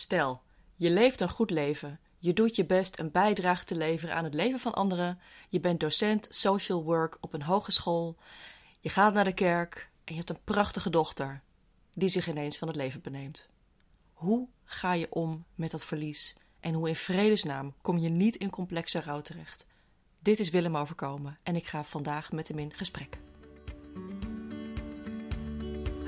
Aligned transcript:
Stel, 0.00 0.42
je 0.76 0.90
leeft 0.90 1.20
een 1.20 1.28
goed 1.28 1.50
leven. 1.50 2.00
Je 2.18 2.32
doet 2.32 2.56
je 2.56 2.66
best 2.66 2.98
een 2.98 3.10
bijdrage 3.10 3.64
te 3.64 3.76
leveren 3.76 4.14
aan 4.14 4.24
het 4.24 4.34
leven 4.34 4.60
van 4.60 4.74
anderen. 4.74 5.20
Je 5.48 5.60
bent 5.60 5.80
docent 5.80 6.26
social 6.30 6.82
work 6.84 7.16
op 7.20 7.32
een 7.32 7.42
hogeschool. 7.42 8.16
Je 8.80 8.88
gaat 8.88 9.12
naar 9.12 9.24
de 9.24 9.32
kerk 9.32 9.90
en 10.04 10.12
je 10.12 10.18
hebt 10.18 10.30
een 10.30 10.44
prachtige 10.44 10.90
dochter 10.90 11.42
die 11.92 12.08
zich 12.08 12.28
ineens 12.28 12.58
van 12.58 12.68
het 12.68 12.76
leven 12.76 13.00
beneemt. 13.00 13.48
Hoe 14.12 14.48
ga 14.64 14.92
je 14.92 15.12
om 15.12 15.44
met 15.54 15.70
dat 15.70 15.84
verlies 15.84 16.36
en 16.60 16.74
hoe 16.74 16.88
in 16.88 16.96
vredesnaam 16.96 17.74
kom 17.82 17.98
je 17.98 18.08
niet 18.08 18.36
in 18.36 18.50
complexe 18.50 19.00
rouw 19.00 19.20
terecht? 19.20 19.66
Dit 20.18 20.38
is 20.38 20.50
Willem 20.50 20.76
overkomen 20.76 21.38
en 21.42 21.56
ik 21.56 21.66
ga 21.66 21.84
vandaag 21.84 22.32
met 22.32 22.48
hem 22.48 22.58
in 22.58 22.72
gesprek. 22.72 23.18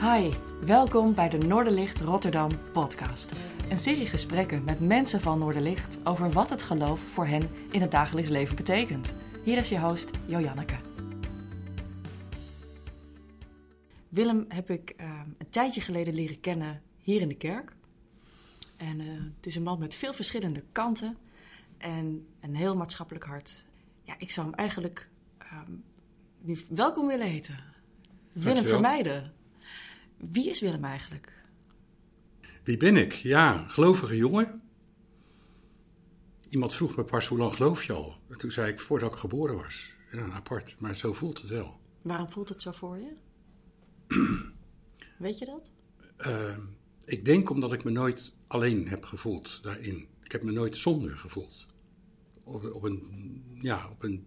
Hi, 0.03 0.31
welkom 0.65 1.15
bij 1.15 1.29
de 1.29 1.39
Noorderlicht 1.39 2.01
Rotterdam 2.01 2.51
podcast. 2.73 3.33
Een 3.71 3.79
serie 3.79 4.07
gesprekken 4.07 4.65
met 4.65 4.81
mensen 4.81 5.21
van 5.21 5.39
Noorderlicht 5.39 5.99
over 6.05 6.31
wat 6.31 6.51
het 6.51 6.63
geloof 6.63 7.01
voor 7.01 7.27
hen 7.27 7.43
in 7.71 7.81
het 7.81 7.91
dagelijks 7.91 8.31
leven 8.31 8.57
betekent. 8.57 9.13
Hier 9.45 9.57
is 9.57 9.69
je 9.69 9.81
host 9.81 10.11
Jojanneke. 10.27 10.77
Willem 14.09 14.45
heb 14.49 14.71
ik 14.71 14.95
uh, 15.01 15.21
een 15.39 15.51
tijdje 15.51 15.81
geleden 15.81 16.15
leren 16.15 16.41
kennen 16.41 16.83
hier 16.99 17.21
in 17.21 17.29
de 17.29 17.37
kerk. 17.37 17.73
En 18.77 19.01
uh, 19.01 19.07
het 19.37 19.47
is 19.47 19.57
een 19.57 19.63
man 19.63 19.79
met 19.79 19.95
veel 19.95 20.13
verschillende 20.13 20.63
kanten 20.73 21.17
en 21.79 22.27
een 22.41 22.55
heel 22.55 22.77
maatschappelijk 22.77 23.25
hart. 23.25 23.65
Ja, 24.03 24.15
ik 24.19 24.31
zou 24.31 24.47
hem 24.47 24.57
eigenlijk 24.57 25.09
uh, 26.45 26.57
welkom 26.69 27.07
willen 27.07 27.29
heten. 27.29 27.59
Willem 28.33 28.65
Vermeijden. 28.65 29.41
Wie 30.31 30.51
is 30.51 30.61
Willem 30.61 30.85
eigenlijk? 30.85 31.45
Wie 32.65 32.77
ben 32.77 32.97
ik? 32.97 33.13
Ja, 33.13 33.65
gelovige 33.69 34.17
jongen. 34.17 34.63
Iemand 36.49 36.75
vroeg 36.75 36.97
me 36.97 37.05
pas 37.05 37.27
hoe 37.27 37.39
lang 37.39 37.55
geloof 37.55 37.85
je 37.85 37.93
al? 37.93 38.17
En 38.29 38.39
toen 38.39 38.51
zei 38.51 38.73
ik 38.73 38.81
voordat 38.81 39.13
ik 39.13 39.19
geboren 39.19 39.57
was. 39.57 39.93
Ja, 40.13 40.31
apart, 40.31 40.77
maar 40.79 40.97
zo 40.97 41.13
voelt 41.13 41.41
het 41.41 41.51
wel. 41.51 41.81
Waarom 42.03 42.31
voelt 42.31 42.49
het 42.49 42.63
zo 42.63 42.73
voor 42.73 42.99
je? 42.99 43.13
Weet 45.19 45.39
je 45.39 45.45
dat? 45.45 45.71
Uh, 46.27 46.57
ik 47.05 47.25
denk 47.25 47.51
omdat 47.51 47.73
ik 47.73 47.85
me 47.85 47.91
nooit 47.91 48.35
alleen 48.47 48.89
heb 48.89 49.05
gevoeld 49.05 49.63
daarin. 49.63 50.07
Ik 50.23 50.33
heb 50.33 50.43
me 50.43 50.53
nooit 50.53 50.77
zonder 50.77 51.17
gevoeld. 51.17 51.67
Op, 52.45 52.73
op 52.73 52.83
een, 52.83 53.43
ja, 53.61 53.89
op 53.89 54.03
een 54.03 54.27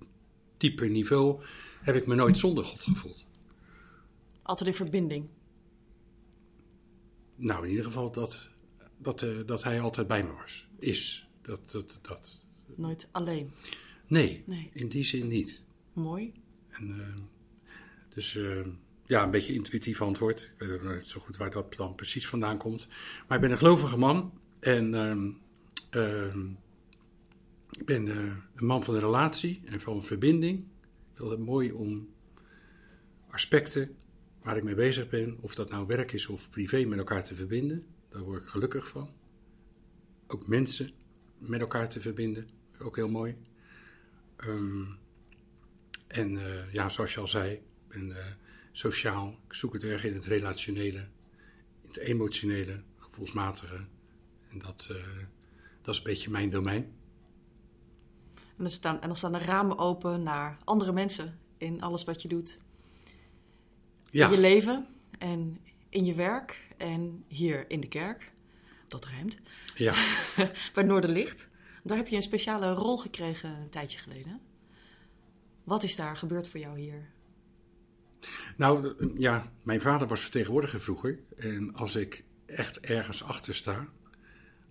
dieper 0.58 0.90
niveau 0.90 1.44
heb 1.82 1.96
ik 1.96 2.08
me 2.08 2.16
nooit 2.16 2.38
zonder 2.38 2.66
God 2.66 2.82
gevoeld. 2.82 3.26
Altijd 4.42 4.70
in 4.70 4.76
verbinding? 4.76 5.30
Nou, 7.36 7.64
in 7.64 7.70
ieder 7.70 7.86
geval 7.86 8.12
dat, 8.12 8.50
dat, 8.98 9.22
uh, 9.22 9.40
dat 9.46 9.64
hij 9.64 9.80
altijd 9.80 10.08
bij 10.08 10.24
me 10.24 10.32
was. 10.42 10.68
Is. 10.80 11.28
Dat, 11.42 11.72
dat, 11.72 12.00
dat. 12.02 12.42
Nooit 12.76 13.10
alleen? 13.12 13.52
Nee, 14.08 14.44
nee. 14.46 14.70
in 14.74 14.88
die 14.88 15.04
zin 15.04 15.28
niet. 15.28 15.64
Mooi. 15.94 16.34
En, 16.70 16.88
uh, 16.88 17.08
dus 18.10 18.34
uh, 18.34 18.66
ja, 19.06 19.24
een 19.24 19.32
beetje 19.32 19.54
intuïtief 19.54 20.02
antwoord. 20.02 20.52
Ik 20.54 20.60
weet 20.60 20.72
ook 20.72 20.84
nooit 20.84 21.08
zo 21.08 21.20
goed 21.20 21.38
waar 21.38 21.52
dat 21.52 21.76
dan 21.76 21.96
precies 21.96 22.28
vandaan 22.28 22.58
komt. 22.58 22.88
Maar 23.28 23.38
ik 23.38 23.44
ben 23.44 23.52
een 23.52 23.58
gelovige 23.58 23.98
man. 23.98 24.40
En 24.60 24.94
ehm, 24.94 26.48
ik 27.80 27.86
ben 27.86 28.08
een 28.56 28.66
man 28.66 28.84
van 28.84 28.94
de 28.94 29.00
relatie 29.00 29.62
en 29.66 29.82
van 29.82 30.04
verbinding. 30.04 30.60
Ik 30.60 30.66
vind 31.14 31.30
het 31.30 31.40
mooi 31.40 31.72
om 31.72 32.10
aspecten 33.30 33.96
waar 34.46 34.58
ik 34.58 34.64
mee 34.64 34.76
bezig 34.76 35.10
ben, 35.10 35.38
of 35.42 35.56
dat 35.56 35.70
nou 35.70 35.88
werk 35.88 36.12
is 36.12 36.28
of 36.28 36.50
privé, 36.50 36.86
met 36.86 36.98
elkaar 36.98 37.24
te 37.24 37.36
verbinden. 37.36 37.86
Daar 38.10 38.22
word 38.22 38.42
ik 38.42 38.48
gelukkig 38.48 38.88
van. 38.88 39.10
Ook 40.28 40.48
mensen 40.48 40.90
met 41.38 41.60
elkaar 41.60 41.90
te 41.90 42.02
verbinden, 42.02 42.50
ook 42.80 42.96
heel 42.96 43.10
mooi. 43.10 43.38
Um, 44.38 44.98
en 46.08 46.32
uh, 46.32 46.74
ja, 46.74 46.90
zoals 46.90 47.14
je 47.14 47.20
al 47.20 47.28
zei, 47.28 47.52
ik 47.52 47.62
ben 47.88 48.08
uh, 48.08 48.18
sociaal. 48.72 49.40
Ik 49.48 49.54
zoek 49.54 49.74
het 49.74 49.84
erg 49.84 50.04
in 50.04 50.14
het 50.14 50.26
relationele, 50.26 51.00
in 51.82 51.88
het 51.88 51.98
emotionele, 51.98 52.82
gevoelsmatige. 52.98 53.86
En 54.50 54.60
dat, 54.60 54.88
uh, 54.92 54.98
dat 55.82 55.94
is 55.94 55.98
een 55.98 56.08
beetje 56.08 56.32
mijn 56.32 56.50
domein. 56.50 56.84
En 58.36 58.64
dan, 58.64 58.70
staan, 58.70 59.02
en 59.02 59.08
dan 59.08 59.18
staan 59.18 59.32
de 59.32 59.40
ramen 59.40 59.78
open 59.78 60.24
naar 60.24 60.58
andere 60.64 60.92
mensen 60.92 61.40
in 61.58 61.82
alles 61.82 62.04
wat 62.04 62.22
je 62.22 62.28
doet 62.28 62.64
ja. 64.16 64.26
in 64.26 64.32
je 64.32 64.40
leven 64.40 64.86
en 65.20 65.60
in 65.90 66.06
je 66.06 66.14
werk 66.14 66.60
en 66.78 67.24
hier 67.28 67.66
in 67.68 67.80
de 67.80 67.88
kerk. 67.88 68.32
Dat 68.88 69.06
rijmt. 69.06 69.38
Ja. 69.76 69.94
Bij 70.74 70.84
Noorderlicht. 70.84 71.50
Daar 71.84 71.98
heb 71.98 72.08
je 72.08 72.16
een 72.16 72.22
speciale 72.22 72.74
rol 72.74 72.98
gekregen 72.98 73.50
een 73.50 73.70
tijdje 73.70 73.98
geleden. 73.98 74.40
Wat 75.64 75.84
is 75.84 75.96
daar 75.96 76.18
gebeurd 76.18 76.48
voor 76.48 76.60
jou 76.60 76.80
hier? 76.80 77.10
Nou, 78.58 78.94
ja, 79.18 79.52
mijn 79.64 79.82
vader 79.82 80.08
was 80.08 80.22
vertegenwoordiger 80.22 80.82
vroeger. 80.82 81.20
En 81.38 81.76
als 81.76 81.96
ik 81.96 82.24
echt 82.46 82.80
ergens 82.80 83.24
achter 83.24 83.56
sta, 83.56 83.88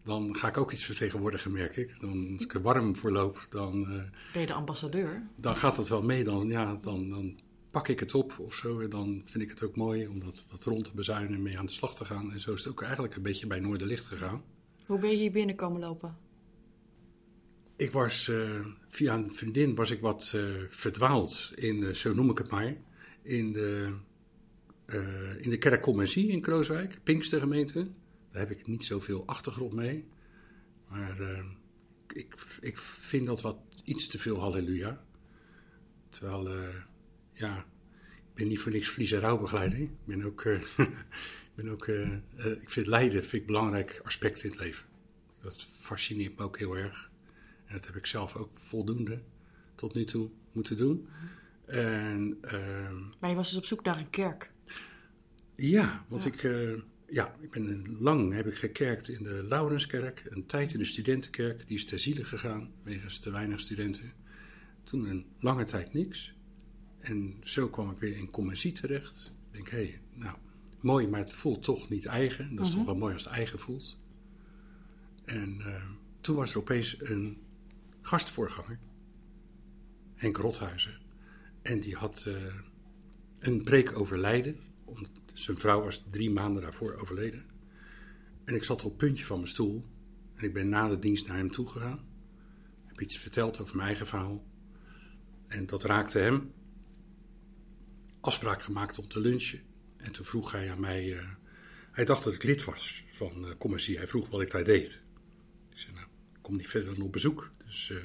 dan 0.05 0.37
ga 0.37 0.49
ik 0.49 0.57
ook 0.57 0.73
iets 0.73 0.85
vertegenwoordigen, 0.85 1.53
merk 1.53 1.77
ik. 1.77 2.01
Dan, 2.01 2.29
als 2.33 2.43
ik 2.43 2.55
er 2.55 2.63
warm 2.63 2.97
voor 2.97 3.13
loop, 3.13 3.47
dan... 3.51 3.81
Uh, 3.81 4.03
ben 4.33 4.41
je 4.41 4.47
de 4.47 4.53
ambassadeur? 4.53 5.23
Dan 5.37 5.57
gaat 5.57 5.77
dat 5.77 5.89
wel 5.89 6.03
mee. 6.03 6.25
Dan, 6.25 6.49
ja, 6.49 6.79
dan, 6.83 7.09
dan 7.09 7.39
pak 7.75 7.89
ik 7.89 8.01
het 8.01 8.15
op 8.15 8.39
of 8.39 8.55
zo. 8.55 8.81
En 8.81 8.91
dan 8.91 9.23
vind 9.25 9.45
ik 9.45 9.51
het 9.51 9.63
ook 9.63 9.77
mooi 9.77 10.07
om 10.07 10.21
dat, 10.21 10.45
dat 10.49 10.65
rond 10.65 10.85
te 10.85 10.95
bezuinen 10.95 11.35
en 11.35 11.43
mee 11.43 11.59
aan 11.59 11.67
de 11.67 11.73
slag 11.73 11.95
te 11.97 12.05
gaan. 12.05 12.33
En 12.33 12.41
zo 12.41 12.53
is 12.53 12.65
het 12.65 12.73
ook 12.73 12.83
eigenlijk 12.83 13.15
een 13.17 13.23
beetje 13.23 13.47
bij 13.47 13.61
Noorderlicht 13.61 14.07
gegaan. 14.07 14.43
Hoe 14.87 14.99
ben 14.99 15.11
je 15.11 15.17
hier 15.17 15.33
binnenkomen 15.33 15.81
lopen? 15.81 16.17
Ik 17.77 17.93
was, 17.93 18.29
uh, 18.29 18.67
via 18.89 19.15
een 19.15 19.35
vriendin 19.35 19.75
was 19.75 19.91
ik 19.91 20.01
wat 20.01 20.33
uh, 20.35 20.63
verdwaald 20.71 21.53
in, 21.55 21.77
uh, 21.77 21.95
zo 21.95 22.15
noem 22.15 22.31
ik 22.31 22.39
het 22.39 22.51
maar, 22.51 22.77
in 23.23 23.53
de, 23.53 23.95
in 25.41 25.51
de 25.51 25.59
kerkconventie 25.59 26.29
in 26.29 26.41
Krooswijk, 26.41 26.99
Pinkstergemeente. 27.03 27.91
Daar 28.31 28.47
heb 28.47 28.51
ik 28.51 28.67
niet 28.67 28.85
zoveel 28.85 29.27
achtergrond 29.27 29.73
mee. 29.73 30.05
Maar 30.89 31.45
ik, 32.13 32.35
ik 32.61 32.79
vind 32.79 33.27
dat 33.27 33.41
wat 33.41 33.59
iets 33.85 34.07
te 34.07 34.19
veel 34.19 34.39
halleluja. 34.39 35.05
Terwijl 36.11 36.49
ja, 37.35 37.59
ik 38.17 38.35
ben 38.35 38.49
niet 38.49 38.59
voor 38.59 38.73
niks 38.73 38.89
vlies- 38.89 39.13
en 39.13 39.21
rouwbegeleider. 39.21 39.79
Ik 39.79 39.91
ben 40.05 40.25
ook, 40.25 40.45
uh, 40.45 40.61
ik, 40.79 41.55
ben 41.55 41.69
ook 41.69 41.87
uh, 41.87 42.09
uh, 42.37 42.47
ik 42.47 42.71
vind 42.71 42.87
lijden 42.87 43.21
vind 43.21 43.33
ik 43.33 43.41
een 43.41 43.47
belangrijk 43.47 44.01
aspect 44.05 44.45
in 44.45 44.51
het 44.51 44.59
leven. 44.59 44.87
Dat 45.43 45.69
fascineert 45.81 46.37
me 46.39 46.45
ook 46.45 46.59
heel 46.59 46.77
erg. 46.77 47.11
En 47.67 47.75
dat 47.75 47.87
heb 47.87 47.97
ik 47.97 48.07
zelf 48.07 48.37
ook 48.37 48.51
voldoende 48.59 49.23
tot 49.75 49.95
nu 49.95 50.05
toe 50.05 50.31
moeten 50.53 50.77
doen. 50.77 51.09
En, 51.65 52.39
ehm, 52.41 52.97
maar 53.21 53.31
je 53.31 53.37
was 53.37 53.49
dus 53.49 53.59
op 53.59 53.65
zoek 53.65 53.85
naar 53.85 53.99
een 53.99 54.11
kerk? 54.11 54.51
Ja, 55.57 56.05
want 56.09 56.23
ja. 56.23 56.31
ik, 56.33 56.43
ja, 57.09 57.37
ik 57.41 57.51
ben 57.51 57.97
lang 58.01 58.33
heb 58.33 58.47
ik 58.47 58.57
gekerkt 58.57 59.09
in 59.09 59.23
de 59.23 59.45
Laurenskerk. 59.49 60.23
Een 60.29 60.47
tijd 60.47 60.73
in 60.73 60.79
de 60.79 60.85
studentenkerk. 60.85 61.67
Die 61.67 61.77
is 61.77 61.85
ter 61.85 61.99
ziele 61.99 62.25
gegaan, 62.25 62.73
wegens 62.83 63.19
te 63.19 63.31
weinig 63.31 63.61
studenten. 63.61 64.13
Toen 64.85 65.09
een 65.09 65.27
lange 65.41 65.65
tijd 65.65 65.93
niks. 65.93 66.34
En 67.05 67.35
zo 67.43 67.69
kwam 67.69 67.91
ik 67.91 67.99
weer 67.99 68.17
in 68.17 68.31
commissie 68.31 68.73
terecht. 68.73 69.35
Ik 69.51 69.53
denk, 69.53 69.69
hé, 69.69 69.77
hey, 69.77 70.01
nou, 70.15 70.37
mooi, 70.81 71.09
maar 71.09 71.21
het 71.21 71.33
voelt 71.33 71.63
toch 71.63 71.89
niet 71.89 72.07
eigen. 72.07 72.55
Dat 72.55 72.65
is 72.65 72.71
Mhm. 72.71 72.79
toch 72.79 72.87
wel 72.87 72.97
mooi 72.97 73.13
als 73.15 73.25
het 73.25 73.33
eigen 73.33 73.59
voelt. 73.59 73.99
En 75.25 75.57
uh, 75.59 75.83
toen 76.21 76.37
was 76.37 76.53
er 76.53 76.59
opeens 76.59 77.01
een 77.01 77.39
gastvoorganger, 78.01 78.79
Henk 80.15 80.37
Rothuizen. 80.37 81.01
En 81.63 81.81
die 81.81 81.95
had 81.97 82.25
uh, 82.29 82.55
een 83.39 83.63
preek 83.63 83.99
over 83.99 84.19
lijden. 84.19 84.57
Omdat 84.85 85.11
zijn 85.33 85.59
vrouw 85.59 85.83
was 85.83 86.05
drie 86.11 86.31
maanden 86.31 86.63
daarvoor 86.63 86.95
overleden. 86.95 87.45
En 88.45 88.55
ik 88.55 88.65
zat 88.65 88.83
op 88.85 88.89
het 88.89 88.99
puntje 88.99 89.25
van 89.25 89.37
mijn 89.37 89.49
stoel. 89.49 89.85
En 90.35 90.45
ik 90.45 90.53
ben 90.53 90.69
na 90.69 90.89
de 90.89 90.99
dienst 90.99 91.27
naar 91.27 91.37
hem 91.37 91.51
toe 91.51 91.67
gegaan. 91.69 92.01
Heb 92.85 93.01
iets 93.01 93.19
verteld 93.19 93.61
over 93.61 93.77
mijn 93.77 93.89
eigen 93.89 94.07
verhaal. 94.07 94.45
En 95.47 95.67
dat 95.67 95.83
raakte 95.85 96.19
hem 96.19 96.53
afspraak 98.25 98.63
gemaakt 98.63 98.99
om 98.99 99.09
te 99.09 99.21
lunchen. 99.21 99.61
En 99.97 100.13
toen 100.13 100.25
vroeg 100.25 100.53
hij 100.53 100.71
aan 100.71 100.81
mij. 100.81 101.05
Uh, 101.05 101.23
hij 101.93 102.05
dacht 102.05 102.25
dat 102.25 102.35
ik 102.35 102.43
lid 102.43 102.65
was 102.65 103.05
van 103.13 103.45
uh, 103.45 103.51
commissie. 103.59 103.97
Hij 103.97 104.09
vroeg 104.09 104.29
wat 104.29 104.41
ik 104.41 104.51
daar 104.51 104.65
deed. 104.65 105.03
Zei: 105.75 105.95
Nou, 105.95 106.07
kom 106.41 106.57
niet 106.57 106.69
verder 106.69 106.95
dan 106.95 107.05
op 107.05 107.13
bezoek. 107.13 107.51
Dus 107.67 107.89
uh, 107.89 107.99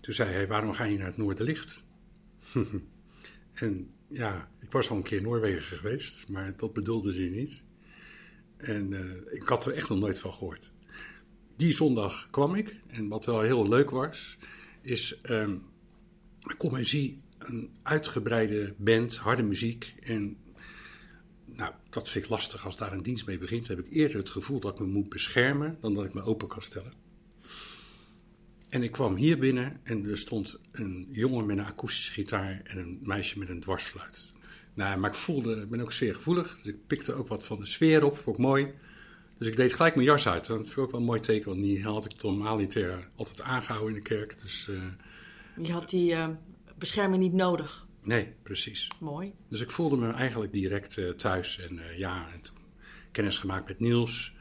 toen 0.00 0.14
zei 0.14 0.30
hij: 0.30 0.46
Waarom 0.46 0.72
ga 0.72 0.84
je 0.84 0.96
naar 0.96 1.06
het 1.06 1.16
Noorderlicht? 1.16 1.84
en 3.52 3.90
ja, 4.08 4.50
ik 4.60 4.72
was 4.72 4.90
al 4.90 4.96
een 4.96 5.02
keer 5.02 5.22
Noorwegen 5.22 5.76
geweest, 5.76 6.28
maar 6.28 6.56
dat 6.56 6.72
bedoelde 6.72 7.14
hij 7.14 7.28
niet. 7.28 7.64
En 8.56 8.92
ik 9.30 9.42
had 9.42 9.66
er 9.66 9.72
echt 9.72 9.88
nog 9.88 9.98
nooit 9.98 10.18
van 10.18 10.32
gehoord. 10.32 10.72
Die 11.56 11.72
zondag 11.72 12.26
kwam 12.30 12.54
ik. 12.54 12.76
En 12.86 13.08
wat 13.08 13.24
wel 13.24 13.40
heel 13.40 13.68
leuk 13.68 13.90
was, 13.90 14.38
is. 14.82 15.20
Um, 15.22 15.62
commissie 16.58 17.22
een 17.50 17.70
uitgebreide 17.82 18.74
band, 18.76 19.16
harde 19.16 19.42
muziek. 19.42 19.94
En 20.02 20.36
nou, 21.46 21.72
dat 21.90 22.08
vind 22.08 22.24
ik 22.24 22.30
lastig 22.30 22.64
als 22.64 22.76
daar 22.76 22.92
een 22.92 23.02
dienst 23.02 23.26
mee 23.26 23.38
begint. 23.38 23.68
heb 23.68 23.78
ik 23.78 23.92
eerder 23.92 24.16
het 24.16 24.30
gevoel 24.30 24.60
dat 24.60 24.80
ik 24.80 24.86
me 24.86 24.92
moet 24.92 25.08
beschermen 25.08 25.76
dan 25.80 25.94
dat 25.94 26.04
ik 26.04 26.14
me 26.14 26.22
open 26.22 26.48
kan 26.48 26.62
stellen. 26.62 26.92
En 28.68 28.82
ik 28.82 28.92
kwam 28.92 29.16
hier 29.16 29.38
binnen 29.38 29.80
en 29.82 30.06
er 30.06 30.18
stond 30.18 30.60
een 30.72 31.08
jongen 31.12 31.46
met 31.46 31.58
een 31.58 31.64
akoestische 31.64 32.12
gitaar 32.12 32.60
en 32.64 32.78
een 32.78 32.98
meisje 33.02 33.38
met 33.38 33.48
een 33.48 33.60
dwarsfluit. 33.60 34.32
Nou, 34.74 34.98
maar 34.98 35.10
ik 35.10 35.16
voelde, 35.16 35.56
ik 35.56 35.70
ben 35.70 35.80
ook 35.80 35.92
zeer 35.92 36.14
gevoelig, 36.14 36.56
dus 36.56 36.72
ik 36.72 36.86
pikte 36.86 37.14
ook 37.14 37.28
wat 37.28 37.44
van 37.44 37.58
de 37.58 37.66
sfeer 37.66 38.04
op, 38.04 38.18
vond 38.18 38.36
ik 38.36 38.42
mooi. 38.42 38.72
Dus 39.38 39.48
ik 39.48 39.56
deed 39.56 39.72
gelijk 39.72 39.94
mijn 39.94 40.06
jas 40.06 40.28
uit. 40.28 40.46
Dat 40.46 40.56
vind 40.56 40.70
ik 40.70 40.78
ook 40.78 40.90
wel 40.90 41.00
een 41.00 41.06
mooi 41.06 41.20
teken, 41.20 41.48
want 41.48 41.62
die 41.62 41.82
had 41.82 42.04
ik 42.04 42.22
normaliter 42.22 43.08
altijd 43.16 43.42
aangehouden 43.42 43.88
in 43.88 44.02
de 44.02 44.08
kerk. 44.08 44.40
Dus, 44.40 44.68
uh, 44.70 44.82
je 45.66 45.72
had 45.72 45.90
die 45.90 46.12
uh, 46.12 46.28
bescherming 46.80 47.22
niet 47.22 47.32
nodig. 47.32 47.86
Nee, 48.02 48.32
precies. 48.42 48.88
Mooi. 49.00 49.34
Dus 49.48 49.60
ik 49.60 49.70
voelde 49.70 49.96
me 49.96 50.12
eigenlijk 50.12 50.52
direct 50.52 50.96
uh, 50.96 51.10
thuis. 51.10 51.58
En 51.58 51.80
ja, 51.96 52.32
en 52.32 52.40
toen 52.40 52.56
kennis 53.12 53.38
gemaakt 53.38 53.68
met 53.68 53.80
Niels. 53.80 54.34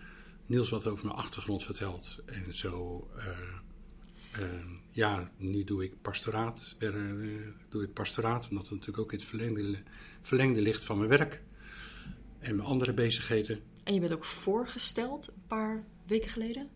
Niels 0.45 0.69
wat 0.69 0.87
over 0.87 1.05
mijn 1.05 1.17
achtergrond 1.17 1.63
verteld. 1.63 2.19
En 2.25 2.53
zo, 2.53 3.07
ja, 4.91 5.31
nu 5.37 5.63
doe 5.63 5.83
ik 5.83 6.01
pastoraat. 6.01 6.77
doe 7.69 7.83
ik 7.83 7.93
pastoraat, 7.93 8.49
omdat 8.49 8.63
het 8.63 8.71
natuurlijk 8.71 8.99
ook 8.99 9.11
in 9.11 9.17
het 9.17 9.27
verlengde, 9.27 9.83
verlengde 10.21 10.61
ligt 10.61 10.83
van 10.83 10.97
mijn 10.97 11.09
werk. 11.09 11.41
En 12.39 12.55
mijn 12.55 12.67
andere 12.67 12.93
bezigheden. 12.93 13.59
En 13.83 13.93
je 13.93 13.99
bent 13.99 14.13
ook 14.13 14.25
voorgesteld 14.25 15.27
een 15.27 15.43
paar 15.47 15.85
weken 16.05 16.29
geleden 16.29 16.69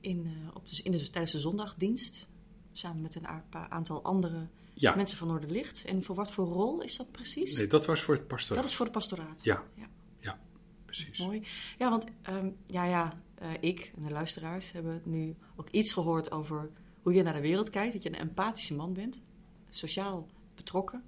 in, 0.00 0.50
op 0.54 0.68
de, 0.68 0.82
in 0.82 0.90
de, 0.90 1.10
tijdens 1.10 1.32
de 1.32 1.40
zondagdienst. 1.40 2.28
Samen 2.72 3.02
met 3.02 3.14
een 3.14 3.26
aantal 3.50 4.02
andere 4.02 4.48
ja. 4.74 4.94
mensen 4.94 5.18
van 5.18 5.28
Noorderlicht. 5.28 5.84
En 5.84 6.04
voor 6.04 6.14
wat 6.14 6.30
voor 6.30 6.46
rol 6.46 6.82
is 6.82 6.96
dat 6.96 7.10
precies? 7.12 7.56
Nee, 7.56 7.66
dat 7.66 7.86
was 7.86 8.00
voor 8.00 8.14
het 8.14 8.26
pastoraat. 8.26 8.62
Dat 8.62 8.70
is 8.70 8.76
voor 8.76 8.86
het 8.86 8.94
pastoraat. 8.94 9.44
Ja, 9.44 9.62
ja. 9.74 9.88
ja 10.20 10.38
precies. 10.84 11.18
Mooi. 11.18 11.42
Ja, 11.78 11.90
want 11.90 12.04
um, 12.28 12.56
ja, 12.66 12.84
ja, 12.84 13.22
uh, 13.42 13.48
ik 13.60 13.92
en 13.96 14.04
de 14.04 14.10
luisteraars 14.10 14.72
hebben 14.72 15.02
nu 15.04 15.36
ook 15.56 15.68
iets 15.70 15.92
gehoord 15.92 16.30
over 16.30 16.70
hoe 17.02 17.12
je 17.12 17.22
naar 17.22 17.34
de 17.34 17.40
wereld 17.40 17.70
kijkt. 17.70 17.92
Dat 17.92 18.02
je 18.02 18.08
een 18.08 18.14
empathische 18.18 18.74
man 18.74 18.92
bent, 18.92 19.22
sociaal 19.70 20.28
betrokken. 20.54 21.04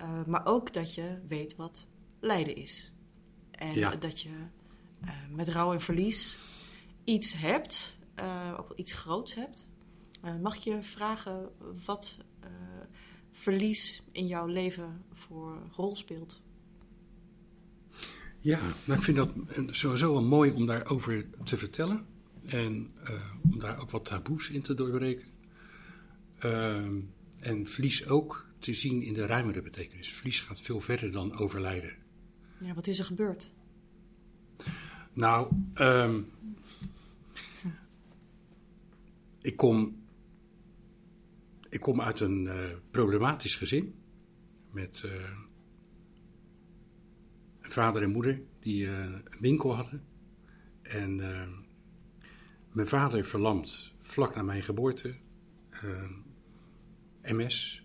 Uh, 0.00 0.24
maar 0.24 0.46
ook 0.46 0.72
dat 0.72 0.94
je 0.94 1.18
weet 1.28 1.56
wat 1.56 1.86
lijden 2.20 2.56
is. 2.56 2.92
En 3.50 3.74
Ja. 3.74 3.96
dat 3.96 4.20
je 4.20 4.30
eh, 5.00 5.10
met 5.30 5.48
rouw 5.48 5.72
en 5.72 5.80
verlies 5.80 6.38
iets 7.04 7.32
hebt, 7.32 7.96
eh, 8.14 8.54
ook 8.58 8.68
wel 8.68 8.78
iets 8.78 8.92
groots 8.92 9.34
hebt. 9.34 9.68
Eh, 10.22 10.36
mag 10.36 10.56
ik 10.56 10.62
je 10.62 10.82
vragen 10.82 11.50
wat 11.84 12.18
eh, 12.40 12.50
verlies 13.38 14.02
in 14.12 14.26
jouw 14.26 14.46
leven 14.46 15.04
voor 15.12 15.62
rol 15.76 15.96
speelt? 15.96 16.40
Ja, 18.40 18.60
nou, 18.84 18.98
ik 18.98 19.04
vind 19.04 19.16
dat 19.16 19.30
sowieso 19.66 20.12
wel 20.12 20.22
mooi 20.22 20.52
om 20.52 20.66
daarover 20.66 21.26
te 21.44 21.56
vertellen. 21.56 22.06
En 22.46 22.90
eh, 23.04 23.14
om 23.50 23.58
daar 23.58 23.80
ook 23.80 23.90
wat 23.90 24.04
taboes 24.04 24.50
in 24.50 24.62
te 24.62 24.74
doorbreken. 24.74 25.28
Ehm, 26.38 26.96
en 27.40 27.66
verlies 27.66 28.08
ook 28.08 28.46
te 28.58 28.74
zien 28.74 29.02
in 29.02 29.14
de 29.14 29.26
ruimere 29.26 29.62
betekenis. 29.62 30.12
Verlies 30.12 30.40
gaat 30.40 30.60
veel 30.60 30.80
verder 30.80 31.12
dan 31.12 31.36
overlijden. 31.36 31.92
Ja, 32.58 32.74
wat 32.74 32.86
is 32.86 32.98
er 32.98 33.04
gebeurd? 33.04 33.50
Nou, 35.12 35.48
ehm, 35.74 36.20
ik, 39.40 39.56
kom, 39.56 40.02
ik 41.78 41.84
kom 41.84 42.00
uit 42.00 42.20
een 42.20 42.48
eh, 42.48 42.56
problematisch 42.90 43.54
gezin. 43.54 43.94
Met 44.70 45.02
eh, 45.04 45.12
een 47.60 47.70
vader 47.70 48.02
en 48.02 48.10
moeder 48.10 48.40
die 48.60 48.86
eh, 48.86 48.98
een 49.04 49.24
winkel 49.40 49.74
hadden. 49.74 50.04
En 50.82 51.16
mijn 52.72 52.88
vader 52.88 53.24
verlamd 53.24 53.92
vlak 54.02 54.34
na 54.34 54.42
mijn 54.42 54.62
geboorte. 54.62 55.14
MS. 57.22 57.82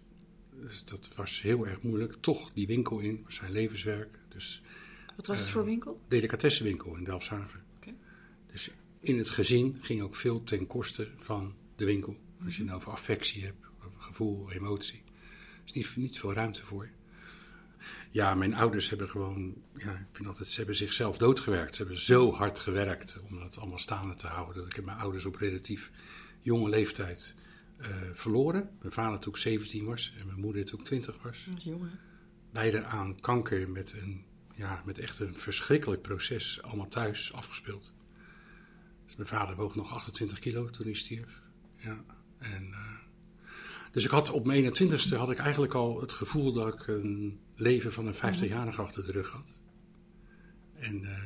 Dus 0.61 0.85
dat 0.85 1.09
was 1.15 1.41
heel 1.41 1.67
erg 1.67 1.81
moeilijk. 1.81 2.15
Toch 2.19 2.51
die 2.53 2.67
winkel 2.67 2.99
in, 2.99 3.21
was 3.23 3.35
zijn 3.35 3.51
levenswerk. 3.51 4.19
Dus 4.27 4.61
Wat 5.15 5.27
was 5.27 5.39
het 5.39 5.49
voor 5.49 5.65
winkel? 5.65 6.01
delicatessenwinkel 6.07 6.95
in 6.95 7.03
Delfshaven. 7.03 7.63
Dus 8.51 8.71
in 8.99 9.17
het 9.17 9.29
gezin 9.29 9.77
ging 9.81 10.01
ook 10.01 10.15
veel 10.15 10.43
ten 10.43 10.67
koste 10.67 11.07
van 11.17 11.55
de 11.75 11.85
winkel. 11.85 12.17
Als 12.43 12.53
je 12.53 12.59
het 12.59 12.69
nou 12.69 12.79
over 12.79 12.91
affectie 12.91 13.43
hebt, 13.43 13.62
gevoel, 14.03 14.51
emotie. 14.51 15.03
Er 15.05 15.61
is 15.65 15.73
niet, 15.73 15.95
niet 15.95 16.19
veel 16.19 16.33
ruimte 16.33 16.65
voor. 16.65 16.89
Ja, 18.11 18.35
mijn 18.35 18.53
ouders 18.53 18.89
hebben 18.89 19.09
gewoon, 19.09 19.55
ja, 19.77 19.91
ik 19.91 20.05
vind 20.11 20.27
altijd, 20.27 20.47
ze 20.47 20.57
hebben 20.57 20.75
zichzelf 20.75 21.17
doodgewerkt. 21.17 21.75
Ze 21.75 21.81
hebben 21.81 22.01
zo 22.01 22.31
hard 22.31 22.59
gewerkt 22.59 23.19
om 23.29 23.39
dat 23.39 23.57
allemaal 23.57 23.79
staande 23.79 24.15
te 24.15 24.27
houden. 24.27 24.55
Dat 24.55 24.65
ik 24.65 24.75
heb 24.75 24.85
mijn 24.85 24.97
ouders 24.99 25.25
op 25.25 25.35
relatief 25.35 25.91
jonge 26.41 26.69
leeftijd 26.69 27.35
eh, 27.77 27.89
verloren. 28.13 28.69
Mijn 28.81 28.93
vader 28.93 29.19
toen 29.19 29.33
ik 29.33 29.39
17 29.39 29.85
was 29.85 30.13
en 30.19 30.25
mijn 30.25 30.39
moeder 30.39 30.65
toen 30.65 30.79
ik 30.79 30.85
20 30.85 31.21
was 31.21 31.45
Dat 31.45 31.57
is 31.57 31.63
jong, 31.63 31.81
hè? 31.81 31.89
beide 32.51 32.83
aan 32.83 33.19
kanker 33.19 33.69
met, 33.69 33.93
een, 34.01 34.25
ja, 34.55 34.81
met 34.85 34.97
echt 34.97 35.19
een 35.19 35.33
verschrikkelijk 35.33 36.01
proces, 36.01 36.61
allemaal 36.61 36.87
thuis 36.87 37.33
afgespeeld. 37.33 37.93
Dus 39.05 39.15
mijn 39.15 39.29
vader 39.29 39.55
woog 39.55 39.75
nog 39.75 39.93
28 39.93 40.39
kilo 40.39 40.65
toen 40.65 40.85
hij 40.85 40.95
stierf. 40.95 41.41
Ja, 41.75 42.03
en, 42.37 42.71
eh, 42.71 42.92
dus 43.93 44.03
ik 44.05 44.09
had 44.11 44.31
op 44.31 44.45
mijn 44.45 44.63
21ste 44.75 45.15
had 45.17 45.31
ik 45.31 45.37
eigenlijk 45.37 45.73
al 45.73 46.01
het 46.01 46.11
gevoel 46.11 46.53
dat 46.53 46.73
ik 46.73 46.87
een 46.87 47.39
leven 47.55 47.91
van 47.93 48.07
een 48.07 48.15
50-jarige 48.15 48.81
achter 48.81 49.05
de 49.05 49.11
rug 49.11 49.29
had. 49.29 49.53
En 50.73 51.05
eh, 51.05 51.21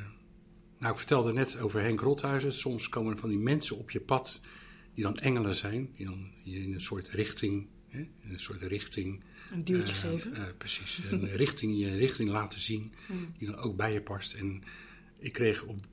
nou, 0.78 0.92
ik 0.92 0.98
vertelde 0.98 1.32
net 1.32 1.60
over 1.60 1.80
Henk 1.80 2.00
Rothuizen. 2.00 2.52
Soms 2.52 2.88
komen 2.88 3.12
er 3.12 3.18
van 3.18 3.28
die 3.28 3.38
mensen 3.38 3.76
op 3.78 3.90
je 3.90 4.00
pad 4.00 4.40
die 4.94 5.04
dan 5.04 5.18
engelen 5.18 5.54
zijn, 5.56 5.90
die 5.96 6.06
dan 6.06 6.30
je 6.42 6.58
in 6.58 6.72
een 6.74 6.80
soort 6.80 7.08
richting, 7.08 7.66
hè, 7.88 7.98
in 7.98 8.30
een 8.32 8.40
soort 8.40 8.62
richting 8.62 9.22
Een 9.52 9.64
duwtje 9.64 9.94
eh, 9.94 10.00
geven. 10.00 10.34
eh, 10.34 10.42
precies. 10.58 11.00
Een 11.10 11.28
richting, 11.44 11.78
je 11.78 11.96
richting 11.96 12.30
laten 12.30 12.60
zien 12.60 12.92
Hmm. 13.06 13.34
die 13.38 13.48
dan 13.50 13.56
ook 13.56 13.76
bij 13.76 13.92
je 13.92 14.00
past. 14.02 14.34
En 14.34 14.62
ik 15.18 15.32
kreeg 15.32 15.64
op 15.64 15.86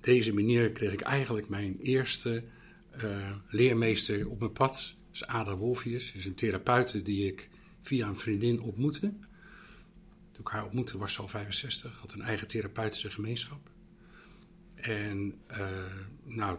deze 0.00 0.34
manier 0.34 0.70
kreeg 0.70 0.92
ik 0.92 1.00
eigenlijk 1.00 1.48
mijn 1.48 1.78
eerste 1.80 2.44
leermeester 3.48 4.28
op 4.28 4.38
mijn 4.38 4.52
pad. 4.52 4.94
Is 5.12 5.26
Ada 5.26 5.56
Wolfius. 5.56 6.12
Is 6.12 6.24
een 6.24 6.34
therapeute 6.34 7.02
die 7.02 7.26
ik 7.26 7.50
via 7.82 8.08
een 8.08 8.18
vriendin 8.18 8.60
ontmoette. 8.60 9.12
Toen 10.32 10.44
ik 10.44 10.48
haar 10.48 10.64
ontmoette 10.64 10.98
was 10.98 11.12
ze 11.12 11.20
al 11.20 11.28
65, 11.28 11.98
had 11.98 12.12
een 12.12 12.22
eigen 12.22 12.48
therapeutische 12.48 13.10
gemeenschap. 13.10 13.70
En 14.74 15.34
eh, 15.46 15.68
nou, 16.24 16.58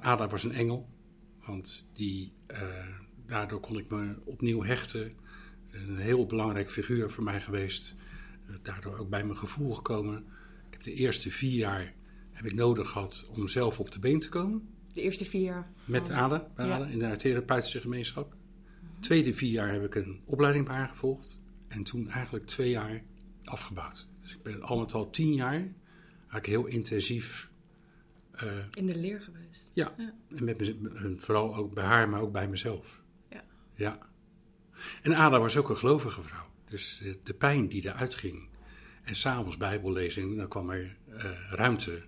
Ada 0.00 0.28
was 0.28 0.44
een 0.44 0.52
engel, 0.52 0.88
want 1.46 1.86
die, 1.92 2.32
eh, 2.46 2.86
daardoor 3.26 3.60
kon 3.60 3.78
ik 3.78 3.90
me 3.90 4.14
opnieuw 4.24 4.62
hechten. 4.62 5.12
Een 5.70 5.96
heel 5.96 6.26
belangrijk 6.26 6.70
figuur 6.70 7.10
voor 7.10 7.24
mij 7.24 7.40
geweest. 7.40 7.94
Eh, 8.46 8.54
Daardoor 8.62 8.98
ook 8.98 9.08
bij 9.08 9.24
mijn 9.24 9.38
gevoel 9.38 9.74
gekomen. 9.74 10.24
De 10.82 10.92
eerste 10.92 11.30
vier 11.30 11.58
jaar 11.58 11.94
heb 12.32 12.44
ik 12.44 12.54
nodig 12.54 12.90
gehad 12.90 13.26
om 13.28 13.48
zelf 13.48 13.78
op 13.78 13.90
de 13.90 13.98
been 13.98 14.18
te 14.18 14.28
komen. 14.28 14.68
De 14.94 15.00
eerste 15.00 15.24
vier 15.24 15.42
jaar. 15.42 15.70
van- 15.76 15.92
Met 15.92 16.10
Ada, 16.10 16.50
bij 16.56 16.66
Ja. 16.66 16.84
In 16.86 16.98
de 16.98 17.16
therapeutische 17.16 17.80
gemeenschap. 17.80 18.34
Tweede 19.00 19.34
vier 19.34 19.50
jaar 19.50 19.70
heb 19.72 19.84
ik 19.84 19.94
een 19.94 20.20
opleiding 20.24 20.66
bij 20.66 20.74
haar 20.76 20.88
gevolgd. 20.88 21.38
En 21.68 21.82
toen 21.82 22.10
eigenlijk 22.10 22.46
twee 22.46 22.70
jaar 22.70 23.02
afgebouwd. 23.44 24.06
Dus 24.22 24.32
ik 24.32 24.42
ben 24.42 24.62
al 24.62 24.78
met 24.78 24.92
al 24.92 25.10
tien 25.10 25.34
jaar 25.34 25.52
eigenlijk 26.16 26.46
heel 26.46 26.66
intensief. 26.66 27.50
eh, 28.32 28.52
In 28.74 28.86
de 28.86 28.96
leer 28.96 29.20
geweest. 29.22 29.70
ja, 29.74 29.94
Ja. 29.96 30.14
en 30.36 30.44
met 30.44 30.74
vooral 31.16 31.54
ook 31.56 31.74
bij 31.74 31.84
haar, 31.84 32.08
maar 32.08 32.20
ook 32.20 32.32
bij 32.32 32.48
mezelf. 32.48 33.02
Ja. 33.30 33.44
Ja. 33.74 33.98
En 35.02 35.14
Ada 35.14 35.38
was 35.40 35.56
ook 35.56 35.68
een 35.68 35.76
gelovige 35.76 36.22
vrouw. 36.22 36.46
Dus 36.64 36.98
de, 37.02 37.18
de 37.24 37.34
pijn 37.34 37.68
die 37.68 37.84
eruit 37.84 38.14
ging. 38.14 38.48
En 39.02 39.16
s'avonds 39.16 39.56
bijbellezing, 39.56 40.36
dan 40.36 40.48
kwam 40.48 40.70
er 40.70 40.96
eh, 41.16 41.30
ruimte 41.50 42.02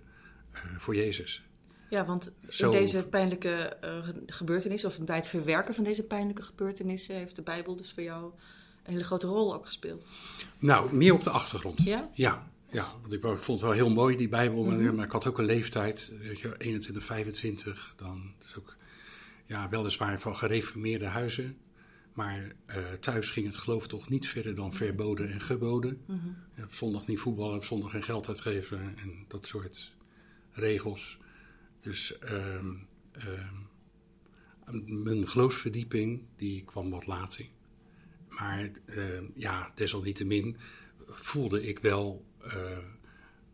eh, 0.51 0.61
voor 0.77 0.95
Jezus. 0.95 1.46
Ja, 1.89 2.05
want 2.05 2.33
Zo- 2.49 2.71
in 2.71 2.77
deze 2.79 3.07
pijnlijke 3.07 3.49
eh, 3.81 4.03
ge- 4.03 4.23
gebeurtenis, 4.25 4.85
of 4.85 4.99
bij 5.01 5.15
het 5.15 5.27
verwerken 5.27 5.73
van 5.75 5.83
deze 5.83 6.03
pijnlijke 6.07 6.41
gebeurtenissen, 6.43 7.15
heeft 7.15 7.35
de 7.35 7.41
Bijbel 7.41 7.75
dus 7.75 7.91
voor 7.91 8.03
jou 8.03 8.23
een 8.83 8.91
hele 8.93 9.03
grote 9.03 9.27
rol 9.27 9.53
ook 9.53 9.65
gespeeld. 9.65 10.05
Nou, 10.59 10.93
meer 10.95 11.13
op 11.13 11.23
de 11.23 11.29
achtergrond. 11.29 11.83
Ja? 11.83 12.09
Ja, 12.13 12.51
ja, 12.69 12.85
want 13.01 13.13
ik, 13.13 13.21
vond 13.21 13.45
het 13.47 13.61
wel 13.61 13.71
heel 13.71 13.89
mooi, 13.89 14.17
die 14.17 14.29
Bijbel. 14.29 14.63
maar- 14.63 14.77
Mhm. 14.77 14.95
Maar 14.95 15.05
ik 15.05 15.11
had 15.11 15.27
ook 15.27 15.37
een 15.37 15.45
leeftijd, 15.45 16.11
weet 16.19 16.39
je, 16.39 16.55
21, 16.57 17.03
25. 17.03 17.93
Dan 17.97 18.33
is 18.43 18.55
ook, 18.57 18.75
ja, 19.45 19.69
weliswaar 19.69 20.19
van 20.19 20.35
gereformeerde 20.35 21.05
huizen. 21.05 21.57
Maar 22.13 22.51
eh, 22.65 22.77
thuis 22.99 23.29
ging 23.29 23.45
het 23.45 23.57
geloof 23.57 23.87
toch 23.87 24.09
niet 24.09 24.27
verder 24.27 24.55
dan 24.55 24.73
verboden 24.73 25.31
en 25.31 25.41
geboden. 25.41 26.01
Mhm. 26.05 26.27
Ja, 26.55 26.63
op 26.63 26.73
zondag 26.73 27.07
niet 27.07 27.19
voetballen, 27.19 27.55
op 27.55 27.65
zondag 27.65 27.91
geen 27.91 28.03
geld 28.03 28.27
uitgeven 28.27 28.79
en 28.79 29.25
dat 29.27 29.45
soort 29.47 29.93
regels. 30.51 31.17
Dus 31.87 32.17
ehm, 32.19 32.73
ehm, 33.11 33.55
mijn 35.03 35.27
geloofsverdieping, 35.27 36.21
die 36.35 36.63
kwam 36.63 36.89
wat 36.89 37.07
later. 37.07 37.45
Maar 38.29 38.71
ehm, 38.85 39.23
ja, 39.35 39.71
desalniettemin 39.75 40.57
voelde 41.05 41.67
ik 41.67 41.79
wel 41.79 42.25
eh, 42.41 42.77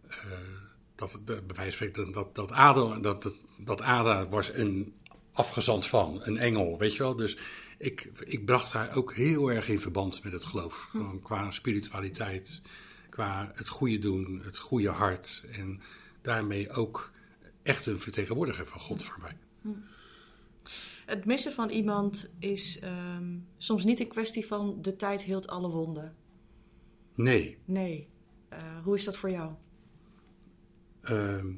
eh, 0.07 0.17
dat, 0.95 1.19
de, 1.25 1.41
bij 1.41 1.55
wijze 1.55 1.77
van 1.77 1.87
spreken, 1.87 2.11
dat, 2.11 2.35
dat, 2.35 2.51
Ada, 2.51 2.99
dat, 2.99 3.31
dat, 3.57 3.81
Ada 3.81 4.27
was 4.27 4.53
een 4.53 4.93
afgezant 5.31 5.85
van, 5.85 6.19
een 6.23 6.37
engel, 6.37 6.77
weet 6.77 6.93
je 6.93 7.03
wel. 7.03 7.15
Dus 7.15 7.37
ik, 7.77 8.11
ik 8.25 8.45
bracht 8.45 8.71
haar 8.71 8.95
ook 8.95 9.13
heel 9.13 9.51
erg 9.51 9.69
in 9.69 9.79
verband 9.79 10.23
met 10.23 10.33
het 10.33 10.45
geloof. 10.45 10.87
Gewoon 10.89 11.21
qua 11.21 11.51
spiritualiteit, 11.51 12.61
qua 13.09 13.51
het 13.55 13.67
goede 13.67 13.99
doen, 13.99 14.41
het 14.43 14.57
goede 14.57 14.89
hart. 14.89 15.45
En 15.51 15.81
daarmee 16.21 16.69
ook 16.69 17.12
echt 17.63 17.85
een 17.85 17.99
vertegenwoordiger 17.99 18.67
van 18.67 18.79
God 18.79 19.03
voor 19.03 19.19
mij. 19.21 19.37
Het 21.05 21.25
missen 21.25 21.53
van 21.53 21.69
iemand 21.69 22.33
is 22.39 22.79
ehm, 22.79 23.37
soms 23.57 23.83
niet 23.83 23.99
een 23.99 24.07
kwestie 24.07 24.45
van 24.45 24.81
de 24.81 24.95
tijd 24.95 25.21
hield 25.21 25.47
alle 25.47 25.69
wonden. 25.69 26.15
Nee. 27.15 27.57
Nee. 27.65 28.09
Eh, 28.49 28.83
hoe 28.83 28.95
is 28.95 29.03
dat 29.03 29.17
voor 29.17 29.29
jou? 29.29 29.53
Ehm, 31.01 31.53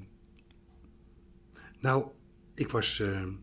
nou, 1.80 2.08
ik 2.54 2.70
was, 2.70 3.00
ehm, 3.00 3.34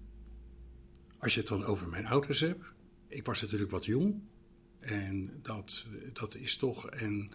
als 1.19 1.35
je 1.35 1.41
het 1.41 1.49
dan 1.49 1.65
over 1.65 1.89
mijn 1.89 2.07
ouders 2.07 2.41
hebt, 2.41 2.65
ik 3.09 3.27
was 3.27 3.41
natuurlijk 3.41 3.71
wat 3.71 3.85
jong. 3.85 4.21
En 4.81 5.39
dat, 5.43 5.87
dat 6.13 6.35
is 6.35 6.57
toch, 6.57 6.91
en 6.91 7.33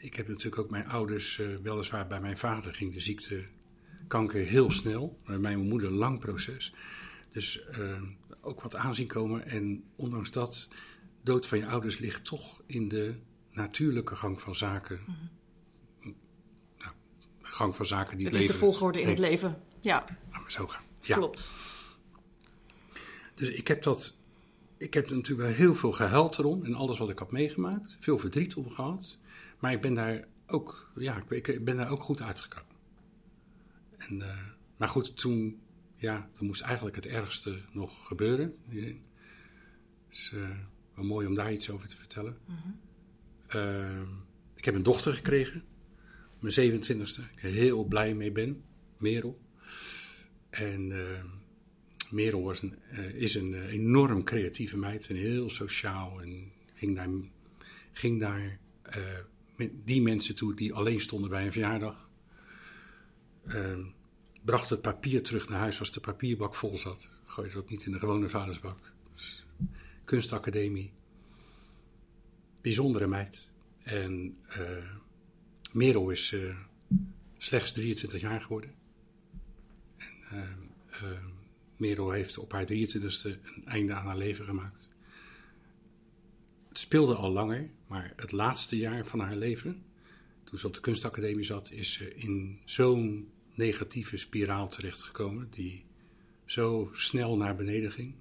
ik 0.00 0.14
heb 0.14 0.28
natuurlijk 0.28 0.58
ook 0.58 0.70
mijn 0.70 0.88
ouders, 0.88 1.38
eh, 1.38 1.56
weliswaar 1.62 2.06
bij 2.06 2.20
mijn 2.20 2.38
vader 2.38 2.74
ging 2.74 2.94
de 2.94 3.00
ziekte 3.00 3.44
kanker 4.10 4.40
heel 4.40 4.70
snel, 4.70 5.18
bij 5.24 5.38
mijn 5.38 5.58
moeder 5.58 5.88
een 5.88 5.94
lang 5.94 6.20
proces. 6.20 6.74
Dus 7.32 7.64
ehm, 7.68 8.04
ook 8.40 8.60
wat 8.60 8.74
aanzien 8.76 9.06
komen. 9.06 9.46
En 9.46 9.84
ondanks 9.96 10.30
dat, 10.30 10.68
dood 11.22 11.46
van 11.46 11.58
je 11.58 11.66
ouders 11.66 11.98
ligt 11.98 12.24
toch 12.24 12.62
in 12.66 12.88
de 12.88 13.14
natuurlijke 13.50 14.16
gang 14.16 14.40
van 14.40 14.54
zaken. 14.54 15.00
Nou, 16.78 16.92
de 17.42 17.46
gang 17.46 17.76
van 17.76 17.86
zaken 17.86 18.16
die 18.16 18.26
Het 18.26 18.34
het 18.34 18.44
is 18.44 18.50
de 18.50 18.58
volgorde 18.58 19.00
in 19.00 19.08
het 19.08 19.18
leven. 19.18 19.62
Ja, 19.80 20.04
Laat 20.30 20.42
maar 20.42 20.52
zo 20.52 20.66
gaan. 20.66 20.82
Ja. 21.02 21.16
klopt. 21.16 21.50
Dus 23.34 23.48
ik 23.48 23.68
heb 23.68 23.82
dat. 23.82 24.18
Ik 24.76 24.94
heb 24.94 25.10
natuurlijk 25.10 25.48
wel 25.48 25.56
heel 25.56 25.74
veel 25.74 25.92
gehuild 25.92 26.38
erom 26.38 26.64
en 26.64 26.74
alles 26.74 26.98
wat 26.98 27.10
ik 27.10 27.18
had 27.18 27.32
meegemaakt. 27.32 27.96
Veel 28.00 28.18
verdriet 28.18 28.54
om 28.54 28.70
gehad. 28.70 29.18
Maar 29.58 29.72
ik 29.72 29.80
ben 29.80 29.94
daar 29.94 30.24
ook, 30.46 30.90
ja, 30.96 31.22
ik 31.28 31.64
ben 31.64 31.76
daar 31.76 31.90
ook 31.90 32.02
goed 32.02 32.22
uitgekomen. 32.22 32.69
En, 34.10 34.22
eh, 34.22 34.36
maar 34.76 34.88
goed, 34.88 35.16
toen, 35.16 35.60
ja, 35.96 36.30
toen 36.32 36.46
moest 36.46 36.60
eigenlijk 36.62 36.96
het 36.96 37.06
ergste 37.06 37.60
nog 37.72 38.06
gebeuren. 38.06 38.56
Dus 40.08 40.32
eh, 40.32 40.58
wel 40.94 41.04
mooi 41.04 41.26
om 41.26 41.34
daar 41.34 41.52
iets 41.52 41.70
over 41.70 41.88
te 41.88 41.96
vertellen. 41.96 42.38
Eh, 43.46 44.00
ik 44.54 44.64
heb 44.64 44.74
een 44.74 44.82
dochter 44.82 45.14
gekregen, 45.14 45.64
mijn 46.40 46.54
27e, 46.54 47.22
ik 47.34 47.40
heel 47.40 47.84
blij 47.84 48.14
mee 48.14 48.32
ben, 48.32 48.62
Merel. 48.98 49.40
En 50.50 50.92
Merel 52.10 52.42
was 52.42 52.62
een, 52.62 52.74
is 53.14 53.34
een 53.34 53.54
enorm 53.54 54.24
creatieve 54.24 54.76
meid 54.76 55.08
en 55.08 55.16
heel 55.16 55.50
sociaal. 55.50 56.22
En 56.22 56.52
ging 56.74 56.96
daar, 56.96 57.08
ging 57.92 58.20
daar 58.20 58.58
met 59.56 59.70
die 59.84 60.02
mensen 60.02 60.34
toe 60.34 60.54
die 60.54 60.74
alleen 60.74 61.00
stonden 61.00 61.30
bij 61.30 61.44
een 61.44 61.52
verjaardag. 61.52 62.08
Ehm, 63.46 63.82
bracht 64.44 64.70
het 64.70 64.80
papier 64.80 65.22
terug 65.22 65.48
naar 65.48 65.58
huis 65.58 65.78
als 65.78 65.92
de 65.92 66.00
papierbak 66.00 66.54
vol 66.54 66.78
zat. 66.78 67.08
Gooide 67.24 67.54
dat 67.54 67.70
niet 67.70 67.84
in 67.84 67.92
de 67.92 67.98
gewone 67.98 68.28
vuilnisbak. 68.28 68.92
Dus, 69.14 69.44
kunstacademie. 70.04 70.92
Bijzondere 72.60 73.06
meid. 73.06 73.50
En 73.82 74.36
eh, 74.48 74.90
Merel 75.72 76.10
is 76.10 76.32
eh, 76.32 76.56
slechts 77.38 77.72
23 77.72 78.20
jaar 78.20 78.40
geworden. 78.40 78.74
En 80.30 80.70
eh, 80.90 81.08
Merel 81.76 82.10
heeft 82.10 82.38
op 82.38 82.52
haar 82.52 82.64
23e 82.64 83.22
een 83.22 83.64
einde 83.64 83.92
aan 83.92 84.06
haar 84.06 84.16
leven 84.16 84.44
gemaakt. 84.44 84.88
Het 86.68 86.78
speelde 86.78 87.14
al 87.14 87.30
langer, 87.30 87.70
maar 87.86 88.12
het 88.16 88.32
laatste 88.32 88.76
jaar 88.76 89.06
van 89.06 89.20
haar 89.20 89.36
leven, 89.36 89.82
toen 90.44 90.58
ze 90.58 90.66
op 90.66 90.74
de 90.74 90.80
kunstacademie 90.80 91.44
zat, 91.44 91.70
is 91.70 91.92
ze 91.92 92.14
in 92.14 92.60
zo'n 92.64 93.30
negatieve 93.60 94.16
spiraal 94.16 94.68
terechtgekomen, 94.68 95.48
die 95.50 95.84
zo 96.44 96.90
snel 96.92 97.36
naar 97.36 97.56
beneden 97.56 97.92
ging. 97.92 98.14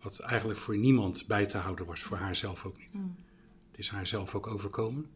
Wat 0.00 0.18
eigenlijk 0.18 0.58
voor 0.60 0.76
niemand 0.78 1.26
bij 1.26 1.46
te 1.46 1.58
houden 1.58 1.86
was, 1.86 2.00
voor 2.00 2.16
haar 2.16 2.36
zelf 2.36 2.64
ook 2.64 2.78
niet. 2.78 2.92
Het 3.70 3.78
is 3.78 3.88
haar 3.88 4.06
zelf 4.06 4.34
ook 4.34 4.46
overkomen. 4.46 5.10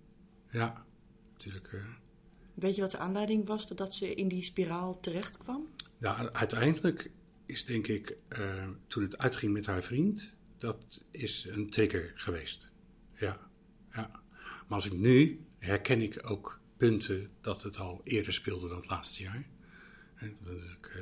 Ja, 0.50 0.84
natuurlijk. 1.32 1.72
eh, 1.72 1.80
Weet 2.54 2.74
je 2.74 2.80
wat 2.80 2.90
de 2.90 2.98
aanleiding 2.98 3.46
was 3.46 3.66
dat 3.68 3.94
ze 3.94 4.14
in 4.14 4.28
die 4.28 4.42
spiraal 4.42 5.00
terecht 5.00 5.36
kwam? 5.36 5.66
Ja, 5.98 6.32
uiteindelijk 6.32 7.10
is 7.46 7.64
denk 7.64 7.86
ik, 7.86 8.16
eh, 8.28 8.68
toen 8.86 9.02
het 9.02 9.18
uitging 9.18 9.52
met 9.52 9.66
haar 9.66 9.82
vriend, 9.82 10.36
dat 10.58 11.04
is 11.10 11.46
een 11.50 11.70
trigger 11.70 12.12
geweest. 12.14 12.72
Ja, 13.14 13.40
ja. 13.92 14.10
Maar 14.66 14.76
als 14.76 14.86
ik 14.86 14.92
nu, 14.92 15.40
herken 15.58 16.02
ik 16.02 16.30
ook 16.30 16.60
punten 16.76 17.30
dat 17.40 17.62
het 17.62 17.78
al 17.78 18.00
eerder 18.04 18.32
speelde 18.32 18.68
dan 18.68 18.76
het 18.76 18.88
laatste 18.88 19.22
jaar. 19.22 19.46
Ik, 20.20 20.86
eh, 20.94 21.00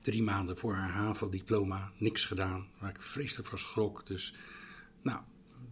drie 0.00 0.22
maanden 0.22 0.58
voor 0.58 0.74
haar 0.74 0.90
HAVO-diploma 0.90 1.92
niks 1.96 2.24
gedaan, 2.24 2.66
waar 2.78 2.90
ik 2.90 3.02
vreselijk 3.02 3.48
van 3.48 3.58
schrok. 3.58 4.06
Dus, 4.06 4.34
nou, 5.02 5.20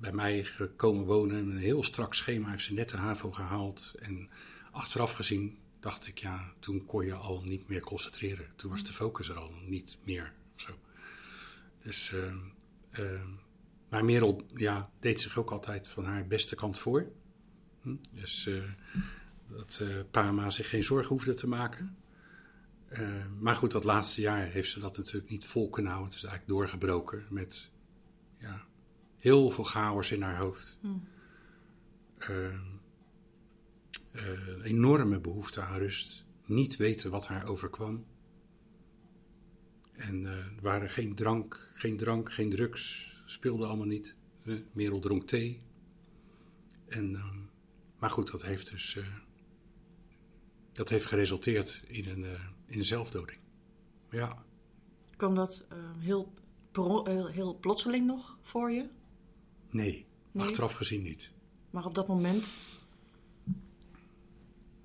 bij 0.01 0.13
mij 0.13 0.45
gekomen 0.45 1.05
wonen, 1.05 1.37
een 1.37 1.57
heel 1.57 1.83
strak 1.83 2.15
schema, 2.15 2.51
heeft 2.51 2.65
ze 2.65 2.75
net 2.75 2.89
de 2.89 2.97
HAVO 2.97 3.31
gehaald. 3.31 3.95
En 3.99 4.29
achteraf 4.71 5.13
gezien 5.13 5.59
dacht 5.81 6.07
ik, 6.07 6.19
ja, 6.19 6.53
toen 6.59 6.87
kon 6.87 7.05
je 7.05 7.15
al 7.15 7.43
niet 7.43 7.69
meer 7.69 7.81
concentreren. 7.81 8.47
Toen 8.57 8.71
was 8.71 8.85
de 8.85 8.93
focus 8.93 9.29
er 9.29 9.37
al 9.37 9.53
niet 9.67 9.99
meer. 10.05 10.33
Dus, 11.83 12.13
ehm, 12.13 12.39
ehm, 12.91 13.29
maar 13.89 14.05
Merel 14.05 14.47
ja, 14.55 14.91
deed 15.01 15.21
zich 15.21 15.39
ook 15.39 15.51
altijd 15.51 15.89
van 15.89 16.05
haar 16.05 16.27
beste 16.27 16.55
kant 16.55 16.79
voor. 16.79 17.13
Hm? 17.83 17.97
Dus 18.13 18.47
eh, 18.47 18.63
dat 19.49 19.81
eh 19.83 20.01
Parma 20.11 20.51
zich 20.51 20.69
geen 20.69 20.85
zorgen 20.85 21.09
hoefde 21.09 21.35
te 21.35 21.49
maken. 21.49 21.97
Eh, 22.89 23.27
maar 23.39 23.57
goed, 23.57 23.73
dat 23.73 23.85
laatste 23.85 24.21
jaar 24.21 24.47
heeft 24.47 24.71
ze 24.71 24.81
dat 24.81 24.97
natuurlijk 24.97 25.31
niet 25.31 25.45
vol 25.45 25.71
kunnen 25.71 25.93
houden. 25.93 26.15
Het 26.15 26.23
is 26.23 26.29
eigenlijk 26.29 26.59
doorgebroken 26.59 27.27
met 27.31 27.71
ja, 28.39 28.67
heel 29.19 29.51
veel 29.51 29.65
chaos 29.65 30.13
in 30.13 30.23
haar 30.23 30.37
hoofd. 30.37 30.79
Ehm, 32.19 32.61
eh, 34.13 34.63
enorme 34.63 35.21
behoefte 35.21 35.61
aan 35.61 35.79
rust. 35.79 36.25
Niet 36.45 36.77
weten 36.77 37.11
wat 37.11 37.27
haar 37.27 37.47
overkwam. 37.47 38.07
En 39.93 40.25
er 40.25 40.53
waren 40.61 40.91
geen 40.91 41.15
drank, 41.15 41.71
geen 41.75 41.97
drank, 41.97 42.33
geen 42.33 42.51
drugs. 42.51 43.15
Speelde 43.27 43.67
allemaal 43.67 43.87
niet. 43.87 44.17
Merel 44.73 45.01
dronk 45.01 45.27
thee. 45.27 45.63
En, 46.89 47.15
ehm, 47.15 47.39
maar 47.99 48.11
goed, 48.11 48.31
dat 48.31 48.43
heeft 48.43 48.71
dus... 48.71 48.99
eh, 50.77 50.83
dat 50.83 50.89
heeft 50.89 51.05
geresulteerd 51.07 51.85
in 51.87 52.09
een, 52.09 52.25
eh, 52.25 52.31
in 52.67 52.79
een 52.79 52.85
zelfdoding. 52.85 53.39
Ja. 54.11 54.45
Kwam 55.17 55.35
dat 55.35 55.67
eh, 55.69 55.79
heel, 55.99 56.33
pro- 56.73 57.05
heel, 57.05 57.27
heel 57.27 57.59
plotseling 57.59 58.07
nog 58.07 58.39
voor 58.43 58.71
je? 58.71 58.89
Nee, 59.71 60.07
Nee? 60.33 60.45
achteraf 60.47 60.73
gezien 60.73 61.03
niet. 61.03 61.31
Maar 61.71 61.85
op 61.85 61.95
dat 61.95 62.09
moment. 62.09 62.51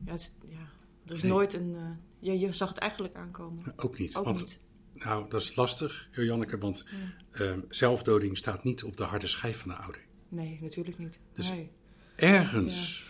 Ja, 0.05 0.11
het, 0.11 0.37
ja 0.47 0.69
er 1.05 1.15
is 1.15 1.21
Nee. 1.21 1.31
nooit 1.31 1.53
een. 1.53 1.75
eh, 1.75 1.89
je, 2.19 2.39
je 2.39 2.53
zag 2.53 2.69
het 2.69 2.77
eigenlijk 2.77 3.15
aankomen. 3.15 3.73
Ook 3.75 3.97
niet. 3.99 4.15
Ook 4.15 4.25
want, 4.25 4.37
niet. 4.39 4.59
Nou, 4.93 5.29
dat 5.29 5.41
is 5.41 5.55
lastig, 5.55 6.09
Janneke, 6.11 6.57
want 6.57 6.85
ehm, 7.31 7.59
zelfdoding 7.69 8.37
staat 8.37 8.63
niet 8.63 8.83
op 8.83 8.97
de 8.97 9.03
harde 9.03 9.27
schijf 9.27 9.57
van 9.59 9.69
de 9.69 9.75
ouder. 9.75 10.01
Nee, 10.29 10.57
natuurlijk 10.61 10.97
niet. 10.97 11.19
Dus 11.33 11.49
nee. 11.49 11.71
Ergens 12.15 13.03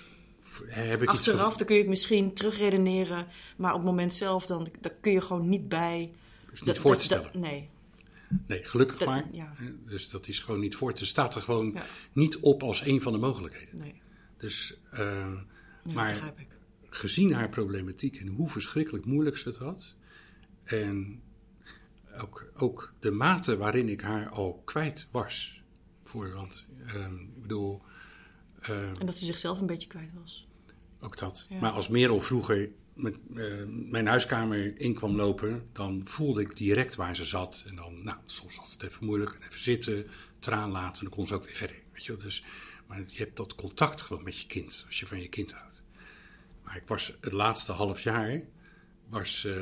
heb 0.68 1.02
ik 1.02 1.10
Achteraf 1.10 1.58
dan 1.58 1.66
kun 1.68 1.76
je 1.76 1.82
het 1.82 1.90
misschien 1.90 2.34
terugredeneren, 2.34 3.28
maar 3.58 3.72
op 3.72 3.78
het 3.78 3.88
moment 3.88 4.14
zelf 4.14 4.46
dan, 4.46 4.68
dan 4.80 4.92
kun 5.02 5.12
je 5.12 5.22
gewoon 5.22 5.50
niet 5.50 5.70
bij. 5.70 6.12
is 6.54 6.62
niet 6.62 6.78
voor 6.80 6.96
te 6.98 7.04
stellen. 7.04 7.40
nee, 7.40 7.70
Nee, 8.48 8.64
gelukkig 8.64 8.98
dat- 8.98 9.08
maar. 9.08 9.28
ja. 9.32 9.54
Dus 9.86 10.10
dat 10.10 10.28
is 10.28 10.40
gewoon 10.40 10.60
niet 10.60 10.76
voor 10.76 10.94
te. 10.94 11.06
staat 11.06 11.36
er 11.36 11.42
gewoon 11.42 11.72
Ja. 11.74 11.86
niet 12.14 12.38
op 12.40 12.64
als 12.64 12.86
een 12.86 13.02
van 13.02 13.12
de 13.14 13.20
mogelijkheden. 13.20 13.78
nee. 13.78 14.02
Dus, 14.38 14.78
ehm, 14.92 15.34
Ja, 15.84 15.94
maar 15.94 16.34
ik. 16.38 16.48
gezien 16.90 17.34
haar 17.34 17.50
problematiek 17.50 18.16
en 18.20 18.28
hoe 18.28 18.50
verschrikkelijk 18.50 19.06
moeilijk 19.06 19.38
ze 19.38 19.48
het 19.50 19.58
had. 19.58 19.96
En 20.64 21.22
ook, 22.22 22.52
ook 22.56 22.94
de 23.00 23.12
mate 23.12 23.58
waarin 23.58 23.90
ik 23.90 24.02
haar 24.02 24.30
al 24.30 24.62
kwijt 24.66 25.08
was. 25.12 25.62
Voor, 26.04 26.32
want 26.34 26.66
ehm, 26.88 27.16
ik 27.16 27.42
bedoel, 27.42 27.82
ehm, 28.62 28.94
En 29.00 29.06
dat 29.06 29.18
ze 29.18 29.26
zichzelf 29.26 29.60
een 29.60 29.66
beetje 29.66 29.88
kwijt 29.88 30.14
was. 30.22 30.48
ook 31.00 31.18
dat. 31.18 31.46
Ja. 31.50 31.60
Maar 31.60 31.72
als 31.72 31.88
Merel 31.88 32.22
vroeger 32.22 32.70
met 32.94 33.16
eh, 33.36 33.46
mijn 33.68 34.08
huiskamer 34.08 34.80
in 34.80 34.94
kwam 34.94 35.16
lopen, 35.16 35.68
dan 35.72 36.02
voelde 36.06 36.42
ik 36.42 36.58
direct 36.58 36.96
waar 36.96 37.16
ze 37.16 37.26
zat. 37.26 37.64
En 37.68 37.76
dan, 37.76 38.04
nou, 38.04 38.18
soms 38.26 38.56
was 38.56 38.72
het 38.74 38.84
even 38.84 39.06
moeilijk, 39.06 39.32
en 39.34 39.48
even 39.48 39.60
zitten, 39.60 40.08
traan 40.40 40.72
laten, 40.72 40.98
en 40.98 41.04
dan 41.06 41.18
kon 41.18 41.28
ze 41.28 41.34
ook 41.34 41.46
weer 41.46 41.56
verder. 41.56 41.76
Weet 41.94 42.06
je 42.06 42.12
wel? 42.12 42.22
Dus, 42.22 42.44
Maar 42.88 43.00
je 43.08 43.18
hebt 43.18 43.38
dat 43.38 43.56
contact 43.56 44.02
gewoon 44.02 44.24
met 44.24 44.40
je 44.40 44.48
kind, 44.48 44.84
als 44.86 45.00
je 45.00 45.08
van 45.08 45.22
je 45.22 45.30
kind 45.30 45.52
houdt. 45.54 45.84
Maar 46.64 46.76
ik 46.76 46.88
was 46.88 47.18
het 47.22 47.32
laatste 47.34 47.72
half 47.72 48.02
jaar, 48.02 48.42
was 49.10 49.44
uh, 49.44 49.56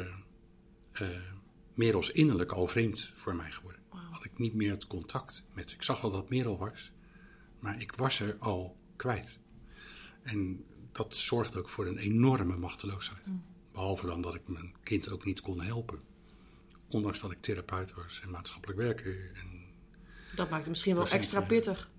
uh, 1.02 1.08
Merels 1.74 2.12
innerlijk 2.12 2.52
al 2.52 2.68
vreemd 2.68 3.12
voor 3.16 3.36
mij 3.36 3.52
geworden. 3.52 3.82
Had 4.12 4.24
ik 4.24 4.38
niet 4.38 4.54
meer 4.54 4.72
het 4.72 4.88
contact 4.88 5.48
met. 5.54 5.72
Ik 5.72 5.84
zag 5.84 6.02
wel 6.02 6.12
dat 6.12 6.30
Merel 6.30 6.58
was, 6.58 6.92
maar 7.60 7.82
ik 7.82 7.92
was 7.92 8.20
er 8.20 8.36
al 8.40 8.78
kwijt. 9.00 9.40
En 10.22 10.66
dat 10.92 11.16
zorgde 11.16 11.60
ook 11.60 11.70
voor 11.70 11.88
een 11.88 11.98
enorme 11.98 12.58
machteloosheid. 12.58 13.28
Mm. 13.28 13.44
Behalve 13.72 14.06
dan 14.06 14.22
dat 14.22 14.36
ik 14.36 14.48
mijn 14.48 14.76
kind 14.84 15.10
ook 15.10 15.26
niet 15.26 15.42
kon 15.42 15.62
helpen. 15.62 16.00
Ondanks 16.90 17.22
dat 17.22 17.32
ik 17.32 17.42
therapeut 17.42 17.94
was 17.94 18.22
en 18.22 18.30
maatschappelijk 18.30 18.80
werker. 18.80 19.32
En 19.34 19.60
dat 20.36 20.50
maakt 20.50 20.62
het 20.62 20.70
misschien 20.70 20.96
wel 20.96 21.08
extra 21.08 21.42
pittig. 21.42 21.92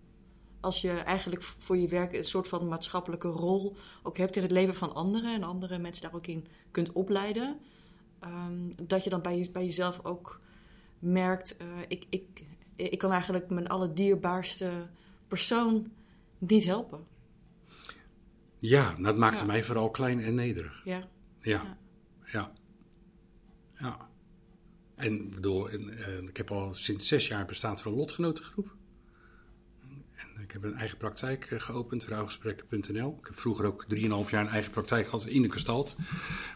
Als 0.61 0.80
je 0.80 0.90
eigenlijk 0.90 1.42
voor 1.42 1.76
je 1.76 1.88
werk 1.88 2.12
een 2.14 2.25
soort 2.25 2.49
van 2.49 2.69
maatschappelijke 2.69 3.28
rol 3.28 3.76
ook 4.02 4.16
hebt 4.16 4.37
in 4.37 4.42
het 4.42 4.50
leven 4.50 4.75
van 4.75 4.95
anderen. 4.95 5.35
En 5.35 5.42
andere 5.42 5.78
mensen 5.78 6.02
daar 6.02 6.14
ook 6.14 6.26
in 6.26 6.47
kunt 6.71 6.92
opleiden. 6.92 7.61
Um, 8.25 8.87
dat 8.87 9.04
je 9.04 9.11
dan 9.11 9.23
bij, 9.23 9.38
je, 9.38 9.50
bij 9.50 9.64
jezelf 9.64 10.04
ook 10.04 10.40
merkt: 10.99 11.57
uh, 11.62 11.66
ik, 11.88 12.07
ik, 12.09 12.45
ik 12.76 12.99
kan 12.99 13.12
eigenlijk 13.12 13.50
mijn 13.50 13.69
allerdierbaarste 13.69 14.88
persoon 15.28 15.92
niet 16.40 16.64
helpen. 16.64 17.06
Ja, 18.59 18.94
dat 18.99 19.16
maakte 19.16 19.47
mij 19.47 19.64
vooral 19.64 19.90
klein 19.90 20.20
en 20.20 20.35
nederig. 20.35 20.80
Ja. 20.85 21.09
Ja. 21.40 21.78
Ja. 22.25 22.52
ja. 23.78 24.09
En 24.94 25.30
bedoel, 25.30 25.73
uh, 25.73 26.18
ik 26.28 26.37
heb 26.37 26.50
al 26.50 26.75
sinds 26.75 27.06
zes 27.06 27.28
jaar 27.28 27.44
bestaat 27.44 27.80
er 27.80 27.87
een 27.87 27.94
lotgenotengroep. 27.94 28.75
En 30.14 30.42
ik 30.42 30.52
heb 30.52 30.62
een 30.62 30.75
eigen 30.75 30.99
praktijk 30.99 31.50
uh, 31.50 31.61
geopend, 31.61 32.04
rouwgesprekken.nl. 32.04 33.18
Ik 33.20 33.26
heb 33.26 33.38
vroeger 33.38 33.66
ook 33.66 33.87
3,5 33.94 34.00
jaar 34.30 34.44
een 34.44 34.49
eigen 34.49 34.70
praktijk 34.70 35.04
gehad 35.04 35.26
in 35.26 35.42
de 35.42 35.49
Kastalt. 35.49 35.97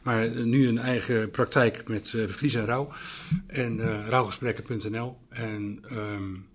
Maar 0.03 0.27
uh, 0.27 0.45
nu 0.45 0.69
een 0.69 0.79
eigen 0.79 1.31
praktijk 1.31 1.89
met 1.89 2.11
vlies 2.11 2.55
en 2.55 2.65
rouw. 2.65 2.93
En 3.47 4.07
rouwgesprekken.nl. 4.09 5.19
En 5.29 5.85
um, 5.93 6.49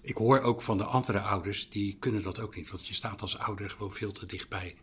ik 0.00 0.16
hoor 0.16 0.40
ook 0.40 0.62
van 0.62 0.78
de 0.78 0.84
andere 0.84 1.20
ouders, 1.20 1.70
die 1.70 1.96
kunnen 1.98 2.22
dat 2.22 2.40
ook 2.40 2.56
niet. 2.56 2.70
Want 2.70 2.86
je 2.86 2.94
staat 2.94 3.22
als 3.22 3.38
ouder 3.38 3.70
gewoon 3.70 3.92
veel 3.92 4.12
te 4.12 4.26
dichtbij 4.26 4.76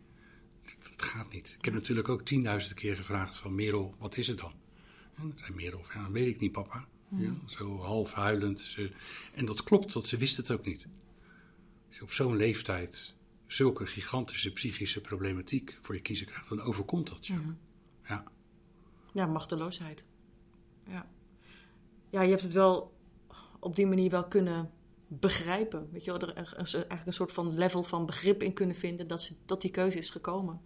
dat 0.76 1.02
gaat 1.02 1.32
niet. 1.32 1.56
Ik 1.58 1.66
heb 1.66 1.74
natuurlijk 1.74 2.10
ook 2.10 2.22
tienduizend 2.22 2.74
keer 2.74 2.96
gevraagd 2.96 3.36
van 3.36 3.56
Merel, 3.56 3.96
wat 3.98 4.18
is 4.18 4.28
het 4.28 4.38
dan? 4.38 4.54
En 5.16 5.34
zei 5.38 5.54
Merel, 5.54 5.84
ja, 5.94 6.12
weet 6.12 6.28
ik 6.28 6.40
niet 6.40 6.52
papa. 6.52 6.88
Hmm. 7.08 7.22
Ja, 7.22 7.34
zo 7.46 7.80
half 7.80 8.14
huilend. 8.14 8.62
Ze, 8.62 8.92
en 9.34 9.46
dat 9.46 9.64
klopt, 9.64 9.94
want 9.94 10.08
ze 10.08 10.18
wist 10.18 10.38
het 10.38 10.52
ook 10.52 10.66
niet. 10.66 10.88
Als 11.88 11.98
je 11.98 12.04
op 12.04 12.12
zo'n 12.12 12.36
leeftijd 12.36 13.16
zulke 13.48 13.86
gigantische 13.86 14.54
psychische 14.54 15.02
problematiek 15.02 15.78
voor 15.82 15.96
je 15.96 16.02
kiezen 16.02 16.28
krijgt, 16.28 16.50
dan 16.50 16.62
overkomt 16.62 17.08
dat 17.10 17.28
je. 17.28 17.34
Hmm. 17.34 17.58
Ja. 18.08 18.24
Ja, 19.14 19.26
machteloosheid. 19.26 20.06
Ja. 20.88 21.10
Ja, 22.10 22.22
je 22.22 22.30
hebt 22.30 22.42
het 22.42 22.52
wel 22.52 22.96
op 23.60 23.76
die 23.76 23.88
manier 23.88 24.10
wel 24.10 24.28
kunnen 24.28 24.72
begrijpen. 25.08 25.90
Weet 25.92 26.04
je 26.04 26.12
wel, 26.12 26.20
er 26.20 26.34
eigenlijk 26.34 27.06
een 27.06 27.14
soort 27.14 27.32
van 27.32 27.58
level 27.58 27.84
van 27.84 28.06
begrip 28.06 28.44
in 28.44 28.54
kunnen 28.54 28.76
vinden 28.76 29.08
dat, 29.08 29.22
ze, 29.22 29.34
dat 29.46 29.62
die 29.62 29.72
keuze 29.72 29.98
is 29.98 30.10
gekomen 30.10 30.62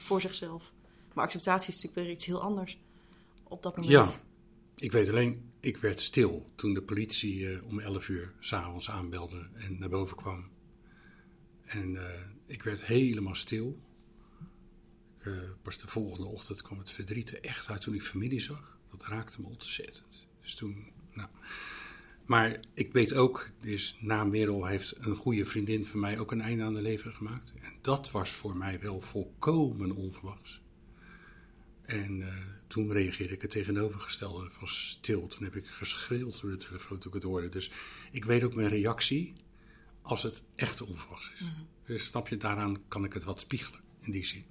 voor 0.00 0.20
zichzelf. 0.20 0.72
Maar 1.14 1.24
acceptatie 1.24 1.68
is 1.68 1.74
natuurlijk 1.74 2.06
weer 2.06 2.14
iets 2.14 2.26
heel 2.26 2.42
anders 2.42 2.78
op 3.42 3.62
dat 3.62 3.76
moment. 3.76 3.92
Ja, 3.92 4.20
ik 4.74 4.92
weet 4.92 5.08
alleen, 5.08 5.50
ik 5.60 5.76
werd 5.76 6.00
stil 6.00 6.50
toen 6.54 6.74
de 6.74 6.82
politie 6.82 7.40
uh, 7.40 7.64
om 7.64 7.80
11 7.80 8.08
uur 8.08 8.32
s'avonds 8.38 8.90
aanbelde 8.90 9.48
en 9.54 9.78
naar 9.78 9.88
boven 9.88 10.16
kwam. 10.16 10.48
En 11.64 11.94
uh, 11.94 12.04
ik 12.46 12.62
werd 12.62 12.84
helemaal 12.84 13.34
stil. 13.34 13.78
Uh, 15.22 15.38
pas 15.62 15.78
de 15.78 15.86
volgende 15.86 16.26
ochtend 16.26 16.62
kwam 16.62 16.78
het 16.78 16.90
verdriet 16.90 17.30
er 17.30 17.44
echt 17.44 17.68
uit 17.68 17.80
toen 17.80 17.94
ik 17.94 18.02
familie 18.02 18.40
zag. 18.40 18.78
Dat 18.90 19.04
raakte 19.04 19.40
me 19.40 19.46
ontzettend. 19.46 20.26
Dus 20.42 20.54
toen, 20.54 20.92
nou. 21.12 21.28
Maar 22.28 22.60
ik 22.74 22.92
weet 22.92 23.14
ook, 23.14 23.50
dus 23.60 23.96
na 24.00 24.24
Merel 24.24 24.66
heeft 24.66 24.94
een 24.98 25.16
goede 25.16 25.46
vriendin 25.46 25.86
van 25.86 26.00
mij 26.00 26.18
ook 26.18 26.32
een 26.32 26.40
einde 26.40 26.62
aan 26.62 26.74
de 26.74 26.82
leven 26.82 27.12
gemaakt. 27.12 27.52
En 27.62 27.72
dat 27.80 28.10
was 28.10 28.30
voor 28.30 28.56
mij 28.56 28.80
wel 28.80 29.00
volkomen 29.00 29.92
onverwachts. 29.92 30.60
En 31.82 32.18
uh, 32.20 32.28
toen 32.66 32.92
reageerde 32.92 33.34
ik 33.34 33.42
het 33.42 33.50
tegenovergestelde 33.50 34.48
van 34.50 34.68
stil. 34.68 35.26
Toen 35.26 35.44
heb 35.44 35.56
ik 35.56 35.66
geschreeuwd 35.66 36.40
door 36.40 36.50
de 36.50 36.56
telefoon 36.56 36.98
toen 36.98 37.08
ik 37.08 37.14
het 37.14 37.30
hoorde. 37.30 37.48
Dus 37.48 37.70
ik 38.10 38.24
weet 38.24 38.42
ook 38.42 38.54
mijn 38.54 38.68
reactie 38.68 39.32
als 40.02 40.22
het 40.22 40.42
echt 40.54 40.80
onverwachts 40.82 41.30
is. 41.34 41.40
Mm 41.40 41.66
Dus 41.86 42.04
snap 42.04 42.28
je, 42.28 42.36
daaraan 42.36 42.88
kan 42.88 43.04
ik 43.04 43.12
het 43.12 43.24
wat 43.24 43.40
spiegelen 43.40 43.80
in 44.00 44.12
die 44.12 44.26
zin. 44.26 44.44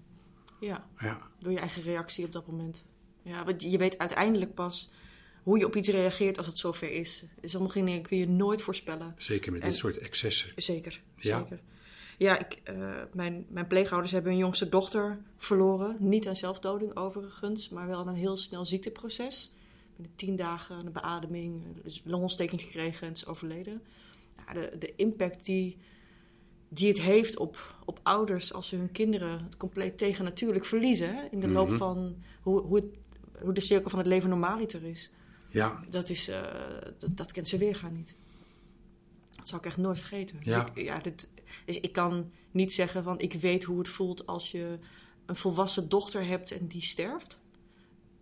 Ja, 0.59 0.89
ja, 0.99 1.31
door 1.39 1.51
je 1.51 1.59
eigen 1.59 1.81
reactie 1.81 2.25
op 2.25 2.31
dat 2.31 2.47
moment. 2.47 2.87
Ja, 3.21 3.45
want 3.45 3.61
je 3.61 3.77
weet 3.77 3.97
uiteindelijk 3.97 4.53
pas 4.53 4.91
hoe 5.47 5.57
je 5.57 5.65
op 5.65 5.75
iets 5.75 5.89
reageert 5.89 6.37
als 6.37 6.47
het 6.47 6.59
zover 6.59 6.91
is. 6.91 7.25
Sommige 7.43 7.83
dingen 7.83 8.01
kun 8.01 8.17
je 8.17 8.27
nooit 8.27 8.61
voorspellen. 8.61 9.15
Zeker 9.17 9.51
met 9.51 9.61
dit 9.61 9.75
soort 9.75 9.97
excessen. 9.97 10.51
Zeker, 10.55 11.01
ja. 11.15 11.39
zeker. 11.39 11.59
Ja, 12.17 12.39
ik, 12.39 12.61
uh, 12.71 12.89
mijn, 13.13 13.45
mijn 13.49 13.67
pleegouders 13.67 14.11
hebben 14.11 14.31
hun 14.31 14.39
jongste 14.39 14.69
dochter 14.69 15.19
verloren. 15.37 15.95
Niet 15.99 16.27
aan 16.27 16.35
zelfdoding 16.35 16.95
overigens, 16.95 17.69
maar 17.69 17.87
wel 17.87 17.99
aan 17.99 18.07
een 18.07 18.15
heel 18.15 18.37
snel 18.37 18.65
ziekteproces. 18.65 19.53
Binnen 19.95 20.15
tien 20.15 20.35
dagen 20.35 20.85
een 20.85 20.91
beademing, 20.91 21.63
dus 21.83 22.01
longontsteking 22.05 22.61
gekregen 22.61 23.07
en 23.07 23.13
is 23.13 23.25
overleden. 23.25 23.81
Ja, 24.45 24.53
de, 24.53 24.75
de 24.79 24.93
impact 24.95 25.45
die, 25.45 25.77
die 26.69 26.87
het 26.87 27.01
heeft 27.01 27.37
op, 27.37 27.75
op 27.85 27.99
ouders 28.03 28.53
als 28.53 28.67
ze 28.67 28.75
hun 28.75 28.91
kinderen 28.91 29.43
het 29.43 29.57
compleet 29.57 29.97
tegennatuurlijk 29.97 30.65
verliezen. 30.65 31.31
In 31.31 31.39
de 31.39 31.47
loop 31.47 31.67
mhm. 31.67 31.77
van 31.77 32.15
hoe, 32.41 32.61
hoe, 32.61 32.75
het, 32.75 32.85
hoe 33.41 33.53
de 33.53 33.61
cirkel 33.61 33.89
van 33.89 33.99
het 33.99 34.07
leven 34.07 34.29
normaaliter 34.29 34.83
is. 34.83 35.11
Ja. 35.57 35.83
Dat, 35.89 36.09
is, 36.09 36.29
uh, 36.29 36.41
dat, 36.97 37.17
dat 37.17 37.31
kent 37.31 37.47
ze 37.47 37.57
weergaan 37.57 37.93
niet. 37.93 38.15
Dat 39.31 39.47
zou 39.47 39.61
ik 39.61 39.67
echt 39.67 39.77
nooit 39.77 39.99
vergeten. 39.99 40.37
Dus 40.37 40.45
ja. 40.45 40.63
Dus, 40.63 40.69
ik, 40.73 40.85
ja, 40.85 40.99
dit, 40.99 41.29
dus 41.65 41.79
ik 41.79 41.91
kan 41.91 42.31
niet 42.51 42.73
zeggen 42.73 43.03
van 43.03 43.19
ik 43.19 43.33
weet 43.33 43.63
hoe 43.63 43.77
het 43.77 43.87
voelt 43.87 44.27
als 44.27 44.51
je 44.51 44.79
een 45.25 45.35
volwassen 45.35 45.89
dochter 45.89 46.25
hebt 46.25 46.51
en 46.51 46.67
die 46.67 46.81
sterft. 46.81 47.39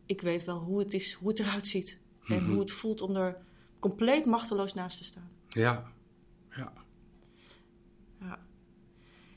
Ik 0.06 0.22
weet 0.22 0.44
wel 0.44 0.58
hoe 0.58 0.80
het, 0.80 0.94
is, 0.94 1.14
hoe 1.14 1.30
het 1.30 1.40
eruit 1.40 1.68
ziet. 1.68 2.00
En 2.28 2.42
mhm. 2.42 2.52
hoe 2.52 2.60
het 2.60 2.72
voelt 2.72 3.02
om 3.02 3.16
er 3.16 3.38
compleet 3.80 4.26
machteloos 4.26 4.74
naast 4.74 4.98
te 4.98 5.04
staan. 5.04 5.30
Ja, 5.48 5.92
ja. 6.50 6.74
Ja, 8.20 8.40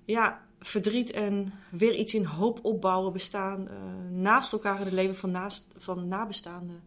ja 0.04 0.46
verdriet 0.60 1.10
en 1.10 1.52
weer 1.70 1.94
iets 1.94 2.14
in 2.14 2.24
hoop 2.24 2.64
opbouwen 2.64 3.12
bestaan 3.12 3.68
uh, 3.70 3.74
naast 4.10 4.52
elkaar 4.52 4.78
in 4.78 4.84
het 4.84 4.92
leven 4.92 5.16
van, 5.16 5.30
naast, 5.30 5.66
van 5.76 6.08
nabestaanden. 6.08 6.82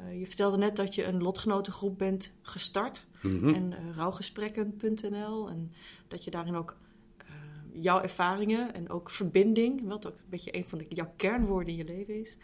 Uh, 0.00 0.18
je 0.18 0.26
vertelde 0.26 0.56
net 0.56 0.76
dat 0.76 0.94
je 0.94 1.04
een 1.04 1.22
lotgenotengroep 1.22 1.98
bent 1.98 2.32
gestart. 2.42 3.06
Mm 3.22 3.54
En 3.54 3.72
uh, 3.72 3.96
rouwgesprekken.nl. 3.96 5.50
En 5.50 5.72
dat 6.08 6.24
je 6.24 6.30
daarin 6.30 6.54
ook 6.54 6.76
uh, 7.22 7.82
jouw 7.82 8.00
ervaringen 8.00 8.74
en 8.74 8.90
ook 8.90 9.10
verbinding, 9.10 9.88
wat 9.88 10.06
ook 10.06 10.14
een 10.14 10.28
beetje 10.28 10.56
een 10.56 10.66
van 10.66 10.78
de, 10.78 10.86
jouw 10.88 11.12
kernwoorden 11.16 11.68
in 11.68 11.76
je 11.76 11.84
leven 11.84 12.20
is, 12.20 12.38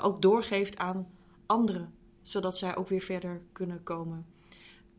ook 0.00 0.22
doorgeeft 0.22 0.78
aan 0.78 1.08
anderen. 1.46 1.94
Zodat 2.22 2.58
zij 2.58 2.76
ook 2.76 2.88
weer 2.88 3.00
verder 3.00 3.42
kunnen 3.52 3.82
komen. 3.82 4.26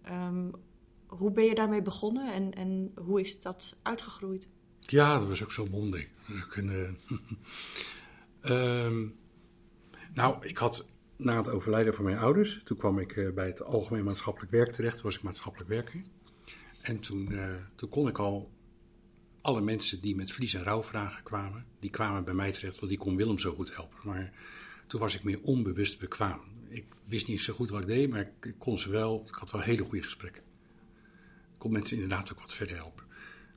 Um, 0.10 0.51
hoe 1.08 1.32
ben 1.32 1.45
je 1.45 1.56
daarmee 1.56 1.82
begonnen 1.82 2.34
en, 2.34 2.54
en 2.54 2.91
hoe 2.95 3.21
is 3.21 3.41
dat 3.41 3.77
uitgegroeid? 3.82 4.47
Ja, 4.80 5.19
dat 5.19 5.27
was 5.27 5.43
ook 5.43 5.51
zo 5.51 5.67
mondig. 5.71 6.08
Um, 8.43 9.15
nou, 10.13 10.45
ik 10.45 10.58
had 10.58 10.88
na 11.23 11.38
het 11.38 11.49
overlijden 11.49 11.93
van 11.93 12.03
mijn 12.03 12.17
ouders, 12.17 12.62
toen 12.63 12.77
kwam 12.77 12.99
ik 12.99 13.15
uh, 13.15 13.34
bij 13.34 13.45
het 13.45 13.63
Algemeen 13.63 14.03
Maatschappelijk 14.03 14.51
Werk 14.51 14.71
terecht. 14.71 14.95
Toen 14.95 15.03
was 15.03 15.15
ik 15.15 15.21
maatschappelijk 15.21 15.69
werker. 15.69 16.01
En 16.81 16.99
toen, 16.99 17.31
uh, 17.31 17.45
toen 17.75 17.89
kon 17.89 18.07
ik 18.07 18.17
al 18.17 18.51
alle 19.41 19.62
mensen 19.62 20.01
die 20.01 20.15
met 20.15 20.31
vlies- 20.31 20.53
en 20.53 20.63
rouwvragen 20.63 21.23
kwamen, 21.23 21.65
die 21.79 21.89
kwamen 21.89 22.23
bij 22.23 22.34
mij 22.34 22.51
terecht, 22.51 22.75
want 22.75 22.91
die 22.91 22.99
kon 22.99 23.15
Willem 23.15 23.39
zo 23.39 23.53
goed 23.53 23.75
helpen. 23.75 23.99
Maar 24.03 24.34
toen 24.88 24.99
was 24.99 25.15
ik 25.15 25.23
meer 25.23 25.39
onbewust 25.41 25.99
bekwaam. 25.99 26.41
Ik 26.67 26.86
wist 27.05 27.27
niet 27.27 27.41
zo 27.41 27.53
goed 27.53 27.69
wat 27.69 27.81
ik 27.81 27.88
deed, 27.88 28.10
maar 28.10 28.31
ik 28.41 28.55
kon 28.57 28.79
ze 28.79 28.89
wel, 28.89 29.23
ik 29.27 29.36
had 29.36 29.51
wel 29.51 29.62
hele 29.62 29.84
goede 29.84 30.03
gesprekken. 30.03 30.43
Ik 31.53 31.60
kon 31.60 31.71
mensen 31.71 31.95
inderdaad 31.95 32.31
ook 32.31 32.39
wat 32.39 32.53
verder 32.53 32.75
helpen. 32.75 33.03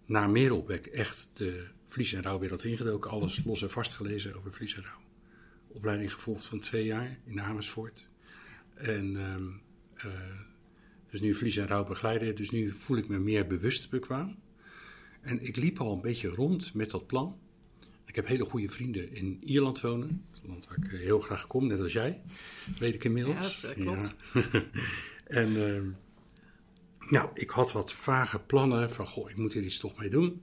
Na 0.07 0.27
Merel 0.27 0.63
ben 0.63 0.77
ik 0.77 0.87
echt 0.87 1.31
de 1.35 1.67
vlies- 1.89 2.13
en 2.13 2.23
rouwwereld 2.23 2.65
ingedoken, 2.65 3.11
alles 3.11 3.41
los 3.45 3.63
en 3.63 3.71
vast 3.71 3.95
gelezen 3.95 4.37
over 4.37 4.53
vlies 4.53 4.75
en 4.75 4.83
rouw 4.83 5.04
opleiding 5.75 6.13
gevolgd 6.13 6.47
van 6.47 6.59
twee 6.59 6.85
jaar 6.85 7.19
in 7.25 7.41
Amersfoort. 7.41 8.09
En 8.75 9.17
um, 9.17 9.61
uh, 9.97 10.13
dus 11.11 11.21
nu 11.21 11.35
vlies- 11.35 11.57
en 11.57 11.67
rouwbegeleider, 11.67 12.35
dus 12.35 12.51
nu 12.51 12.73
voel 12.73 12.97
ik 12.97 13.09
me 13.09 13.19
meer 13.19 13.47
bewust 13.47 13.91
bekwaam. 13.91 14.37
En 15.21 15.45
ik 15.47 15.57
liep 15.57 15.81
al 15.81 15.93
een 15.93 16.01
beetje 16.01 16.29
rond 16.29 16.75
met 16.75 16.91
dat 16.91 17.07
plan. 17.07 17.39
Ik 18.07 18.15
heb 18.15 18.27
hele 18.27 18.45
goede 18.45 18.69
vrienden 18.69 19.15
in 19.15 19.39
Ierland 19.45 19.81
wonen. 19.81 20.25
Een 20.43 20.49
land 20.49 20.67
waar 20.69 20.79
ik 20.79 20.93
eh, 20.93 20.99
heel 20.99 21.19
graag 21.19 21.47
kom, 21.47 21.67
net 21.67 21.81
als 21.81 21.93
jij. 21.93 22.23
weet 22.79 22.95
ik 22.95 23.05
inmiddels. 23.05 23.61
Ja, 23.61 23.69
dat 23.69 23.77
uh, 23.77 23.83
klopt. 23.83 24.17
Ja. 24.33 24.65
en 25.43 25.51
uh, 25.51 25.83
Nou, 27.11 27.31
ik 27.35 27.51
had 27.51 27.73
wat 27.73 27.93
vage 27.93 28.39
plannen 28.39 28.91
van, 28.91 29.07
goh, 29.07 29.31
ik 29.31 29.37
moet 29.37 29.53
hier 29.53 29.63
iets 29.63 29.79
toch 29.79 29.99
mee 29.99 30.11
doen. 30.11 30.43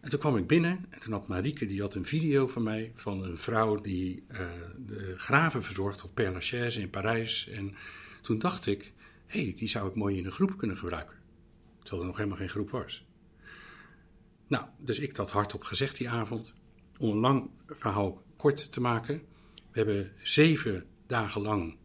En 0.00 0.10
toen 0.10 0.18
kwam 0.18 0.36
ik 0.36 0.46
binnen 0.46 0.86
en 0.90 1.00
toen 1.00 1.12
had 1.12 1.28
Marieke, 1.28 1.66
die 1.66 1.80
had 1.80 1.94
een 1.94 2.06
video 2.06 2.48
van 2.48 2.62
mij 2.62 2.92
van 2.94 3.24
een 3.24 3.38
vrouw 3.38 3.80
die 3.80 4.24
uh, 4.28 4.38
de 4.86 5.14
graven 5.16 5.62
verzorgt 5.62 6.04
op 6.04 6.14
Père 6.14 6.32
Lachaise 6.32 6.80
in 6.80 6.90
Parijs. 6.90 7.48
En 7.48 7.74
toen 8.22 8.38
dacht 8.38 8.66
ik, 8.66 8.92
hé, 9.26 9.42
hey, 9.42 9.54
die 9.56 9.68
zou 9.68 9.88
ik 9.88 9.94
mooi 9.94 10.16
in 10.16 10.24
een 10.24 10.32
groep 10.32 10.58
kunnen 10.58 10.76
gebruiken. 10.76 11.16
Terwijl 11.78 12.00
er 12.00 12.06
nog 12.06 12.16
helemaal 12.16 12.38
geen 12.38 12.48
groep 12.48 12.70
was. 12.70 13.04
Nou, 14.46 14.64
dus 14.78 14.98
ik 14.98 15.14
dat 15.14 15.30
hardop 15.30 15.62
gezegd 15.62 15.96
die 15.96 16.10
avond. 16.10 16.54
Om 16.98 17.10
een 17.10 17.16
lang 17.16 17.50
verhaal 17.66 18.22
kort 18.36 18.72
te 18.72 18.80
maken. 18.80 19.22
We 19.54 19.82
hebben 19.82 20.12
zeven 20.22 20.86
dagen 21.06 21.40
lang, 21.40 21.76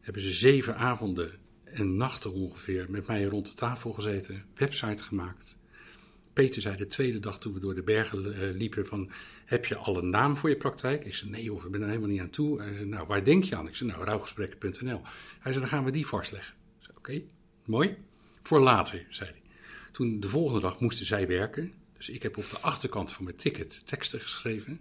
hebben 0.00 0.22
ze 0.22 0.32
zeven 0.32 0.76
avonden 0.76 1.38
en 1.64 1.96
nachten 1.96 2.32
ongeveer 2.32 2.90
met 2.90 3.06
mij 3.06 3.24
rond 3.24 3.46
de 3.46 3.54
tafel 3.54 3.92
gezeten, 3.92 4.44
website 4.54 5.02
gemaakt. 5.02 5.58
Peter 6.32 6.62
zei 6.62 6.76
de 6.76 6.86
tweede 6.86 7.18
dag 7.18 7.38
toen 7.38 7.52
we 7.52 7.60
door 7.60 7.74
de 7.74 7.82
bergen 7.82 8.26
uh, 8.26 8.56
liepen 8.56 8.86
van, 8.86 9.10
heb 9.44 9.66
je 9.66 9.76
al 9.76 9.98
een 9.98 10.10
naam 10.10 10.36
voor 10.36 10.48
je 10.48 10.56
praktijk? 10.56 11.04
Ik 11.04 11.14
zei, 11.14 11.30
nee 11.30 11.42
joh, 11.42 11.64
ik 11.64 11.70
ben 11.70 11.80
er 11.80 11.88
helemaal 11.88 12.08
niet 12.08 12.20
aan 12.20 12.30
toe. 12.30 12.62
Hij 12.62 12.74
zei, 12.74 12.84
nou, 12.84 13.06
waar 13.06 13.24
denk 13.24 13.44
je 13.44 13.56
aan? 13.56 13.68
Ik 13.68 13.76
zei, 13.76 13.90
nou, 13.90 14.04
rouwgesprekken.nl. 14.04 15.00
Hij 15.40 15.52
zei, 15.52 15.58
dan 15.58 15.68
gaan 15.68 15.84
we 15.84 15.90
die 15.90 16.06
vastleggen. 16.06 16.54
Ik 16.78 16.84
zei, 16.84 16.96
oké, 16.96 17.22
mooi. 17.64 17.96
Voor 18.42 18.60
later, 18.60 19.06
zei 19.08 19.30
hij. 19.30 19.40
Toen 19.92 20.20
de 20.20 20.28
volgende 20.28 20.60
dag 20.60 20.80
moesten 20.80 21.06
zij 21.06 21.26
werken. 21.26 21.72
Dus 21.96 22.08
ik 22.08 22.22
heb 22.22 22.36
op 22.36 22.50
de 22.50 22.58
achterkant 22.58 23.12
van 23.12 23.24
mijn 23.24 23.36
ticket 23.36 23.86
teksten 23.86 24.20
geschreven. 24.20 24.80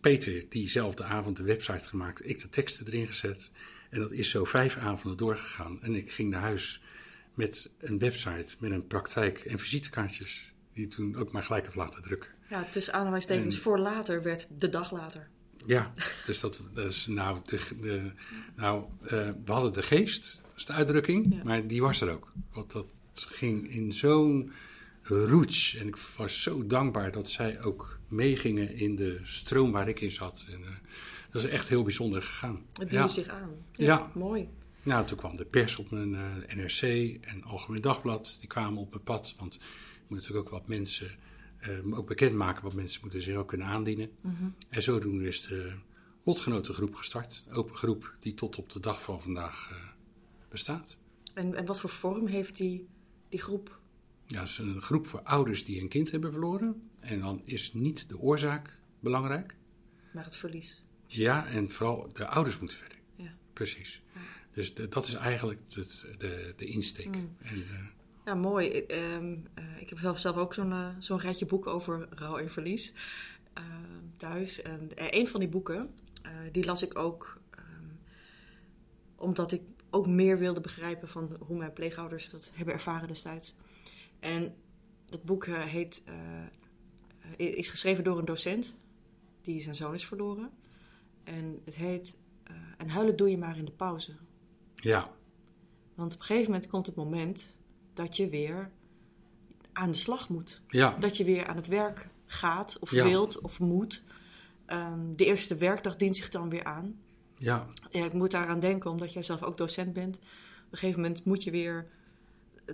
Peter 0.00 0.44
diezelfde 0.48 1.04
avond 1.04 1.36
de 1.36 1.42
website 1.42 1.88
gemaakt, 1.88 2.28
ik 2.28 2.40
de 2.40 2.48
teksten 2.48 2.86
erin 2.86 3.06
gezet. 3.06 3.50
En 3.90 4.00
dat 4.00 4.12
is 4.12 4.30
zo 4.30 4.44
vijf 4.44 4.76
avonden 4.76 5.18
doorgegaan. 5.18 5.82
En 5.82 5.94
ik 5.94 6.12
ging 6.12 6.30
naar 6.30 6.40
huis 6.40 6.81
met 7.34 7.70
een 7.78 7.98
website, 7.98 8.54
met 8.58 8.70
een 8.70 8.86
praktijk 8.86 9.38
en 9.38 9.58
visitekaartjes. 9.58 10.52
Die 10.72 10.86
toen 10.86 11.16
ook 11.16 11.32
maar 11.32 11.42
gelijk 11.42 11.64
heb 11.64 11.74
laten 11.74 12.02
drukken. 12.02 12.30
Ja, 12.48 12.64
tussen 12.64 12.94
aanhalingstekens 12.94 13.58
voor 13.58 13.78
later 13.78 14.22
werd 14.22 14.48
de 14.58 14.68
dag 14.68 14.92
later. 14.92 15.28
Ja, 15.66 15.92
dus 16.26 16.40
dat, 16.40 16.60
is 16.74 17.06
nou, 17.06 17.38
de, 17.46 17.68
de, 17.80 18.10
nou 18.56 18.84
uh, 19.02 19.08
we 19.44 19.52
hadden 19.52 19.72
de 19.72 19.82
geest, 19.82 20.40
dat 20.42 20.56
is 20.56 20.66
de 20.66 20.72
uitdrukking, 20.72 21.42
maar 21.42 21.66
die 21.66 21.82
was 21.82 22.00
er 22.00 22.10
ook. 22.10 22.32
Want 22.52 22.72
dat 22.72 22.86
ging 23.14 23.70
in 23.70 23.92
zo'n 23.92 24.52
roots. 25.02 25.76
En 25.76 25.86
ik 25.86 25.96
was 25.96 26.42
zo 26.42 26.66
dankbaar 26.66 27.12
dat 27.12 27.30
zij 27.30 27.62
ook 27.62 27.98
meegingen 28.08 28.76
in 28.76 28.96
de 28.96 29.20
stroom 29.22 29.72
waar 29.72 29.88
ik 29.88 30.00
in 30.00 30.12
zat. 30.12 30.46
En, 30.50 30.60
uh, 30.60 30.66
dat 31.30 31.44
is 31.44 31.48
echt 31.48 31.68
heel 31.68 31.82
bijzonder 31.82 32.22
gegaan. 32.22 32.62
Het 32.72 32.90
diende 32.90 33.08
zich 33.08 33.28
aan. 33.28 33.50
Ja, 33.72 33.84
ja, 33.86 34.10
mooi. 34.14 34.48
Nou, 34.82 35.06
toen 35.06 35.18
kwam 35.18 35.36
de 35.36 35.44
pers 35.44 35.76
op 35.76 35.90
mijn 35.90 36.12
uh, 36.12 36.54
NRC 36.54 36.82
en 37.24 37.42
Algemeen 37.44 37.80
Dagblad. 37.80 38.36
Die 38.40 38.48
kwamen 38.48 38.80
op 38.80 38.90
mijn 38.90 39.02
pad, 39.02 39.34
want 39.38 39.54
je 39.54 39.60
moet 40.06 40.18
natuurlijk 40.18 40.46
ook 40.46 40.52
wat 40.52 40.68
mensen 40.68 41.10
uh, 41.68 41.96
ook 41.96 42.06
bekendmaken 42.06 42.62
wat 42.62 42.74
mensen 42.74 43.00
moeten 43.02 43.22
zich 43.22 43.36
ook 43.36 43.48
kunnen 43.48 43.66
aandienen. 43.66 44.10
Mhm. 44.20 44.44
En 44.68 44.82
zodoende 44.82 45.26
is 45.26 45.40
de 45.40 45.72
lotgenotengroep 46.22 46.94
gestart. 46.94 47.44
Open 47.52 47.76
groep 47.76 48.14
die 48.20 48.34
tot 48.34 48.56
op 48.56 48.70
de 48.70 48.80
dag 48.80 49.02
van 49.02 49.22
vandaag 49.22 49.70
uh, 49.72 49.78
bestaat. 50.48 50.98
En, 51.34 51.54
en 51.54 51.66
wat 51.66 51.80
voor 51.80 51.90
vorm 51.90 52.26
heeft 52.26 52.56
die, 52.56 52.88
die 53.28 53.40
groep? 53.40 53.80
Ja, 54.26 54.40
het 54.40 54.48
is 54.48 54.58
een 54.58 54.82
groep 54.82 55.06
voor 55.06 55.22
ouders 55.22 55.64
die 55.64 55.80
een 55.80 55.88
kind 55.88 56.10
hebben 56.10 56.30
verloren. 56.30 56.90
En 57.00 57.20
dan 57.20 57.42
is 57.44 57.72
niet 57.72 58.08
de 58.08 58.18
oorzaak 58.18 58.78
belangrijk. 59.00 59.56
Maar 60.12 60.24
het 60.24 60.36
verlies. 60.36 60.84
Ja, 61.06 61.46
en 61.46 61.70
vooral 61.70 62.10
de 62.12 62.26
ouders 62.26 62.58
moeten 62.58 62.76
verder. 62.76 62.98
Ja. 63.16 63.34
Precies. 63.52 64.02
Ja. 64.14 64.20
Dus 64.52 64.74
de, 64.74 64.88
dat 64.88 65.06
is 65.06 65.14
eigenlijk 65.14 65.60
het, 65.74 66.06
de, 66.18 66.54
de 66.56 66.64
insteek. 66.64 67.06
Mm. 67.06 67.36
En, 67.42 67.56
uh, 67.56 67.64
ja, 68.24 68.34
mooi. 68.34 68.68
Ik, 68.68 68.92
uh, 68.92 69.80
ik 69.80 69.88
heb 69.88 69.98
zelf, 69.98 70.18
zelf 70.18 70.36
ook 70.36 70.54
zo'n 70.54 70.70
uh, 70.70 70.88
zo'n 70.98 71.18
rijtje 71.18 71.46
boeken 71.46 71.72
over 71.72 72.08
rouw 72.10 72.38
en 72.38 72.50
verlies 72.50 72.94
thuis. 74.16 74.62
En 74.62 74.90
een 74.94 75.28
van 75.28 75.40
die 75.40 75.48
boeken, 75.48 75.94
die 76.52 76.64
las 76.64 76.82
ik 76.82 76.98
ook 76.98 77.40
ehm, 77.50 77.86
omdat 79.16 79.52
ik 79.52 79.62
ook 79.90 80.06
meer 80.06 80.38
wilde 80.38 80.60
begrijpen 80.60 81.08
van 81.08 81.36
hoe 81.40 81.56
mijn 81.56 81.72
pleegouders 81.72 82.30
dat 82.30 82.50
hebben 82.54 82.74
ervaren 82.74 83.08
destijds. 83.08 83.54
En 84.18 84.54
dat 85.06 85.24
boek 85.24 85.46
heet, 85.46 86.02
is 87.36 87.68
geschreven 87.68 88.04
door 88.04 88.18
een 88.18 88.24
docent 88.24 88.74
die 89.40 89.60
zijn 89.60 89.74
zoon 89.74 89.94
is 89.94 90.06
verloren. 90.06 90.50
En 91.24 91.60
het 91.64 91.76
heet 91.76 92.20
En 92.78 92.88
huilen 92.88 93.16
doe 93.16 93.30
je 93.30 93.38
maar 93.38 93.56
in 93.56 93.64
de 93.64 93.72
pauze. 93.72 94.12
Ja. 94.82 95.10
Want 95.94 96.14
op 96.14 96.20
een 96.20 96.26
gegeven 96.26 96.52
moment 96.52 96.70
komt 96.70 96.86
het 96.86 96.94
moment 96.94 97.56
dat 97.94 98.16
je 98.16 98.28
weer 98.28 98.70
aan 99.72 99.90
de 99.90 99.96
slag 99.96 100.28
moet. 100.28 100.62
Ja. 100.68 100.96
Dat 100.98 101.16
je 101.16 101.24
weer 101.24 101.46
aan 101.46 101.56
het 101.56 101.66
werk 101.66 102.08
gaat, 102.26 102.78
of 102.80 102.90
Ja. 102.90 103.04
wilt, 103.04 103.40
of 103.40 103.58
moet. 103.60 104.02
Ehm, 104.66 105.14
de 105.16 105.24
eerste 105.24 105.56
werkdag 105.56 105.96
dient 105.96 106.16
zich 106.16 106.28
dan 106.30 106.48
weer 106.48 106.64
aan. 106.64 107.00
Ja. 107.36 107.66
Ja, 107.90 108.04
ik 108.04 108.12
moet 108.12 108.30
daaraan 108.30 108.60
denken, 108.60 108.90
omdat 108.90 109.12
jij 109.12 109.22
zelf 109.22 109.42
ook 109.42 109.56
docent 109.56 109.92
bent. 109.92 110.16
Op 110.16 110.72
een 110.72 110.78
gegeven 110.78 111.00
moment 111.00 111.24
moet 111.24 111.44
je 111.44 111.50
weer 111.50 111.90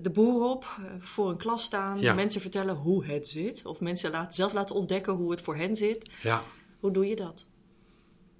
de 0.02 0.10
boer 0.10 0.42
op, 0.50 0.64
eh, 0.64 0.92
voor 0.98 1.30
een 1.30 1.36
klas 1.36 1.62
staan, 1.64 2.00
Ja. 2.00 2.14
mensen 2.14 2.40
vertellen 2.40 2.74
hoe 2.74 3.04
het 3.04 3.28
zit. 3.28 3.66
Of 3.66 3.80
mensen 3.80 4.10
laten, 4.10 4.34
zelf 4.34 4.52
laten 4.52 4.74
ontdekken 4.74 5.12
hoe 5.12 5.30
het 5.30 5.40
voor 5.40 5.56
hen 5.56 5.76
zit. 5.76 6.10
Ja. 6.22 6.42
Hoe 6.80 6.90
doe 6.90 7.06
je 7.06 7.16
dat? 7.16 7.46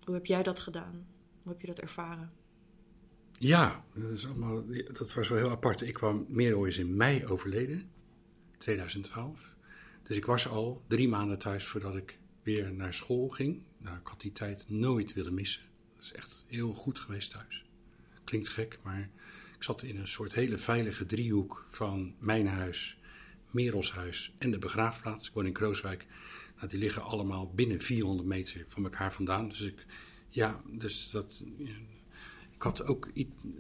Hoe 0.05 0.15
heb 0.15 0.27
jij 0.27 0.43
dat 0.43 0.59
gedaan? 0.61 1.07
Hoe 1.43 1.53
heb 1.53 1.61
je 1.61 1.67
dat 1.67 1.79
ervaren? 1.79 2.33
Ja, 3.39 3.85
dat, 3.95 4.11
is 4.11 4.27
allemaal, 4.27 4.65
dat 4.93 5.15
was 5.15 5.29
wel 5.29 5.39
heel 5.39 5.51
apart. 5.51 5.83
Ik 5.83 5.95
kwam 5.95 6.27
Merel 6.29 6.65
is 6.65 6.79
in 6.79 6.97
mei 6.97 7.27
overleden, 7.27 7.91
2012. 8.59 9.55
Dus 10.03 10.17
ik 10.17 10.27
was 10.27 10.49
al 10.49 10.83
drie 10.87 11.09
maanden 11.09 11.39
thuis 11.39 11.65
voordat 11.65 11.97
ik 11.97 12.19
weer 12.43 12.73
naar 12.73 12.95
school 12.95 13.29
ging. 13.29 13.63
Nou, 13.79 13.97
ik 13.99 14.07
had 14.07 14.21
die 14.21 14.33
tijd 14.33 14.65
nooit 14.69 15.13
willen 15.13 15.35
missen. 15.35 15.63
Dat 15.95 16.05
is 16.05 16.13
echt 16.13 16.45
heel 16.49 16.73
goed 16.73 16.99
geweest 16.99 17.31
thuis. 17.31 17.65
Klinkt 18.25 18.49
gek, 18.49 18.79
maar 18.83 19.11
ik 19.57 19.63
zat 19.63 19.83
in 19.83 19.99
een 19.99 20.09
soort 20.09 20.35
hele 20.35 20.59
veilige 20.59 21.07
driehoek 21.07 21.67
van 21.71 22.15
mijn 22.19 22.47
huis, 22.47 22.99
Merels 23.51 23.93
huis 23.93 24.35
en 24.39 24.51
de 24.51 24.59
begraafplaats. 24.59 25.29
Ik 25.29 25.35
woon 25.35 25.47
in 25.47 25.53
Krooswijk. 25.53 26.07
Nou, 26.57 26.69
die 26.69 26.79
liggen 26.79 27.03
allemaal 27.03 27.53
binnen 27.53 27.81
400 27.81 28.29
meter 28.29 28.65
van 28.69 28.85
elkaar 28.85 29.13
vandaan. 29.13 29.49
Dus 29.49 29.61
ik, 29.61 29.87
ja, 30.29 30.61
dus 30.67 31.11
dat, 31.11 31.45
ik 32.59 32.65
had 32.65 32.85
ook, 32.85 33.11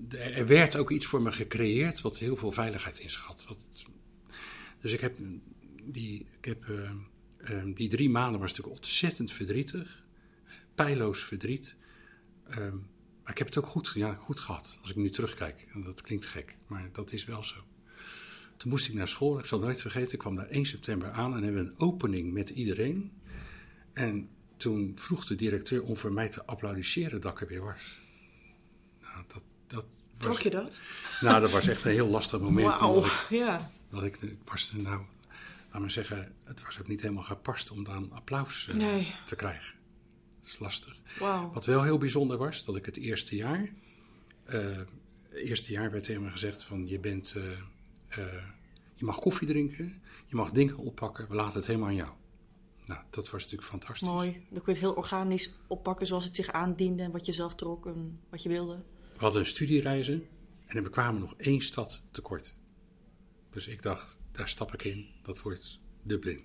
er 0.09 0.47
werd 0.47 0.77
ook 0.77 0.91
iets 0.91 1.07
voor 1.07 1.23
me 1.23 1.33
gecreëerd 1.33 2.01
wat 2.01 2.19
heel 2.19 2.37
veel 2.37 2.53
veiligheid 2.53 2.99
in 2.99 3.11
zich 3.11 3.21
had. 3.21 3.47
Dus 4.81 4.93
ik 4.93 5.01
heb, 5.01 5.17
die, 5.83 6.27
ik 6.41 6.45
heb 6.45 6.69
eh, 6.69 6.91
eh, 7.37 7.65
die 7.75 7.89
drie 7.89 8.11
maanden 8.11 8.41
was 8.41 8.51
natuurlijk 8.51 8.77
ontzettend 8.77 9.33
verdrietig, 9.33 10.05
pijloos 10.75 11.25
verdriet. 11.25 11.77
Ehm, 12.49 12.77
maar 13.23 13.33
ik 13.33 13.39
heb 13.39 13.47
het 13.47 13.59
ook 13.59 13.67
goed, 13.67 13.93
ja, 13.95 14.15
goed 14.15 14.41
gehad 14.41 14.79
als 14.81 14.91
ik 14.91 14.97
nu 14.97 15.11
terugkijk. 15.11 15.67
Dat 15.85 16.01
klinkt 16.01 16.27
gek, 16.27 16.57
maar 16.67 16.89
dat 16.93 17.13
is 17.13 17.25
wel 17.25 17.45
zo. 17.45 17.57
Toen 18.57 18.71
moest 18.71 18.89
ik 18.89 18.95
naar 18.95 19.09
school, 19.09 19.39
ik 19.39 19.45
zal 19.45 19.59
nooit 19.59 19.81
vergeten, 19.81 20.13
ik 20.13 20.19
kwam 20.19 20.37
daar 20.37 20.49
1 20.49 20.67
september 20.67 21.11
aan 21.11 21.37
en 21.37 21.43
hebben 21.43 21.67
een 21.67 21.79
opening 21.79 22.33
met 22.33 22.49
iedereen. 22.49 23.13
En 23.93 24.29
toen 24.57 24.93
vroeg 24.95 25.27
de 25.27 25.35
directeur 25.35 25.83
om 25.83 25.97
voor 25.97 26.13
mij 26.13 26.29
te 26.29 26.45
applaudisseren 26.45 27.21
dat 27.21 27.33
ik 27.33 27.41
er 27.41 27.47
weer 27.47 27.63
was. 27.65 28.07
Dat, 29.69 29.85
was, 29.85 30.27
Trok 30.27 30.39
je 30.39 30.51
dat? 30.51 30.81
nou, 31.21 31.41
dat 31.41 31.51
was 31.51 31.67
echt 31.67 31.85
een 31.85 31.91
heel 31.91 32.09
lastig 32.09 32.41
moment. 32.41 32.79
Wauw, 32.79 33.05
ja. 33.29 33.71
dat 33.91 34.03
ik, 34.03 34.17
ik 34.17 34.39
was 34.45 34.73
nou, 34.77 35.01
laat 35.73 35.81
maar 35.81 35.91
zeggen, 35.91 36.35
het 36.45 36.65
was 36.65 36.81
ook 36.81 36.89
niet 36.89 37.01
helemaal 37.03 37.25
gepast 37.25 37.71
om 37.71 37.85
dan 37.85 38.13
applaus 38.13 38.69
eh, 38.69 38.75
Nee. 38.75 39.15
te 39.27 39.37
krijgen. 39.37 39.75
Dat 40.41 40.51
is 40.51 40.59
lastig. 40.59 40.97
Wat 41.53 41.65
wel 41.65 41.83
heel 41.83 41.99
bijzonder 41.99 42.37
was, 42.37 42.65
dat 42.65 42.77
ik 42.77 42.87
het 42.87 42.97
eerste 42.97 43.37
jaar, 43.37 43.69
eh, 44.45 44.77
het 45.29 45.33
eerste 45.33 45.73
jaar 45.73 45.91
werd 45.91 46.05
tegen 46.05 46.23
me 46.23 46.31
gezegd 46.31 46.63
van 46.63 46.89
je 46.89 46.99
bent, 46.99 47.35
eh, 47.37 47.51
eh, 48.09 48.43
je 48.95 49.05
mag 49.05 49.19
koffie 49.19 49.47
drinken, 49.47 50.03
je 50.27 50.37
mag 50.37 50.51
dingen 50.51 50.77
oppakken, 50.77 51.29
we 51.29 51.35
laten 51.35 51.59
het 51.59 51.67
helemaal 51.67 51.89
aan 51.89 51.95
jou. 51.95 52.11
Nou, 52.85 53.01
dat 53.11 53.31
was 53.31 53.43
natuurlijk 53.43 53.71
fantastisch. 53.71 54.09
Mooi. 54.09 54.31
Dan 54.33 54.63
kun 54.63 54.63
je 54.65 54.71
het 54.71 54.79
heel 54.79 54.93
organisch 54.93 55.59
oppakken 55.67 56.07
zoals 56.07 56.25
het 56.25 56.35
zich 56.35 56.51
aandiende 56.51 57.03
en 57.03 57.11
wat 57.11 57.27
je 57.27 57.33
zelf 57.33 57.55
trok 57.55 57.87
en 57.87 58.21
wat 58.31 58.43
je 58.43 58.49
wilde. 58.49 58.83
We 59.19 59.25
hadden 59.25 59.43
een 59.43 59.49
studiereizen 59.49 60.27
en 60.67 60.83
we 60.83 60.91
kwamen 60.91 61.21
nog 61.21 61.35
één 61.37 61.61
stad 61.61 62.03
tekort. 62.11 62.57
Dus 63.51 63.67
ik 63.67 63.83
dacht, 63.83 64.19
daar 64.33 64.49
stap 64.49 64.75
ik 64.75 64.85
in, 64.85 65.07
dat 65.23 65.43
wordt 65.43 65.81
Dublin. 66.03 66.41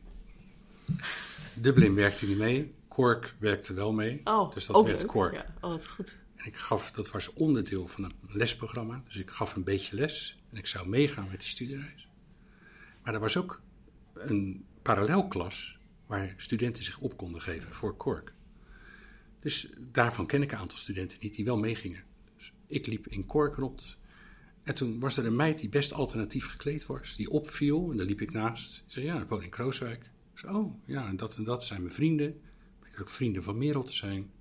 Dublin 1.54 1.96
werkte 1.96 2.28
niet 2.28 2.38
mee, 2.38 2.74
Cork 2.88 3.36
werkte 3.40 3.74
wel 3.74 3.94
mee. 3.94 4.22
Oh, 4.24 4.54
dus 4.54 4.66
dat 4.66 4.86
werd 4.86 4.98
leuk. 4.98 5.08
Cork. 5.08 5.34
Ja. 5.34 5.54
Oh, 5.62 5.70
wat 5.70 5.88
goed. 5.88 6.18
En 6.36 6.46
ik 6.46 6.58
gaf, 6.58 6.92
dat 6.92 7.12
was 7.12 7.34
onderdeel 7.34 7.88
van 7.88 8.04
een 8.04 8.14
lesprogramma. 8.28 9.04
Dus 9.06 9.16
ik 9.16 9.30
gaf 9.30 9.56
een 9.56 9.64
beetje 9.64 9.96
les 9.96 10.40
en 10.50 10.58
ik 10.58 10.68
zou 10.68 10.88
meegaan 10.88 11.28
met 11.30 11.40
die 11.40 11.50
studiereis. 11.50 12.08
Maar 13.04 13.14
er 13.14 13.20
was 13.20 13.38
ook 13.38 13.62
een 14.14 14.66
parallelklas 14.82 15.78
waar 16.06 16.34
studenten 16.38 16.84
zich 16.84 17.00
op 17.00 17.18
konden 17.18 17.42
geven 17.42 17.74
voor 17.74 17.98
Cork. 17.98 18.34
Dus 19.40 19.70
daarvan 19.80 20.26
ken 20.26 20.42
ik 20.42 20.52
een 20.52 20.58
aantal 20.58 20.78
studenten 20.78 21.18
niet 21.22 21.36
die 21.36 21.46
wel 21.46 21.58
meegingen. 21.58 22.04
Ik 22.74 22.88
liep 22.88 23.08
in 23.08 23.26
rond. 23.28 23.98
En 24.64 24.76
toen 24.76 25.00
was 25.00 25.18
er 25.18 25.26
een 25.26 25.36
meid 25.36 25.60
die 25.60 25.70
best 25.70 25.94
alternatief 25.94 26.46
gekleed 26.46 26.86
was, 26.86 27.16
die 27.16 27.30
opviel. 27.30 27.92
En 27.92 27.98
daar 27.98 28.06
liep 28.06 28.22
ik 28.22 28.32
naast. 28.32 28.84
Ik 28.86 28.92
zei, 28.92 29.06
ja, 29.06 29.22
ik 29.22 29.28
woon 29.28 29.44
in 29.44 29.50
Krooswijk. 29.50 30.04
Ik 30.34 30.40
zei, 30.40 30.56
oh, 30.56 30.74
ja, 30.86 31.08
en 31.08 31.18
dat 31.18 31.36
en 31.36 31.44
dat 31.44 31.64
zijn 31.64 31.82
mijn 31.82 31.94
vrienden. 31.94 32.42
Ik 32.92 33.02
ook 33.02 33.10
vrienden 33.10 33.44
van 33.44 33.58
Merel 33.58 33.84
te 33.84 33.94
zijn. 33.94 34.32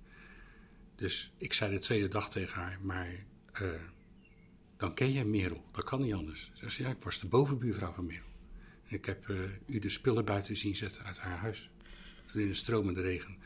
Dus 0.95 1.33
ik 1.37 1.53
zei 1.53 1.71
de 1.71 1.79
tweede 1.79 2.07
dag 2.07 2.29
tegen 2.29 2.61
haar, 2.61 2.79
maar 2.81 3.25
uh, 3.61 3.69
dan 4.77 4.93
ken 4.93 5.11
jij 5.11 5.25
Merel. 5.25 5.63
Dat 5.71 5.83
kan 5.83 6.01
niet 6.01 6.13
anders. 6.13 6.51
Ze 6.53 6.69
zei, 6.69 6.87
ja, 6.87 6.93
ik 6.93 7.03
was 7.03 7.19
de 7.19 7.27
bovenbuurvrouw 7.27 7.91
van 7.91 8.05
Merel. 8.05 8.31
En 8.87 8.95
ik 8.95 9.05
heb 9.05 9.27
uh, 9.27 9.39
u 9.65 9.79
de 9.79 9.89
spullen 9.89 10.25
buiten 10.25 10.57
zien 10.57 10.75
zetten 10.75 11.03
uit 11.03 11.19
haar 11.19 11.37
huis. 11.37 11.69
Toen 12.25 12.41
in 12.41 12.47
de 12.47 12.53
stromende 12.53 13.01
regen. 13.01 13.37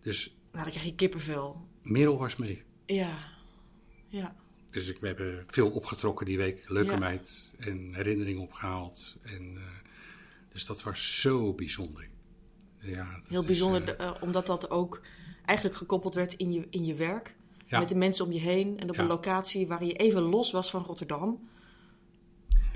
Dus... 0.00 0.36
Nou, 0.52 0.64
dan 0.64 0.72
krijg 0.72 0.88
je 0.88 0.94
kippenvel. 0.94 1.68
Merel 1.82 2.18
was 2.18 2.36
mee. 2.36 2.62
Ja, 2.86 3.33
ja. 4.14 4.34
Dus 4.70 4.88
ik, 4.88 4.98
we 5.00 5.06
hebben 5.06 5.44
veel 5.46 5.70
opgetrokken 5.70 6.26
die 6.26 6.36
week. 6.36 6.64
Leuke 6.68 6.90
ja. 6.90 6.98
meid. 6.98 7.52
En 7.58 7.94
herinneringen 7.94 8.42
opgehaald. 8.42 9.16
En, 9.22 9.54
uh, 9.54 9.62
dus 10.48 10.66
dat 10.66 10.82
was 10.82 11.20
zo 11.20 11.52
bijzonder. 11.52 12.08
Ja, 12.78 13.20
Heel 13.28 13.44
bijzonder, 13.44 13.88
is, 13.88 14.04
uh, 14.04 14.14
omdat 14.20 14.46
dat 14.46 14.70
ook 14.70 15.00
eigenlijk 15.44 15.78
gekoppeld 15.78 16.14
werd 16.14 16.34
in 16.34 16.52
je, 16.52 16.66
in 16.70 16.84
je 16.84 16.94
werk. 16.94 17.34
Ja. 17.66 17.78
Met 17.78 17.88
de 17.88 17.94
mensen 17.94 18.24
om 18.24 18.32
je 18.32 18.40
heen. 18.40 18.78
En 18.78 18.88
op 18.88 18.94
ja. 18.94 19.02
een 19.02 19.08
locatie 19.08 19.66
waar 19.66 19.84
je 19.84 19.92
even 19.92 20.22
los 20.22 20.52
was 20.52 20.70
van 20.70 20.82
Rotterdam. 20.82 21.48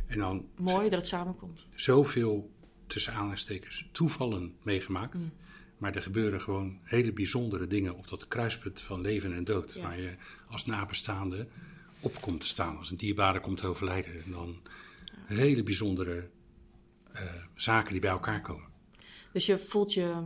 En 0.06 0.18
dan 0.18 0.48
Mooi 0.56 0.88
dat 0.88 0.98
het 0.98 1.08
samenkomt. 1.08 1.66
Zoveel, 1.74 2.50
tussen 2.86 3.12
aanhalingstekens, 3.12 3.88
toevallen 3.92 4.54
meegemaakt. 4.62 5.18
Mm. 5.18 5.32
Maar 5.78 5.94
er 5.94 6.02
gebeuren 6.02 6.40
gewoon 6.40 6.78
hele 6.82 7.12
bijzondere 7.12 7.66
dingen 7.66 7.94
op 7.94 8.08
dat 8.08 8.28
kruispunt 8.28 8.82
van 8.82 9.00
leven 9.00 9.32
en 9.34 9.44
dood. 9.44 9.74
Ja. 9.74 9.82
Waar 9.82 10.00
je 10.00 10.14
als 10.48 10.66
nabestaande 10.66 11.46
op 12.00 12.20
komt 12.20 12.40
te 12.40 12.46
staan. 12.46 12.78
Als 12.78 12.90
een 12.90 12.96
dierbare 12.96 13.40
komt 13.40 13.58
te 13.58 13.66
overlijden. 13.66 14.24
En 14.24 14.30
dan 14.30 14.56
ja. 15.04 15.34
hele 15.34 15.62
bijzondere 15.62 16.28
uh, 17.14 17.20
zaken 17.54 17.92
die 17.92 18.00
bij 18.00 18.10
elkaar 18.10 18.40
komen. 18.40 18.68
Dus 19.32 19.46
je 19.46 19.58
voelt 19.58 19.94
je 19.94 20.24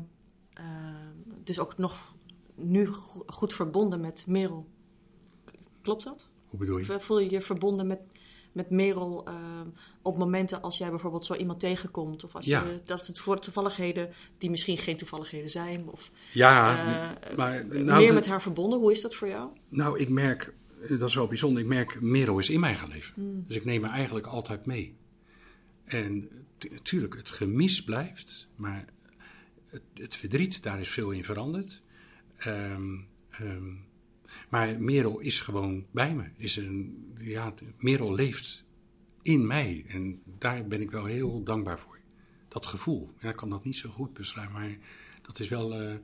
uh, 0.60 0.64
dus 1.44 1.58
ook 1.58 1.78
nog 1.78 2.14
nu 2.54 2.86
goed 3.26 3.54
verbonden 3.54 4.00
met 4.00 4.26
Merel. 4.26 4.68
Klopt 5.82 6.04
dat? 6.04 6.30
Hoe 6.46 6.58
bedoel 6.58 6.78
je? 6.78 7.00
Voel 7.00 7.18
je 7.18 7.30
je 7.30 7.40
verbonden 7.40 7.86
met, 7.86 8.00
met 8.52 8.70
Merel 8.70 9.28
uh, 9.28 9.34
op 10.02 10.18
momenten 10.18 10.62
als 10.62 10.78
jij 10.78 10.90
bijvoorbeeld 10.90 11.24
zo 11.24 11.34
iemand 11.34 11.60
tegenkomt? 11.60 12.24
Of 12.24 12.34
als 12.34 12.46
Ja. 12.46 12.62
je, 12.64 12.80
dat 12.84 13.06
het 13.06 13.18
voor 13.18 13.38
toevalligheden 13.40 14.10
die 14.38 14.50
misschien 14.50 14.78
geen 14.78 14.96
toevalligheden 14.96 15.50
zijn? 15.50 15.88
Of 15.88 16.10
Ja, 16.32 16.76
eh, 17.20 17.36
maar 17.36 17.66
nou, 17.66 17.84
meer 17.98 18.08
de- 18.08 18.14
met 18.14 18.26
haar 18.26 18.42
verbonden? 18.42 18.78
Hoe 18.78 18.92
is 18.92 19.00
dat 19.00 19.14
voor 19.14 19.28
jou? 19.28 19.50
nou, 19.68 19.98
ik 19.98 20.08
merk, 20.08 20.54
dat 20.88 21.08
is 21.08 21.14
wel 21.14 21.26
bijzonder, 21.26 21.62
ik 21.62 21.68
merk 21.68 22.00
Merel 22.00 22.38
is 22.38 22.50
in 22.50 22.60
mij 22.60 22.76
gaan 22.76 22.88
leven. 22.88 23.12
Hmm. 23.14 23.44
Dus 23.46 23.56
ik 23.56 23.64
neem 23.64 23.82
haar 23.84 23.92
eigenlijk 23.94 24.26
altijd 24.26 24.66
mee. 24.66 24.96
En 25.84 26.28
natuurlijk, 26.70 27.16
het 27.16 27.30
gemis 27.30 27.84
blijft, 27.84 28.48
maar 28.56 28.84
het, 29.66 29.82
het 29.94 30.16
verdriet, 30.16 30.62
daar 30.62 30.80
is 30.80 30.88
veel 30.90 31.10
in 31.10 31.24
veranderd. 31.24 31.82
Ehm, 32.36 32.82
ehm, 33.30 33.70
maar 34.50 34.80
Merel 34.80 35.18
is 35.20 35.38
gewoon 35.40 35.86
bij 35.90 36.14
me. 36.14 36.24
Is 36.36 36.56
een, 36.56 37.06
ja, 37.18 37.54
Merel 37.78 38.14
leeft 38.14 38.64
in 39.22 39.46
mij. 39.46 39.84
En 39.88 40.22
daar 40.38 40.66
ben 40.66 40.80
ik 40.80 40.90
wel 40.90 41.04
heel 41.04 41.42
dankbaar 41.42 41.78
voor. 41.78 41.98
Dat 42.48 42.66
gevoel. 42.66 43.12
Ja, 43.20 43.28
ik 43.30 43.36
kan 43.36 43.50
dat 43.50 43.64
niet 43.64 43.76
zo 43.76 43.90
goed 43.90 44.12
beschrijven, 44.12 44.52
maar 44.52 44.78
dat 45.22 45.38
is 45.40 45.48
wel. 45.48 45.74
eh, 45.80 45.96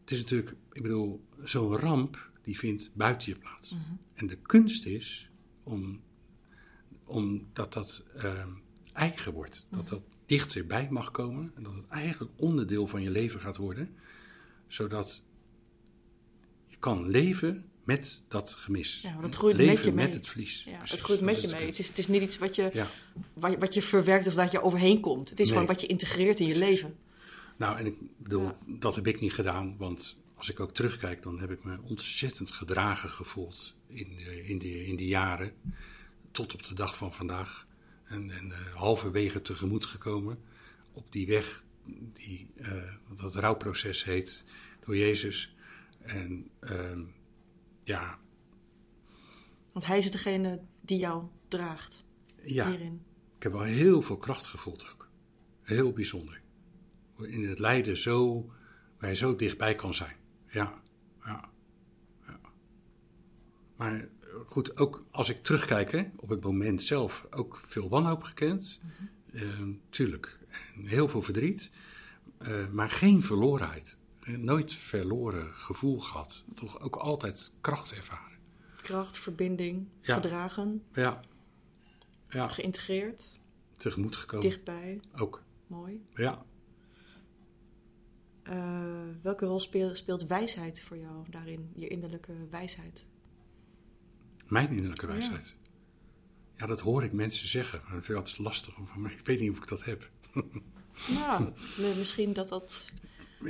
het 0.00 0.12
is 0.12 0.18
natuurlijk, 0.18 0.54
ik 0.72 0.82
bedoel, 0.82 1.24
zo'n 1.44 1.76
ramp 1.76 2.30
die 2.42 2.58
vindt 2.58 2.90
buiten 2.94 3.32
je 3.32 3.38
plaats. 3.38 3.74
En 4.14 4.26
de 4.26 4.36
kunst 4.36 4.86
is 4.86 5.28
om, 5.62 6.00
om 7.04 7.46
dat 7.52 7.72
dat 7.72 8.04
ehm, 8.16 8.48
eigen 8.92 9.32
wordt. 9.32 9.68
Dat 9.70 9.88
dat 9.88 10.02
dichterbij 10.26 10.88
mag 10.90 11.10
komen. 11.10 11.52
En 11.54 11.62
dat 11.62 11.74
het 11.74 11.88
eigenlijk 11.88 12.32
onderdeel 12.36 12.86
van 12.86 13.02
je 13.02 13.10
leven 13.10 13.40
gaat 13.40 13.56
worden. 13.56 13.94
Zodat 14.66 15.22
kan 16.84 17.08
leven 17.10 17.64
met 17.84 18.24
dat 18.28 18.50
gemis. 18.50 19.00
Ja, 19.02 19.18
het 19.20 19.34
groeit 19.34 19.56
leven 19.56 19.74
met 19.74 19.84
je 19.84 19.92
mee. 19.92 20.08
het 20.08 20.28
verlies. 20.28 20.62
Ja, 20.64 20.80
het 20.84 21.00
groeit 21.00 21.18
dat 21.20 21.28
met 21.28 21.40
je 21.40 21.46
de 21.46 21.54
mee. 21.54 21.66
Het 21.66 21.78
is, 21.78 21.88
het 21.88 21.98
is 21.98 22.08
niet 22.08 22.22
iets 22.22 22.38
wat 22.38 22.54
je, 22.54 22.70
Ja. 22.72 22.86
wat, 23.32 23.52
je- 23.52 23.58
wat 23.58 23.74
je 23.74 23.82
verwerkt 23.82 24.26
of 24.26 24.34
dat 24.34 24.50
je 24.50 24.62
overheen 24.62 25.00
komt. 25.00 25.30
Het 25.30 25.40
is 25.40 25.46
Nee. 25.48 25.54
gewoon 25.56 25.72
wat 25.72 25.80
je 25.80 25.86
integreert 25.86 26.40
in 26.40 26.46
je 26.46 26.58
leven. 26.58 26.96
Nou, 27.56 27.78
en 27.78 27.86
ik 27.86 27.94
bedoel, 28.16 28.42
Ja. 28.42 28.54
dat 28.66 28.94
heb 28.94 29.06
ik 29.06 29.20
niet 29.20 29.32
gedaan, 29.32 29.76
want 29.78 30.16
als 30.34 30.50
ik 30.50 30.60
ook 30.60 30.74
terugkijk, 30.74 31.22
dan 31.22 31.40
heb 31.40 31.50
ik 31.50 31.64
me 31.64 31.78
ontzettend 31.82 32.50
gedragen 32.50 33.10
gevoeld 33.10 33.74
in 33.86 34.16
de, 34.16 34.44
in 34.46 34.58
de, 34.58 34.86
in 34.86 34.96
die 34.96 35.08
jaren, 35.08 35.52
tot 36.30 36.54
op 36.54 36.62
de 36.62 36.74
dag 36.74 36.96
van 36.96 37.12
vandaag. 37.12 37.66
En, 38.04 38.30
en 38.30 38.52
eh, 38.52 38.58
halverwege 38.74 39.42
tegemoet 39.42 39.84
gekomen 39.84 40.38
op 40.92 41.06
die 41.12 41.26
weg, 41.26 41.62
die 42.12 42.46
eh, 42.56 42.72
dat 43.20 43.34
rouwproces 43.34 44.04
heet, 44.04 44.44
door 44.84 44.96
Jezus. 44.96 45.53
En 46.04 46.50
ehm, 46.60 47.02
ja, 47.82 48.18
Want 49.72 49.86
hij 49.86 49.98
is 49.98 50.10
degene 50.10 50.60
die 50.80 50.98
jou 50.98 51.24
draagt 51.48 52.06
ja, 52.42 52.68
hierin. 52.70 53.02
ik 53.36 53.42
heb 53.42 53.52
wel 53.52 53.62
heel 53.62 54.02
veel 54.02 54.16
kracht 54.16 54.46
gevoeld 54.46 54.90
ook. 54.92 55.08
Heel 55.62 55.92
bijzonder. 55.92 56.40
In 57.18 57.48
het 57.48 57.58
lijden 57.58 57.98
zo, 57.98 58.50
waar 58.98 59.10
je 59.10 59.16
zo 59.16 59.36
dichtbij 59.36 59.74
kan 59.74 59.94
zijn. 59.94 60.16
Ja, 60.48 60.82
ja, 61.24 61.50
ja. 62.26 62.40
Maar 63.76 63.94
eh, 64.00 64.06
goed, 64.46 64.76
ook 64.76 65.04
als 65.10 65.28
ik 65.28 65.42
terugkijk 65.42 65.92
hè, 65.92 66.04
op 66.16 66.28
het 66.28 66.40
moment 66.42 66.82
zelf, 66.82 67.26
ook 67.30 67.60
veel 67.66 67.88
wanhoop 67.88 68.22
gekend. 68.22 68.80
Eh, 69.32 69.42
tuurlijk, 69.88 70.38
en 70.74 70.86
heel 70.86 71.08
veel 71.08 71.22
verdriet. 71.22 71.70
eh, 72.38 72.68
maar 72.68 72.90
geen 72.90 73.22
verlorenheid. 73.22 73.98
Nooit 74.24 74.72
verloren 74.72 75.52
gevoel 75.54 76.00
gehad. 76.00 76.44
Toch 76.54 76.80
ook 76.80 76.96
altijd 76.96 77.52
kracht 77.60 77.92
ervaren. 77.94 78.38
Kracht, 78.80 79.18
verbinding, 79.18 79.88
Ja. 80.00 80.14
gedragen, 80.14 80.82
Ja, 80.92 81.20
ja 82.28 82.48
geïntegreerd, 82.48 83.40
tegemoet 83.76 84.16
gekomen. 84.16 84.46
dichtbij. 84.48 85.00
Ook, 85.14 85.42
Mooi. 85.66 86.04
ja. 86.14 86.44
Eh, 88.42 89.02
welke 89.22 89.46
rol 89.46 89.60
speelt, 89.60 89.96
speelt 89.96 90.26
wijsheid 90.26 90.82
voor 90.82 90.96
jou 90.98 91.30
daarin? 91.30 91.70
Je 91.76 91.88
innerlijke 91.88 92.46
wijsheid. 92.50 93.06
Mijn 94.46 94.68
innerlijke 94.70 95.06
wijsheid. 95.06 95.54
Ja, 96.56 96.66
dat 96.66 96.80
hoor 96.80 97.04
ik 97.04 97.12
mensen 97.12 97.48
zeggen. 97.48 97.80
Maar 97.82 97.92
dat 97.94 98.04
vind 98.04 98.18
ik 98.18 98.24
altijd 98.24 98.38
lastig. 98.38 98.76
om- 98.76 98.88
Maar 99.02 99.12
ik 99.18 99.26
weet 99.26 99.40
niet 99.40 99.50
of 99.50 99.56
ik 99.56 99.68
dat 99.68 99.84
heb. 99.84 100.10
Nou, 101.08 101.52
mi- 101.78 101.94
misschien 101.96 102.32
dat 102.32 102.48
dat 102.48 102.92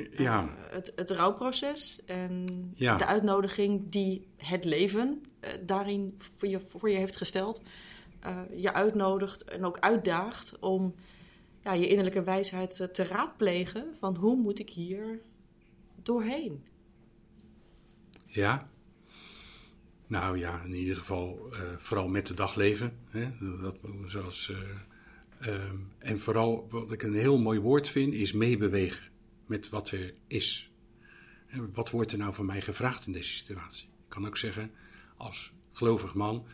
Ja, 0.03 0.43
eh, 0.43 0.73
het, 0.75 0.93
het 0.97 1.11
rouwproces 1.11 2.05
en 2.05 2.47
Ja. 2.75 2.97
de 2.97 3.07
uitnodiging 3.07 3.91
die 3.91 4.27
het 4.37 4.65
leven 4.65 5.23
eh, 5.41 5.53
daarin 5.67 6.15
voor 6.37 6.49
je, 6.49 6.61
voor 6.61 6.91
je 6.91 6.97
heeft 6.97 7.17
gesteld, 7.17 7.63
eh, 8.21 8.41
je 8.57 8.73
uitnodigt 8.73 9.45
en 9.45 9.65
ook 9.65 9.79
uitdaagt 9.79 10.59
om 10.59 10.95
ja, 11.63 11.73
je 11.73 11.89
innerlijke 11.89 12.23
wijsheid 12.23 12.89
te 12.93 13.05
raadplegen 13.05 13.95
van 13.99 14.17
hoe 14.17 14.37
moet 14.37 14.59
ik 14.59 14.71
hier 14.71 15.21
doorheen? 16.03 16.65
ja. 18.27 18.73
Nou 20.07 20.39
ja, 20.39 20.63
in 20.65 20.75
ieder 20.75 20.97
geval 20.97 21.53
vooral 21.77 22.09
met 22.09 22.27
de 22.27 22.35
dag 22.35 22.55
leven. 22.55 22.99
Hè? 23.09 23.31
Dat, 23.61 23.77
zoals, 24.07 24.53
ehm, 25.41 25.77
en 25.99 26.21
vooral 26.21 26.67
wat 26.71 26.93
ik 26.93 27.03
een 27.03 27.15
heel 27.15 27.39
mooi 27.39 27.59
woord 27.61 27.89
vind, 27.89 28.15
is 28.15 28.33
meebewegen 28.33 29.14
met 29.47 29.69
wat 29.69 29.91
er 29.91 30.15
is. 30.27 30.71
En 31.47 31.71
wat 31.73 31.91
wordt 31.91 32.13
er 32.13 32.19
nou 32.19 32.35
van 32.35 32.47
mij 32.47 32.61
gevraagd 32.61 33.07
in 33.07 33.13
deze 33.13 33.35
situatie? 33.35 33.85
Ik 33.85 34.09
kan 34.09 34.27
ook 34.27 34.37
zeggen, 34.37 34.71
als 35.17 35.53
gelovig 35.73 36.15
man, 36.15 36.45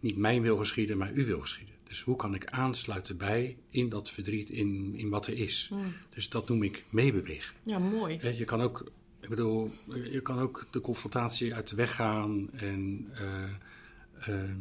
niet 0.00 0.16
mijn 0.16 0.42
wil 0.42 0.56
geschieden, 0.56 0.98
maar 0.98 1.10
uw 1.12 1.24
wil 1.24 1.40
geschieden. 1.40 1.74
Dus 1.88 2.02
hoe 2.02 2.16
kan 2.16 2.34
ik 2.34 2.46
aansluiten 2.46 3.16
bij 3.16 3.56
in 3.70 3.88
dat 3.88 4.10
verdriet, 4.10 4.48
in, 4.48 4.94
in 4.96 5.08
wat 5.08 5.26
er 5.26 5.38
is? 5.38 5.70
Dus 6.14 6.28
dat 6.28 6.48
noem 6.48 6.62
ik 6.62 6.84
meebewegen. 6.90 7.54
Ja, 7.62 7.78
mooi. 7.78 8.18
Je 8.36 8.44
kan 8.44 8.60
ook, 8.60 8.92
ik 9.20 9.28
bedoel, 9.28 9.70
je 10.10 10.20
kan 10.22 10.38
ook 10.38 10.66
de 10.70 10.80
confrontatie 10.80 11.54
uit 11.54 11.68
de 11.68 11.76
weg 11.76 11.94
gaan 11.94 12.50
en 12.52 13.08
eh, 13.14 13.44
ehm, 14.20 14.56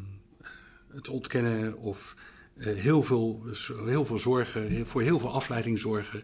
het 0.87 1.09
ontkennen 1.09 1.77
of 1.77 2.15
eh, 2.57 2.75
heel, 2.75 3.03
veel, 3.03 3.43
heel 3.85 4.05
veel 4.05 4.17
zorgen, 4.17 4.87
voor 4.87 5.01
heel 5.01 5.19
veel 5.19 5.33
afleiding 5.33 5.79
zorgen. 5.79 6.23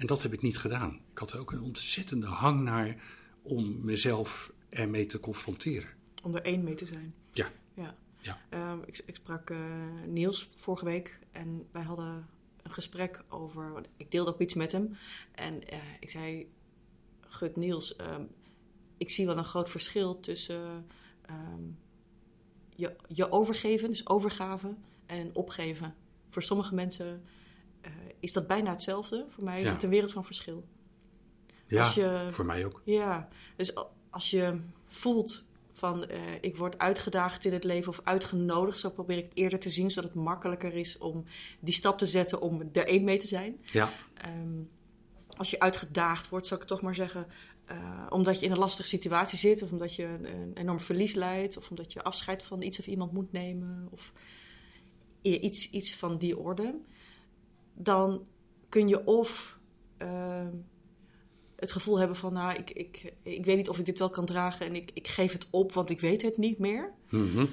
En 0.00 0.06
dat 0.06 0.22
heb 0.22 0.32
ik 0.32 0.42
niet 0.42 0.58
gedaan. 0.58 1.00
Ik 1.12 1.18
had 1.18 1.32
er 1.32 1.38
ook 1.40 1.52
een 1.52 1.62
ontzettende 1.62 2.26
hang 2.26 2.62
naar 2.62 2.96
om 3.42 3.84
mezelf 3.84 4.52
ermee 4.68 5.06
te 5.06 5.20
confronteren. 5.20 5.88
Om 6.22 6.34
er 6.34 6.42
één 6.42 6.64
mee 6.64 6.74
te 6.74 6.84
zijn. 6.84 7.14
Ja, 7.32 7.50
Ja. 7.74 7.96
ja, 8.18 8.38
Ehm, 8.48 8.78
ik, 8.86 9.02
ik 9.06 9.14
sprak 9.14 9.50
eh, 9.50 9.58
Niels 10.06 10.48
vorige 10.56 10.84
week 10.84 11.18
en 11.32 11.66
wij 11.72 11.82
hadden 11.82 12.28
een 12.62 12.72
gesprek 12.72 13.22
over. 13.28 13.72
want 13.72 13.88
Ik 13.96 14.10
deelde 14.10 14.30
ook 14.32 14.40
iets 14.40 14.54
met 14.54 14.72
hem. 14.72 14.96
En 15.34 15.68
eh, 15.68 15.78
ik 16.00 16.10
zei: 16.10 16.50
Gut 17.20 17.56
Niels, 17.56 17.96
ehm, 17.96 18.24
ik 18.96 19.10
zie 19.10 19.26
wel 19.26 19.38
een 19.38 19.44
groot 19.44 19.70
verschil 19.70 20.20
tussen 20.20 20.86
ehm, 21.22 21.62
je, 22.74 22.96
je 23.08 23.32
overgeven, 23.32 23.88
dus 23.88 24.08
overgave 24.08 24.74
en 25.06 25.34
opgeven. 25.34 25.94
Voor 26.28 26.42
sommige 26.42 26.74
mensen 26.74 27.22
eh, 27.80 27.90
is 28.20 28.32
dat 28.32 28.46
bijna 28.46 28.70
hetzelfde. 28.70 29.26
Voor 29.28 29.44
mij 29.44 29.60
is 29.60 29.66
Ja. 29.66 29.72
het 29.72 29.82
een 29.82 29.90
wereld 29.90 30.12
van 30.12 30.24
verschil. 30.24 30.64
Ja, 31.66 31.82
Als 31.82 31.94
je- 31.94 32.28
voor 32.30 32.44
mij 32.46 32.64
ook. 32.64 32.82
Ja, 32.84 33.28
dus 33.56 33.72
als 34.10 34.30
je 34.30 34.60
voelt 34.86 35.44
van 35.72 36.06
eh, 36.06 36.18
ik 36.40 36.56
word 36.56 36.78
uitgedaagd 36.78 37.44
in 37.44 37.52
het 37.52 37.64
leven 37.64 37.88
of 37.92 38.00
uitgenodigd, 38.04 38.78
zo 38.78 38.90
probeer 38.90 39.16
ik 39.18 39.24
het 39.24 39.36
eerder 39.36 39.58
te 39.58 39.70
zien, 39.70 39.90
zodat 39.90 40.10
het 40.14 40.22
makkelijker 40.22 40.74
is 40.74 40.98
om 40.98 41.24
die 41.60 41.74
stap 41.74 41.98
te 41.98 42.06
zetten 42.06 42.40
om 42.40 42.68
er 42.72 42.86
één 42.86 43.04
mee 43.04 43.18
te 43.18 43.26
zijn. 43.26 43.60
Ja, 43.72 43.90
Ehm, 44.14 44.62
als 45.36 45.50
je 45.50 45.60
uitgedaagd 45.60 46.28
wordt, 46.28 46.46
zou 46.46 46.60
ik 46.60 46.66
toch 46.66 46.80
maar 46.82 46.94
zeggen, 46.94 47.26
eh, 47.64 48.06
omdat 48.08 48.40
je 48.40 48.46
in 48.46 48.52
een 48.52 48.58
lastige 48.58 48.88
situatie 48.88 49.38
zit, 49.38 49.62
of 49.62 49.70
omdat 49.72 49.94
je 49.94 50.04
een, 50.04 50.24
een 50.24 50.56
enorm 50.56 50.80
verlies 50.80 51.14
leidt, 51.14 51.56
of 51.56 51.70
omdat 51.70 51.92
je 51.92 52.02
afscheid 52.02 52.42
van 52.42 52.62
iets 52.62 52.78
of 52.78 52.86
iemand 52.86 53.12
moet 53.12 53.32
nemen, 53.32 53.88
of 53.90 54.12
iets, 55.22 55.70
iets 55.70 55.96
van 55.96 56.18
die 56.18 56.38
orde, 56.38 56.74
dan 57.74 58.26
kun 58.68 58.88
je 58.88 59.06
of 59.06 59.58
ehm, 59.96 60.54
het 61.56 61.72
gevoel 61.72 61.98
hebben 61.98 62.16
van, 62.16 62.32
nou, 62.32 62.58
ik, 62.58 62.70
ik, 62.70 63.12
ik 63.22 63.44
weet 63.44 63.56
niet 63.56 63.68
of 63.68 63.78
ik 63.78 63.84
dit 63.84 63.98
wel 63.98 64.10
kan 64.10 64.24
dragen 64.24 64.66
en 64.66 64.74
ik, 64.74 64.90
ik 64.94 65.08
geef 65.08 65.32
het 65.32 65.48
op, 65.50 65.72
want 65.72 65.90
ik 65.90 66.00
weet 66.00 66.22
het 66.22 66.36
niet 66.36 66.58
meer. 66.58 66.92
mhm, 67.08 67.46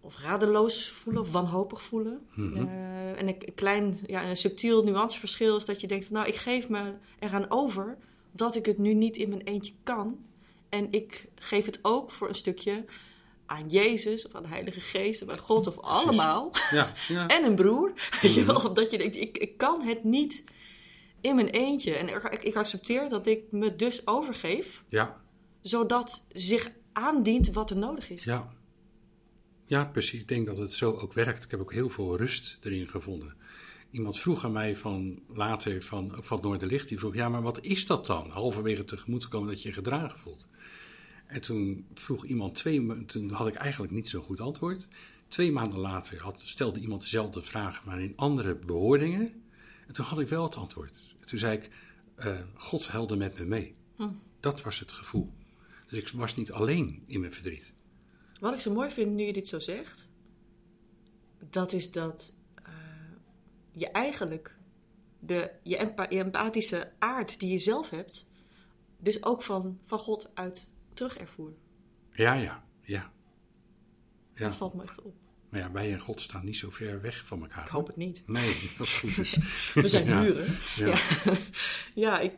Of 0.00 0.22
radeloos 0.22 0.90
voelen 0.90 1.22
of 1.22 1.32
wanhopig 1.32 1.82
voelen. 1.82 2.26
Mhm. 2.34 2.56
Eh, 2.56 3.08
en 3.08 3.28
een, 3.28 3.36
een 3.38 3.54
klein, 3.54 3.98
ja, 4.06 4.28
een 4.28 4.36
subtiel 4.36 4.82
nuanceverschil 4.82 5.56
is 5.56 5.64
dat 5.64 5.80
je 5.80 5.86
denkt: 5.86 6.04
van, 6.04 6.14
Nou, 6.16 6.28
ik 6.28 6.34
geef 6.34 6.68
me 6.68 6.94
eraan 7.18 7.50
over 7.50 7.98
dat 8.32 8.56
ik 8.56 8.66
het 8.66 8.78
nu 8.78 8.94
niet 8.94 9.16
in 9.16 9.28
mijn 9.28 9.40
eentje 9.40 9.72
kan. 9.82 10.18
En 10.68 10.88
ik 10.90 11.28
geef 11.34 11.66
het 11.66 11.78
ook 11.82 12.10
voor 12.10 12.28
een 12.28 12.34
stukje 12.34 12.84
aan 13.50 13.68
Jezus 13.68 14.26
of 14.26 14.34
aan 14.34 14.42
de 14.42 14.48
Heilige 14.48 14.80
Geest 14.80 15.22
of 15.22 15.28
aan 15.28 15.38
God 15.38 15.66
of 15.66 15.78
allemaal. 15.78 16.50
ja, 16.70 16.92
ja. 17.08 17.26
En 17.36 17.44
een 17.44 17.54
broer. 17.54 17.92
Weet 18.22 18.34
je 18.34 18.44
wel, 18.44 18.66
omdat 18.68 18.90
je 18.90 18.98
denkt: 18.98 19.16
ik, 19.16 19.38
ik 19.38 19.56
kan 19.56 19.82
het 19.82 20.04
niet 20.04 20.44
in 21.20 21.34
mijn 21.34 21.48
eentje. 21.48 21.94
En 21.94 22.08
ik, 22.08 22.42
ik 22.42 22.56
accepteer 22.56 23.08
dat 23.08 23.26
ik 23.26 23.42
me 23.50 23.76
dus 23.76 24.06
overgeef, 24.06 24.82
ja, 24.88 25.20
zodat 25.60 26.24
zich 26.32 26.70
aandient 26.92 27.52
wat 27.52 27.70
er 27.70 27.76
nodig 27.76 28.10
is. 28.10 28.24
ja. 28.24 28.58
Ja, 29.64 29.84
precies. 29.84 30.20
Ik 30.20 30.28
denk 30.28 30.46
dat 30.46 30.56
het 30.56 30.72
zo 30.72 30.92
ook 30.92 31.12
werkt. 31.12 31.44
Ik 31.44 31.50
heb 31.50 31.60
ook 31.60 31.72
heel 31.72 31.88
veel 31.88 32.16
rust 32.16 32.58
erin 32.62 32.88
gevonden. 32.88 33.34
Iemand 33.90 34.18
vroeg 34.18 34.44
aan 34.44 34.52
mij 34.52 34.76
van 34.76 35.22
later 35.28 35.82
van, 35.82 36.12
van 36.18 36.40
Noorderlicht, 36.42 36.88
die 36.88 36.98
vroeg, 36.98 37.14
ja, 37.14 37.28
maar 37.28 37.42
wat 37.42 37.60
is 37.60 37.86
dat 37.86 38.06
dan? 38.06 38.30
Halverwege 38.30 38.84
tegemoet 38.84 39.28
komen 39.28 39.48
dat 39.48 39.62
je 39.62 39.68
je 39.68 39.74
gedragen 39.74 40.18
voelt. 40.18 40.46
En 41.30 41.40
toen 41.40 41.86
vroeg 41.94 42.24
iemand 42.24 42.54
twee, 42.54 43.04
toen 43.04 43.30
had 43.30 43.48
ik 43.48 43.54
eigenlijk 43.54 43.92
niet 43.92 44.08
zo'n 44.08 44.22
goed 44.22 44.40
antwoord. 44.40 44.88
Twee 45.28 45.52
maanden 45.52 45.78
later 45.78 46.22
had, 46.22 46.40
stelde 46.40 46.80
iemand 46.80 47.00
dezelfde 47.00 47.42
vraag, 47.42 47.84
maar 47.84 48.00
in 48.00 48.12
andere 48.16 48.54
bewoordingen. 48.54 49.42
En 49.86 49.94
toen 49.94 50.04
had 50.04 50.20
ik 50.20 50.28
wel 50.28 50.42
het 50.42 50.56
antwoord. 50.56 51.14
Toen 51.24 51.38
zei 51.38 51.56
ik, 51.56 51.70
eh, 52.14 52.40
God 52.54 52.86
huilde 52.86 53.16
met 53.16 53.38
me 53.38 53.44
mee. 53.44 53.74
Dat 54.40 54.62
was 54.62 54.78
het 54.78 54.92
gevoel. 54.92 55.32
Dus 55.88 55.98
ik 55.98 56.08
was 56.08 56.36
niet 56.36 56.52
alleen 56.52 57.02
in 57.06 57.20
mijn 57.20 57.32
verdriet. 57.32 57.72
Wat 58.40 58.54
ik 58.54 58.60
zo 58.60 58.72
mooi 58.72 58.90
vind 58.90 59.14
nu 59.14 59.24
je 59.24 59.32
dit 59.32 59.48
zo 59.48 59.58
zegt, 59.58 60.08
dat 61.50 61.72
is 61.72 61.92
dat 61.92 62.34
eh, 62.54 62.72
je 63.72 63.90
eigenlijk 63.90 64.56
de, 65.18 65.50
je, 65.62 65.92
je 66.08 66.18
empathische 66.18 66.92
aard 66.98 67.40
die 67.40 67.50
je 67.50 67.58
zelf 67.58 67.90
hebt, 67.90 68.30
dus 68.98 69.24
ook 69.24 69.42
van, 69.42 69.78
van 69.84 69.98
God 69.98 70.30
uit 70.34 70.72
terug 71.08 71.16
ervoer. 71.18 71.52
Ja, 72.12 72.32
ja, 72.34 72.64
ja. 72.82 73.12
Ja, 74.34 74.46
Dat 74.46 74.56
valt 74.56 74.74
me 74.74 74.82
echt 74.82 75.02
op. 75.02 75.14
maar 75.48 75.60
ja, 75.60 75.70
wij 75.72 75.92
en 75.92 76.00
God 76.00 76.20
staan 76.20 76.44
niet 76.44 76.56
zo 76.56 76.70
ver 76.70 77.00
weg 77.00 77.24
van 77.26 77.40
elkaar. 77.42 77.64
Ik 77.64 77.70
hoop 77.70 77.86
het 77.86 77.96
niet. 77.96 78.22
Nee, 78.26 78.70
dat 78.78 78.86
is 78.86 78.98
goed. 78.98 79.18
is. 79.18 79.36
We 79.74 79.88
zijn 79.88 80.06
Ja, 80.06 80.20
buren. 80.20 80.58
ja. 80.76 80.86
Ja, 80.86 80.96
ja, 81.94 82.18
ik, 82.20 82.32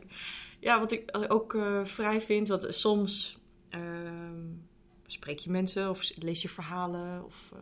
ja 0.59 0.79
wat 0.79 0.91
ik 0.91 1.09
ook 1.27 1.53
eh, 1.55 1.85
vrij 1.85 2.21
vind, 2.21 2.47
want 2.47 2.65
soms 2.69 3.37
ehm, 3.69 4.45
spreek 5.05 5.39
je 5.39 5.49
mensen 5.51 5.89
of 5.89 6.11
lees 6.17 6.41
je 6.41 6.49
verhalen 6.49 7.25
of 7.25 7.49
eh, 7.53 7.59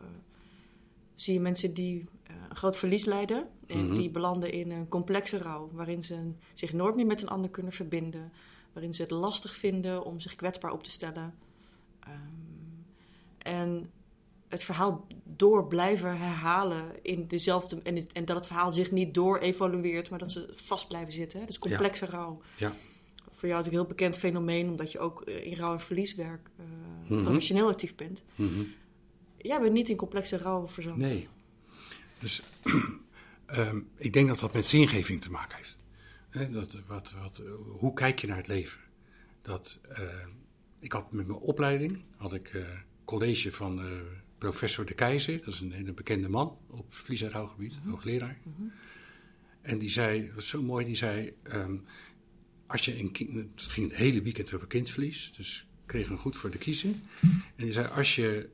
zie 1.14 1.34
je 1.34 1.40
mensen 1.40 1.74
die 1.74 2.04
eh, 2.22 2.34
een 2.48 2.56
groot 2.56 2.76
verlies 2.76 3.04
lijden 3.04 3.48
en 3.66 3.84
Mhm. 3.86 3.94
die 3.94 4.10
belanden 4.10 4.52
in 4.52 4.70
een 4.70 4.88
complexe 4.88 5.38
rouw, 5.38 5.70
waarin 5.72 6.02
ze 6.02 6.32
zich 6.54 6.72
nooit 6.72 6.94
meer 6.96 7.06
met 7.06 7.22
een 7.22 7.28
ander 7.28 7.50
kunnen 7.50 7.72
verbinden, 7.72 8.32
waarin 8.72 8.94
ze 8.94 9.02
het 9.02 9.10
lastig 9.10 9.56
vinden 9.56 10.04
om 10.04 10.20
zich 10.20 10.34
kwetsbaar 10.36 10.72
op 10.72 10.82
te 10.84 10.90
stellen. 10.90 11.34
Ehm, 12.00 12.12
en 13.38 13.90
het 14.48 14.64
verhaal 14.64 15.06
door 15.24 15.66
blijven 15.66 16.18
herhalen 16.18 16.84
in 17.02 17.26
dezelfde. 17.26 17.80
En, 17.82 17.96
het- 17.96 18.12
en 18.12 18.24
dat 18.24 18.36
het 18.36 18.46
verhaal 18.46 18.72
zich 18.72 18.90
niet 18.90 19.14
door 19.14 19.38
evolueert, 19.38 20.10
maar 20.10 20.18
dat 20.18 20.32
ze 20.32 20.52
vast 20.54 20.88
blijven 20.88 21.12
zitten. 21.12 21.40
Hè? 21.40 21.46
Dus 21.46 21.58
complexe 21.58 22.06
rouw. 22.06 22.40
Ja, 22.56 22.72
Voor 23.32 23.48
jou 23.48 23.60
is 23.60 23.66
het 23.66 23.74
een 23.74 23.80
heel 23.80 23.88
bekend 23.90 24.16
fenomeen, 24.18 24.68
omdat 24.70 24.92
je 24.92 24.98
ook 24.98 25.22
eh, 25.22 25.46
in 25.46 25.54
rouw- 25.56 25.72
en 25.72 25.80
verlieswerk 25.80 26.50
eh, 26.56 26.64
Mhm. 27.10 27.22
professioneel 27.24 27.68
actief 27.68 27.94
bent. 27.94 28.24
mhm. 28.34 28.62
Jij 29.38 29.60
bent 29.60 29.72
niet 29.72 29.88
in 29.88 29.96
complexe 29.96 30.36
rouw 30.36 30.68
verzand. 30.68 30.96
nee. 30.96 31.28
Dus 32.18 32.42
ehm, 33.46 33.80
ik 33.96 34.12
denk 34.12 34.28
dat 34.28 34.38
dat 34.40 34.52
met 34.52 34.66
zingeving 34.66 35.20
te 35.20 35.30
maken 35.30 35.56
heeft. 35.56 35.76
Hè, 36.32 36.50
dat, 36.50 36.78
wat, 36.86 37.14
wat, 37.22 37.42
hoe 37.78 37.92
kijk 37.92 38.20
je 38.20 38.26
naar 38.26 38.36
het 38.36 38.46
leven? 38.46 38.78
Dat, 39.42 39.80
eh, 39.88 40.26
ik 40.78 40.92
had 40.92 41.12
met 41.12 41.26
mijn 41.26 41.38
opleiding 41.38 42.02
had 42.16 42.34
ik 42.34 42.48
eh, 42.54 42.62
college 43.04 43.52
van 43.52 43.80
eh, 43.80 43.90
professor 44.38 44.86
De 44.86 44.94
Keizer, 44.94 45.38
dat 45.44 45.54
is 45.54 45.60
een 45.60 45.72
hele 45.72 45.92
bekende 45.92 46.28
man 46.28 46.58
op 46.66 46.94
en 47.06 47.30
rouwgebied, 47.30 47.78
hoogleraar. 47.84 48.38
En 49.62 49.78
die 49.78 49.90
zei, 49.90 50.26
dat 50.26 50.34
was 50.34 50.48
zo 50.48 50.62
mooi, 50.62 50.86
die 50.86 50.96
zei, 50.96 51.36
ehm, 51.42 51.76
als 52.66 52.84
je 52.84 52.98
een 52.98 53.10
kind, 53.10 53.34
het 53.34 53.62
ging 53.62 53.88
het 53.88 53.98
hele 53.98 54.22
weekend 54.22 54.54
over 54.54 54.66
kindverlies, 54.66 55.32
dus 55.36 55.66
ik 55.80 55.86
kreeg 55.86 56.08
hem 56.08 56.16
goed 56.16 56.36
voor 56.36 56.50
de 56.50 56.58
kiezen. 56.58 57.02
En 57.56 57.64
die 57.64 57.72
zei, 57.72 57.86
als 57.86 58.14
je, 58.14 58.48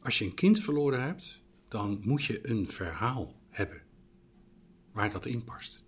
als 0.00 0.18
je 0.18 0.24
een 0.24 0.34
kind 0.34 0.60
verloren 0.60 1.02
hebt, 1.02 1.42
dan 1.68 2.00
moet 2.02 2.24
je 2.24 2.48
een 2.48 2.68
verhaal 2.68 3.40
hebben 3.48 3.82
waar 4.92 5.10
dat 5.10 5.26
in 5.26 5.44
past. 5.44 5.85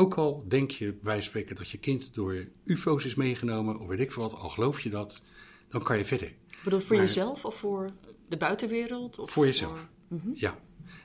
Ook 0.00 0.14
al 0.14 0.44
denk 0.48 0.70
je, 0.70 0.98
wij 1.02 1.22
spreken, 1.22 1.56
dat 1.56 1.70
je 1.70 1.78
kind 1.78 2.14
door 2.14 2.46
ufo's 2.64 3.04
is 3.04 3.14
meegenomen, 3.14 3.78
of 3.78 3.86
weet 3.86 4.00
ik 4.00 4.12
veel 4.12 4.22
wat, 4.22 4.34
al 4.34 4.48
geloof 4.48 4.80
je 4.80 4.90
dat, 4.90 5.22
dan 5.68 5.82
kan 5.82 5.98
je 5.98 6.04
verder. 6.04 6.26
Ik 6.28 6.60
bedoel, 6.64 6.80
voor 6.80 6.96
Maar- 6.96 7.04
jezelf 7.04 7.44
of 7.44 7.54
voor 7.56 7.92
de 8.28 8.36
buitenwereld? 8.36 9.18
Of 9.18 9.30
Voor 9.30 9.46
jezelf. 9.46 9.88
Ja. 10.34 10.58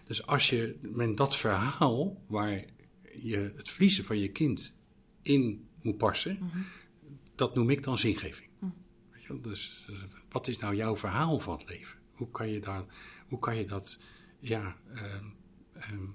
Dus 0.03 0.27
als 0.27 0.49
je 0.49 0.79
met 0.81 1.17
dat 1.17 1.35
verhaal 1.37 2.21
waar 2.27 2.65
je 3.21 3.53
het 3.55 3.69
verliezen 3.69 4.03
van 4.03 4.17
je 4.19 4.31
kind 4.31 4.75
in 5.21 5.67
moet 5.81 5.97
passen, 5.97 6.39
dat 7.35 7.55
noem 7.55 7.69
ik 7.69 7.83
dan 7.83 7.97
zingeving. 7.97 8.49
Weet 9.11 9.21
je 9.21 9.27
wel? 9.27 9.41
Dus, 9.41 9.85
dus 9.87 9.97
wat 10.29 10.47
is 10.47 10.57
nou 10.57 10.75
jouw 10.75 10.95
verhaal 10.95 11.39
van 11.39 11.57
het 11.57 11.69
leven? 11.69 11.97
Hoe 12.13 12.29
kan 12.31 12.49
je, 12.49 12.59
daar, 12.59 12.85
hoe 13.27 13.39
kan 13.39 13.55
je 13.57 13.65
dat, 13.65 14.01
ja, 14.39 14.77
ehm, 14.93 15.25
ehm, 15.73 16.05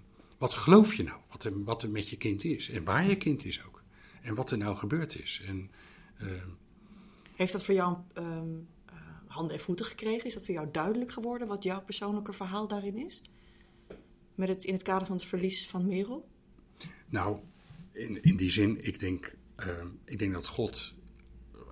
wat 0.40 0.55
geloof 0.55 0.94
je 0.94 1.03
nou? 1.03 1.20
Wat 1.29 1.44
er, 1.44 1.64
wat 1.64 1.83
er 1.83 1.90
met 1.90 2.09
je 2.09 2.16
kind 2.16 2.44
is 2.44 2.70
en 2.70 2.85
waar 2.85 3.07
je 3.07 3.16
kind 3.16 3.44
is 3.44 3.64
ook. 3.64 3.83
En 4.22 4.35
wat 4.35 4.50
er 4.50 4.59
nou 4.59 4.76
gebeurd 4.76 5.18
is. 5.22 5.42
En, 5.46 5.70
ehm, 6.18 6.48
Heeft 7.37 7.53
dat 7.53 7.64
voor 7.64 7.74
jou 7.74 7.96
ehm, 8.14 8.55
eh, 8.87 8.94
handen 9.26 9.57
en 9.57 9.62
voeten 9.62 9.87
gekregen? 9.87 10.26
Is 10.26 10.35
dat 10.35 10.44
voor 10.44 10.55
jou 10.55 10.68
duidelijk 10.72 11.12
geworden 11.12 11.48
wat 11.48 11.62
jouw 11.62 11.83
persoonlijke 11.83 12.33
verhaal 12.33 12.68
daarin 12.68 12.96
is? 12.96 13.22
Met 14.35 14.48
het, 14.48 14.64
in 14.64 14.72
het 14.72 14.83
kader 14.83 15.07
van 15.07 15.16
het 15.16 15.24
verlies 15.24 15.68
van 15.68 15.87
Merel? 15.87 16.29
Nou, 17.09 17.38
in, 17.92 18.22
in 18.22 18.37
die 18.37 18.50
zin, 18.50 18.85
ik 18.85 18.98
denk, 18.98 19.35
ehm, 19.57 19.87
ik 20.05 20.18
denk 20.18 20.33
dat 20.33 20.46
God. 20.46 20.94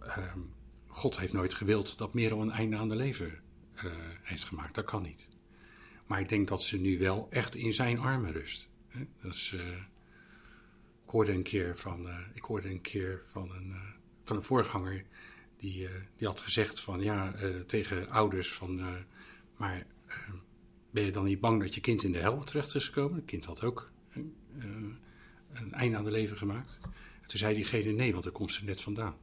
ehm, 0.02 0.38
God 0.86 1.18
heeft 1.18 1.32
nooit 1.32 1.54
gewild 1.54 1.98
dat 1.98 2.14
Merel 2.14 2.40
een 2.40 2.50
einde 2.50 2.76
aan 2.76 2.88
de 2.88 2.96
leven 2.96 3.40
eh, 3.74 3.84
heeft 4.22 4.44
gemaakt. 4.44 4.74
Dat 4.74 4.84
kan 4.84 5.02
niet. 5.02 5.28
Maar 6.08 6.20
ik 6.20 6.28
denk 6.28 6.48
dat 6.48 6.62
ze 6.62 6.80
nu 6.80 6.98
wel 6.98 7.26
echt 7.30 7.54
in 7.54 7.72
zijn 7.72 7.98
armen 7.98 8.32
rust. 8.32 8.68
Hè? 8.88 9.06
Dus, 9.22 9.52
eh, 9.52 9.66
ik 11.04 11.10
hoorde 11.10 11.32
een 11.32 11.42
keer 11.42 11.78
van, 11.78 12.08
eh, 12.08 12.18
ik 12.34 12.42
hoorde 12.42 12.70
een, 12.70 12.80
keer 12.80 13.22
van, 13.30 13.50
een, 13.50 13.70
eh, 13.72 13.80
van 14.24 14.36
een 14.36 14.42
voorganger. 14.42 15.04
Die, 15.56 15.88
die 16.16 16.26
had 16.26 16.40
gezegd 16.40 16.80
van 16.80 17.00
ja, 17.00 17.34
tegen 17.66 18.10
ouders 18.10 18.52
van. 18.52 18.80
maar 19.56 19.86
ben 20.90 21.04
je 21.04 21.10
dan 21.10 21.24
niet 21.24 21.40
bang 21.40 21.62
dat 21.62 21.74
je 21.74 21.80
kind 21.80 22.02
in 22.02 22.12
de 22.12 22.18
hel 22.18 22.44
terecht 22.44 22.74
is 22.74 22.86
gekomen? 22.86 23.16
Het 23.16 23.24
kind 23.24 23.44
had 23.44 23.62
ook 23.62 23.90
een 25.52 25.72
einde 25.72 25.96
aan 25.96 26.04
de 26.04 26.10
leven 26.10 26.36
gemaakt. 26.36 26.78
Toen 27.26 27.38
zei 27.38 27.54
diegene 27.54 27.92
nee, 27.92 28.12
want 28.12 28.24
daar 28.24 28.32
komt 28.32 28.52
ze 28.52 28.64
net 28.64 28.80
vandaan. 28.80 29.16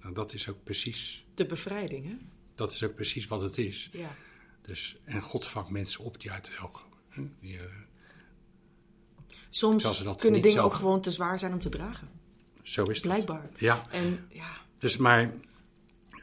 Nou, 0.00 0.14
dat 0.14 0.32
is 0.32 0.48
ook 0.48 0.64
precies, 0.64 1.24
De 1.34 1.46
bevrijding, 1.46 2.06
hè? 2.06 2.16
dat 2.54 2.72
is 2.72 2.82
ook 2.82 2.94
precies 2.94 3.26
wat 3.26 3.40
het 3.40 3.58
is. 3.58 3.88
Ja. 3.92 4.14
Dus, 4.68 4.96
en 5.04 5.20
God 5.22 5.46
vangt 5.46 5.70
mensen 5.70 6.04
op 6.04 6.20
die 6.20 6.30
uit 6.30 6.44
de 6.44 6.50
hel 6.54 6.68
komen. 6.68 6.98
hè. 7.08 7.22
Die, 7.40 7.58
eh, 7.58 7.64
Soms 9.48 10.02
kunnen 10.16 10.40
dingen 10.40 10.50
zelf- 10.50 10.64
ook 10.66 10.72
gewoon 10.74 11.00
te 11.00 11.10
zwaar 11.10 11.38
zijn 11.38 11.52
om 11.52 11.60
te 11.60 11.68
dragen. 11.68 12.08
zo 12.62 12.84
is 12.84 13.02
dat. 13.02 13.12
Blijkbaar. 13.12 13.50
Ja, 13.56 13.86
En 13.90 14.26
ja, 14.32 14.56
dus 14.78 14.96
maar 14.96 15.32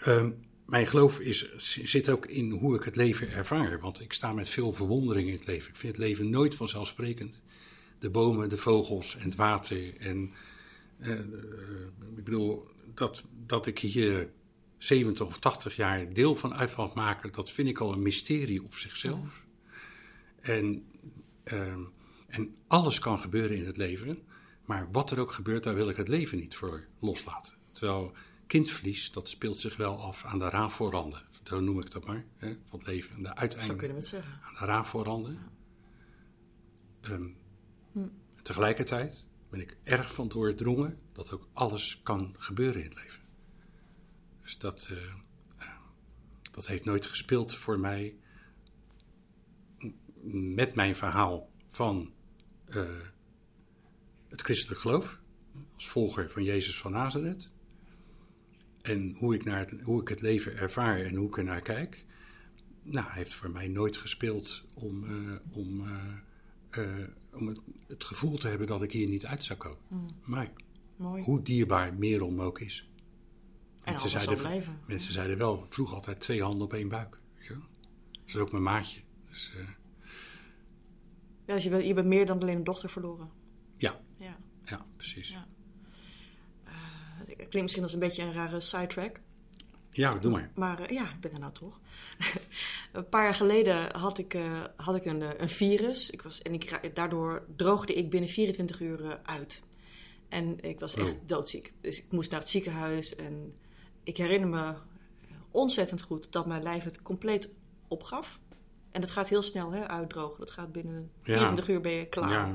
ehm, 0.02 0.32
mijn 0.66 0.88
geloof 0.88 1.20
is, 1.20 1.56
zit 1.84 2.10
ook 2.10 2.26
in 2.26 2.52
hoe 2.52 2.76
ik 2.76 2.84
het 2.84 2.96
leven 2.96 3.32
ervaar. 3.32 3.80
Want 3.80 4.02
ik 4.02 4.14
sta 4.14 4.34
met 4.34 4.50
veel 4.50 4.74
verwondering 4.74 5.28
in 5.28 5.34
het 5.36 5.46
leven. 5.46 5.70
Ik 5.70 5.76
vind 5.76 5.96
het 5.98 6.06
leven 6.06 6.30
nooit 6.30 6.56
vanzelfsprekend. 6.56 7.36
De 8.00 8.10
bomen, 8.10 8.50
de 8.50 8.58
vogels 8.58 9.16
en 9.16 9.24
het 9.24 9.36
water. 9.36 9.98
En 10.00 10.34
eh, 11.00 11.12
eh, 11.12 11.20
ik 12.18 12.24
bedoel, 12.24 12.68
dat, 12.94 13.24
dat 13.46 13.66
ik 13.66 13.80
hier 13.80 14.30
70 14.86 15.28
of 15.28 15.40
80 15.40 15.76
jaar 15.76 16.14
deel 16.14 16.36
van 16.36 16.54
uit 16.54 16.76
mag 16.76 16.94
maken, 16.94 17.32
dat 17.32 17.52
vind 17.52 17.68
ik 17.68 17.80
al 17.80 17.94
een 17.94 18.02
mysterie 18.02 18.64
op 18.64 18.76
zichzelf. 18.76 19.44
En, 20.42 20.86
ehm, 21.44 21.82
en 22.28 22.56
alles 22.68 23.00
kan 23.00 23.20
gebeuren 23.20 23.58
in 23.58 23.66
het 23.66 23.78
leven. 23.78 24.24
Maar 24.66 24.92
wat 24.92 25.12
er 25.12 25.20
ook 25.20 25.32
gebeurt, 25.32 25.64
daar 25.64 25.76
wil 25.76 25.90
ik 25.90 25.98
het 25.98 26.08
leven 26.08 26.38
niet 26.38 26.56
voor 26.56 26.86
loslaten. 27.00 27.54
Terwijl 27.72 28.12
kindverlies, 28.48 29.12
dat 29.12 29.30
speelt 29.30 29.60
zich 29.60 29.78
wel 29.78 30.02
af 30.02 30.26
aan 30.26 30.40
de 30.40 30.50
raafvoorranden. 30.50 31.22
Zo 31.44 31.60
noem 31.60 31.80
ik 31.80 31.92
dat 31.92 32.06
maar, 32.06 32.26
hè, 32.38 32.58
van 32.70 32.80
het 32.80 32.88
leven. 32.88 33.24
De 33.24 33.36
uiteinde, 33.36 33.72
Zo 33.72 33.78
kunnen 33.78 33.96
we 33.96 34.02
het 34.02 34.12
zeggen. 34.12 34.40
Aan 34.44 34.56
de 34.60 34.66
raafvoorranden. 34.66 35.40
Ehm, 37.02 37.28
Tegelijkertijd 38.42 39.28
ben 39.50 39.60
ik 39.60 39.78
erg 39.84 40.14
van 40.14 40.28
doordrongen 40.28 41.00
dat 41.14 41.32
ook 41.32 41.48
alles 41.54 42.00
kan 42.04 42.36
gebeuren 42.38 42.82
in 42.82 42.88
het 42.88 42.96
leven. 42.96 43.25
Dus 44.46 44.58
dat, 44.58 44.90
eh, 44.92 44.98
eh, 45.58 45.68
dat 46.52 46.68
heeft 46.68 46.86
nooit 46.86 47.06
gespeeld 47.06 47.56
voor 47.56 47.80
mij 47.80 48.16
met 50.32 50.76
mijn 50.76 50.96
verhaal 50.96 51.50
van 51.72 52.12
uh, 52.70 52.84
het 54.28 54.42
christelijk 54.42 54.82
geloof, 54.82 55.20
als 55.76 55.88
volger 55.88 56.30
van 56.30 56.44
Jezus 56.44 56.78
van 56.78 56.92
Nazareth. 56.92 57.52
En 58.82 59.16
hoe 59.18 59.36
ik, 59.36 59.44
naar 59.44 59.60
het, 59.60 59.82
hoe 59.82 60.02
ik 60.02 60.08
het 60.08 60.22
leven 60.22 60.58
ervaar 60.58 61.00
en 61.00 61.16
hoe 61.16 61.28
ik 61.28 61.38
er 61.38 61.44
naar 61.44 61.62
kijk, 61.62 62.06
nou, 62.84 63.12
heeft 63.12 63.34
voor 63.34 63.50
mij 63.50 63.68
nooit 63.68 63.98
gespeeld 63.98 64.64
om, 64.74 65.04
uh, 65.04 65.36
om, 65.52 65.88
om 67.32 67.48
het, 67.48 67.60
het, 67.88 68.04
gevoel 68.04 68.38
te 68.38 68.48
hebben 68.48 68.68
dat 68.68 68.84
ik 68.84 68.92
hier 68.92 69.08
niet 69.08 69.26
uit 69.26 69.44
zou 69.44 69.60
komen. 69.60 69.78
Mm. 69.88 70.08
Maar 70.24 70.52
Mooi. 70.96 71.24
hoe 71.24 71.42
dierbaar 71.42 71.94
Merom 71.94 72.42
ook 72.42 72.60
is. 72.60 72.88
En 73.86 73.94
mensen, 73.94 74.10
zeiden, 74.10 74.80
mensen 74.88 75.14
zeiden 75.14 75.38
wel, 75.38 75.66
vroeg 75.70 75.94
altijd 75.94 76.20
twee 76.20 76.42
handen 76.44 76.62
op 76.62 76.74
één 76.74 76.90
buik. 76.90 77.18
Wel? 77.48 77.58
Dat 78.12 78.26
is 78.26 78.36
ook 78.36 78.52
mijn 78.52 78.64
maatje. 78.64 79.00
Dus, 79.30 79.54
uh, 79.56 79.68
ja, 81.46 81.54
dus 81.54 81.64
je 81.64 81.70
bent, 81.70 81.86
je 81.86 81.94
bent 81.94 82.08
meer 82.08 82.26
dan 82.26 82.40
alleen 82.40 82.56
een 82.56 82.64
dochter 82.64 82.90
verloren. 82.90 83.30
Ja. 83.78 84.00
Ja, 84.18 84.38
ja 84.64 84.86
precies. 84.96 85.30
Ja. 85.30 85.48
Uh, 86.68 86.74
het 87.18 87.36
klinkt 87.36 87.62
misschien 87.62 87.84
als 87.84 87.94
een 87.94 88.00
beetje 88.00 88.24
een 88.24 88.34
rare 88.34 88.60
sidetrack. 88.60 89.20
Ja, 89.92 90.12
doe 90.12 90.32
maar. 90.32 90.52
Maar 90.56 90.82
uh, 90.82 90.88
ja, 90.88 91.10
ik 91.10 91.20
ben 91.20 91.32
er 91.32 91.40
nou 91.40 91.54
toch. 91.54 91.80
een 92.92 93.10
paar 93.10 93.24
jaar 93.24 93.36
geleden 93.36 93.96
had 93.96 94.18
ik, 94.18 94.34
uh, 94.34 94.64
had 94.76 94.96
ik 94.96 95.06
een, 95.06 95.42
een 95.42 95.50
virus. 95.50 96.10
Ik 96.10 96.22
was, 96.22 96.42
en 96.42 96.54
ik, 96.54 96.92
daardoor 96.94 97.46
droogde 97.56 97.94
ik 97.94 98.10
binnen 98.10 98.30
24 98.30 98.82
uur 98.82 99.20
uit. 99.24 99.64
En 100.30 100.60
ik 100.64 100.80
was 100.80 100.96
echt 100.96 101.14
oh. 101.14 101.20
doodziek. 101.26 101.74
Dus 101.82 102.04
ik 102.04 102.12
moest 102.12 102.32
naar 102.32 102.40
het 102.40 102.50
ziekenhuis. 102.50 103.16
En 103.16 103.54
ik 104.06 104.18
herinner 104.18 104.50
me 104.50 104.74
ontzettend 105.52 106.02
goed 106.02 106.32
dat 106.32 106.46
mijn 106.46 106.64
lijf 106.64 106.84
het 106.84 107.02
compleet 107.02 107.50
opgaf. 107.88 108.40
En 108.92 109.02
dat 109.02 109.12
gaat 109.12 109.30
heel 109.30 109.42
snel, 109.42 109.72
hè, 109.72 109.88
uitdrogen. 109.88 110.40
Dat 110.40 110.52
gaat 110.52 110.72
binnen 110.72 111.12
24 111.22 111.68
ja. 111.68 111.74
uur 111.74 111.82
ben 111.82 111.92
je 111.92 112.06
klaar. 112.06 112.30
Ja. 112.30 112.54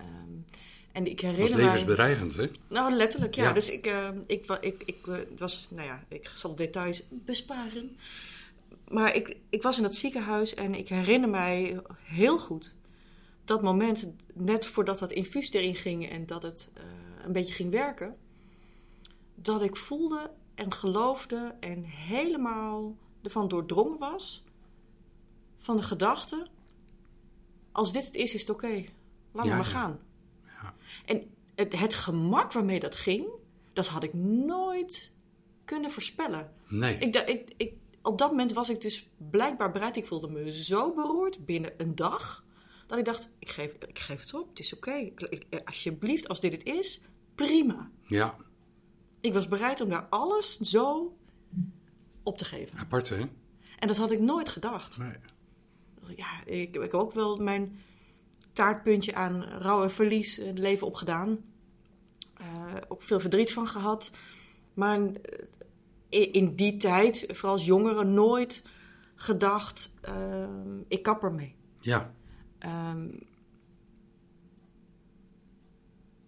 Um, 0.00 0.44
en 0.92 1.06
ik 1.06 1.20
herinner 1.20 1.48
dat 1.48 1.58
is 1.58 1.64
levensbedreigend, 1.64 2.36
hè? 2.36 2.50
Nou, 2.68 2.92
letterlijk, 2.92 3.34
ja. 3.34 3.44
ja. 3.44 3.52
Dus 3.52 3.70
ik, 3.70 3.86
uh, 3.86 4.08
ik, 4.26 4.46
ik, 4.60 4.82
ik, 4.84 5.06
uh, 5.06 5.14
het 5.14 5.40
was, 5.40 5.68
nou 5.70 5.86
ja, 5.86 6.04
ik 6.08 6.30
zal 6.34 6.54
details 6.54 7.06
besparen. 7.10 7.96
Maar 8.88 9.14
ik, 9.14 9.36
ik 9.50 9.62
was 9.62 9.78
in 9.78 9.84
het 9.84 9.96
ziekenhuis 9.96 10.54
en 10.54 10.74
ik 10.74 10.88
herinner 10.88 11.28
mij 11.28 11.80
heel 12.02 12.38
goed 12.38 12.74
dat 13.44 13.62
moment, 13.62 14.06
net 14.32 14.66
voordat 14.66 14.98
dat 14.98 15.12
infuus 15.12 15.52
erin 15.52 15.74
ging 15.74 16.10
en 16.10 16.26
dat 16.26 16.42
het 16.42 16.70
uh, 16.76 16.82
een 17.24 17.32
beetje 17.32 17.54
ging 17.54 17.70
werken, 17.70 18.16
dat 19.34 19.62
ik 19.62 19.76
voelde 19.76 20.30
en 20.62 20.72
geloofde 20.72 21.54
en 21.60 21.84
helemaal 21.84 22.96
ervan 23.22 23.48
doordrongen 23.48 23.98
was 23.98 24.44
van 25.58 25.76
de 25.76 25.82
gedachte: 25.82 26.46
als 27.72 27.92
dit 27.92 28.04
het 28.04 28.14
is, 28.14 28.34
is 28.34 28.40
het 28.40 28.50
oké. 28.50 28.66
Okay. 28.66 28.88
Laat 29.32 29.46
ja, 29.46 29.56
maar 29.56 29.64
ja. 29.64 29.70
gaan. 29.70 30.00
Ja. 30.44 30.74
En 31.04 31.30
het, 31.54 31.78
het, 31.78 31.94
gemak 31.94 32.52
waarmee 32.52 32.80
dat 32.80 32.96
ging, 32.96 33.26
dat 33.72 33.86
had 33.86 34.02
ik 34.02 34.14
nooit 34.14 35.12
kunnen 35.64 35.90
voorspellen. 35.90 36.52
Nee. 36.68 36.98
Ik, 36.98 37.16
ik, 37.16 37.52
ik, 37.56 37.74
op 38.02 38.18
dat 38.18 38.30
moment 38.30 38.52
was 38.52 38.70
ik 38.70 38.80
dus 38.80 39.10
blijkbaar 39.30 39.70
bereid. 39.70 39.96
Ik 39.96 40.06
voelde 40.06 40.28
me 40.28 40.52
zo 40.52 40.94
beroerd 40.94 41.44
binnen 41.44 41.74
een 41.76 41.94
dag. 41.94 42.44
Dat 42.86 42.98
ik 42.98 43.04
dacht, 43.04 43.28
ik 43.38 43.48
geef, 43.50 43.72
ik 43.72 43.98
geef 43.98 44.20
het 44.20 44.34
op, 44.34 44.48
het 44.48 44.58
is 44.58 44.74
oké. 44.74 44.88
Okay. 44.88 45.42
Alsjeblieft, 45.64 46.28
als 46.28 46.40
dit 46.40 46.52
het 46.52 46.64
is, 46.64 47.00
prima. 47.34 47.90
Ja. 48.06 48.36
Ik 49.22 49.32
was 49.32 49.48
bereid 49.48 49.80
om 49.80 49.88
daar 49.88 50.06
alles 50.10 50.58
zo 50.58 51.16
op 52.22 52.38
te 52.38 52.44
geven. 52.44 52.78
Apart, 52.78 53.08
hè? 53.08 53.20
En 53.78 53.88
dat 53.88 53.96
had 53.96 54.10
ik 54.10 54.20
nooit 54.20 54.48
gedacht. 54.48 54.98
Nee. 54.98 55.16
Ja, 56.16 56.44
ik, 56.44 56.76
ik 56.76 56.82
heb 56.82 56.94
ook 56.94 57.12
wel 57.12 57.36
mijn 57.36 57.78
taartpuntje 58.52 59.14
aan 59.14 59.42
rouw 59.42 59.82
en 59.82 59.90
verlies 59.90 60.36
het 60.36 60.58
leven 60.58 60.86
opgedaan. 60.86 61.44
Uh, 62.40 62.74
ook 62.88 63.02
veel 63.02 63.20
verdriet 63.20 63.52
van 63.52 63.68
gehad. 63.68 64.10
Maar 64.74 65.00
in 66.08 66.54
die 66.54 66.76
tijd, 66.76 67.24
vooral 67.28 67.52
als 67.52 67.66
jongere, 67.66 68.04
nooit 68.04 68.62
gedacht: 69.14 69.94
uh, 70.08 70.46
ik 70.88 71.02
kap 71.02 71.22
ermee. 71.22 71.54
Ja. 71.80 72.14
Um, 72.58 73.18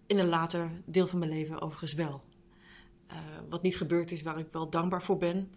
in 0.07 0.19
een 0.19 0.27
later 0.27 0.71
deel 0.85 1.07
van 1.07 1.19
mijn 1.19 1.31
leven 1.31 1.61
overigens 1.61 1.93
wel. 1.93 2.23
Uh, 3.11 3.17
wat 3.49 3.61
niet 3.61 3.77
gebeurd 3.77 4.11
is, 4.11 4.21
waar 4.21 4.39
ik 4.39 4.47
wel 4.51 4.69
dankbaar 4.69 5.03
voor 5.03 5.17
ben. 5.17 5.53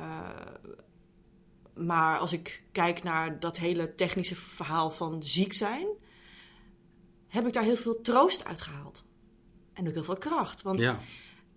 Uh, 0.00 0.28
maar 1.74 2.18
als 2.18 2.32
ik 2.32 2.64
kijk 2.72 3.02
naar 3.02 3.40
dat 3.40 3.56
hele 3.56 3.94
technische 3.94 4.34
verhaal 4.34 4.90
van 4.90 5.22
ziek 5.22 5.52
zijn, 5.52 5.86
heb 7.28 7.46
ik 7.46 7.52
daar 7.52 7.62
heel 7.62 7.76
veel 7.76 8.00
troost 8.00 8.44
uit 8.44 8.60
gehaald. 8.60 9.04
En 9.72 9.88
ook 9.88 9.94
heel 9.94 10.04
veel 10.04 10.18
kracht. 10.18 10.62
Want. 10.62 10.80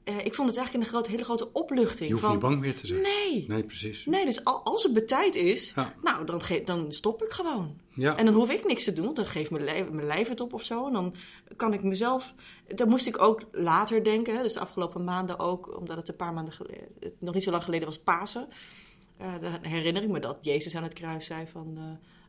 Uh, 0.10 0.26
ik 0.26 0.34
vond 0.34 0.48
het 0.48 0.58
eigenlijk 0.58 0.88
een 0.88 0.92
grote, 0.92 1.10
hele 1.10 1.24
grote 1.24 1.54
opluchting. 1.54 2.08
Je 2.08 2.12
hoeft 2.12 2.26
van, 2.26 2.32
niet 2.32 2.42
bang 2.42 2.60
meer 2.60 2.76
te 2.76 2.88
zijn. 2.88 3.02
Nee. 3.02 3.46
Nee, 3.48 3.64
precies. 3.64 4.06
Nee, 4.06 4.26
dus 4.26 4.44
als 4.44 4.84
het 4.84 4.94
betijd 4.94 5.36
is, 5.36 5.72
ja. 5.76 5.94
nou, 6.04 6.26
dan, 6.26 6.42
dan 6.66 6.92
stop 6.92 7.24
ik 7.24 7.32
gewoon. 7.32 7.80
Ja. 7.94 8.18
En 8.18 8.26
dan 8.26 8.34
hoef 8.34 8.50
ik 8.50 8.66
niks 8.66 8.84
te 8.84 8.94
doen. 8.94 9.14
Dan 9.14 9.26
geeft 9.26 9.52
mijn 9.52 9.64
lijf, 9.64 9.90
mijn 9.90 10.08
lijf 10.08 10.28
het 10.28 10.42
op 10.42 10.54
of 10.54 10.64
zo. 10.64 10.88
En 10.88 10.94
dan 10.94 11.16
kan 11.56 11.74
ik 11.74 11.84
mezelf... 11.84 12.34
Dan 12.76 12.90
moest 12.90 13.08
ik 13.08 13.22
ook 13.22 13.42
later 13.52 14.04
denken. 14.04 14.44
Dus 14.44 14.54
de 14.54 14.60
afgelopen 14.60 15.04
maanden 15.04 15.40
ook. 15.40 15.78
Omdat 15.78 15.98
het 15.98 16.08
een 16.08 16.16
paar 16.16 16.34
maanden 16.34 16.54
geleden... 16.54 16.88
Nog 17.20 17.34
niet 17.34 17.44
zo 17.44 17.52
lang 17.52 17.64
geleden 17.64 17.88
was 17.88 18.00
Pasen. 18.00 18.48
Uh, 19.22 19.34
dan 19.42 19.58
herinner 19.62 20.04
ik 20.04 20.10
me 20.10 20.20
dat 20.20 20.38
Jezus 20.42 20.76
aan 20.76 20.84
het 20.84 20.94
kruis 20.94 21.26
zei 21.26 21.48
van... 21.48 21.78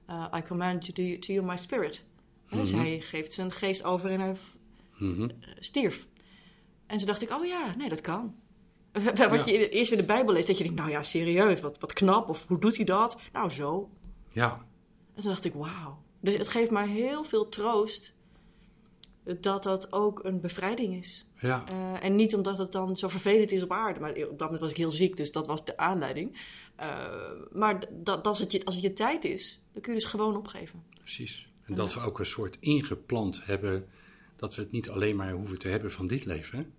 Uh, 0.08 0.16
uh, 0.16 0.38
I 0.38 0.42
command 0.42 0.86
you 0.86 0.92
to, 0.92 1.26
to 1.26 1.32
you 1.32 1.46
my 1.46 1.56
spirit. 1.56 2.04
Dus 2.50 2.72
hij 2.72 3.00
geeft 3.00 3.32
zijn 3.32 3.52
geest 3.52 3.84
over 3.84 4.10
en 4.10 4.20
hij 4.20 4.34
mm-hmm. 4.98 5.30
stierf. 5.58 6.06
En 6.88 6.96
toen 6.96 7.06
dacht 7.06 7.22
ik, 7.22 7.30
oh 7.30 7.44
ja, 7.44 7.74
nee, 7.76 7.88
dat 7.88 8.00
kan. 8.00 8.34
Wat 9.16 9.18
ja. 9.18 9.44
je 9.44 9.68
eerst 9.68 9.92
in 9.92 9.98
de 9.98 10.04
Bijbel 10.04 10.32
leest, 10.34 10.46
dat 10.46 10.58
je 10.58 10.64
denkt, 10.64 10.78
nou 10.78 10.90
ja, 10.90 11.02
serieus, 11.02 11.60
wat, 11.60 11.78
wat 11.78 11.92
knap. 11.92 12.28
Of 12.28 12.46
hoe 12.46 12.60
doet 12.60 12.76
hij 12.76 12.84
dat? 12.84 13.18
Nou, 13.32 13.50
zo. 13.50 13.90
Ja. 14.30 14.66
En 15.14 15.22
toen 15.22 15.30
dacht 15.30 15.44
ik, 15.44 15.54
wauw. 15.54 16.02
Dus 16.20 16.36
het 16.36 16.48
geeft 16.48 16.70
mij 16.70 16.88
heel 16.88 17.24
veel 17.24 17.48
troost 17.48 18.14
dat 19.40 19.62
dat 19.62 19.92
ook 19.92 20.24
een 20.24 20.40
bevrijding 20.40 20.94
is. 20.94 21.26
Ja. 21.40 21.64
Uh, 21.70 22.04
en 22.04 22.16
niet 22.16 22.34
omdat 22.34 22.58
het 22.58 22.72
dan 22.72 22.96
zo 22.96 23.08
vervelend 23.08 23.50
is 23.50 23.62
op 23.62 23.72
aarde. 23.72 24.00
Maar 24.00 24.10
op 24.10 24.16
dat 24.16 24.40
moment 24.40 24.60
was 24.60 24.70
ik 24.70 24.76
heel 24.76 24.90
ziek, 24.90 25.16
dus 25.16 25.32
dat 25.32 25.46
was 25.46 25.64
de 25.64 25.76
aanleiding. 25.76 26.40
Uh, 26.80 27.06
maar 27.52 27.84
dat, 27.90 28.26
als, 28.26 28.38
het 28.38 28.52
je, 28.52 28.64
als 28.64 28.74
het 28.74 28.84
je 28.84 28.92
tijd 28.92 29.24
is, 29.24 29.60
dan 29.72 29.82
kun 29.82 29.92
je 29.92 29.98
dus 29.98 30.08
gewoon 30.08 30.36
opgeven. 30.36 30.82
Precies. 30.98 31.48
En 31.64 31.74
dat 31.74 31.94
we 31.94 32.00
ook 32.00 32.18
een 32.18 32.26
soort 32.26 32.56
ingeplant 32.60 33.44
hebben 33.44 33.88
dat 34.36 34.54
we 34.54 34.62
het 34.62 34.70
niet 34.70 34.90
alleen 34.90 35.16
maar 35.16 35.32
hoeven 35.32 35.58
te 35.58 35.68
hebben 35.68 35.92
van 35.92 36.06
dit 36.06 36.24
leven. 36.24 36.72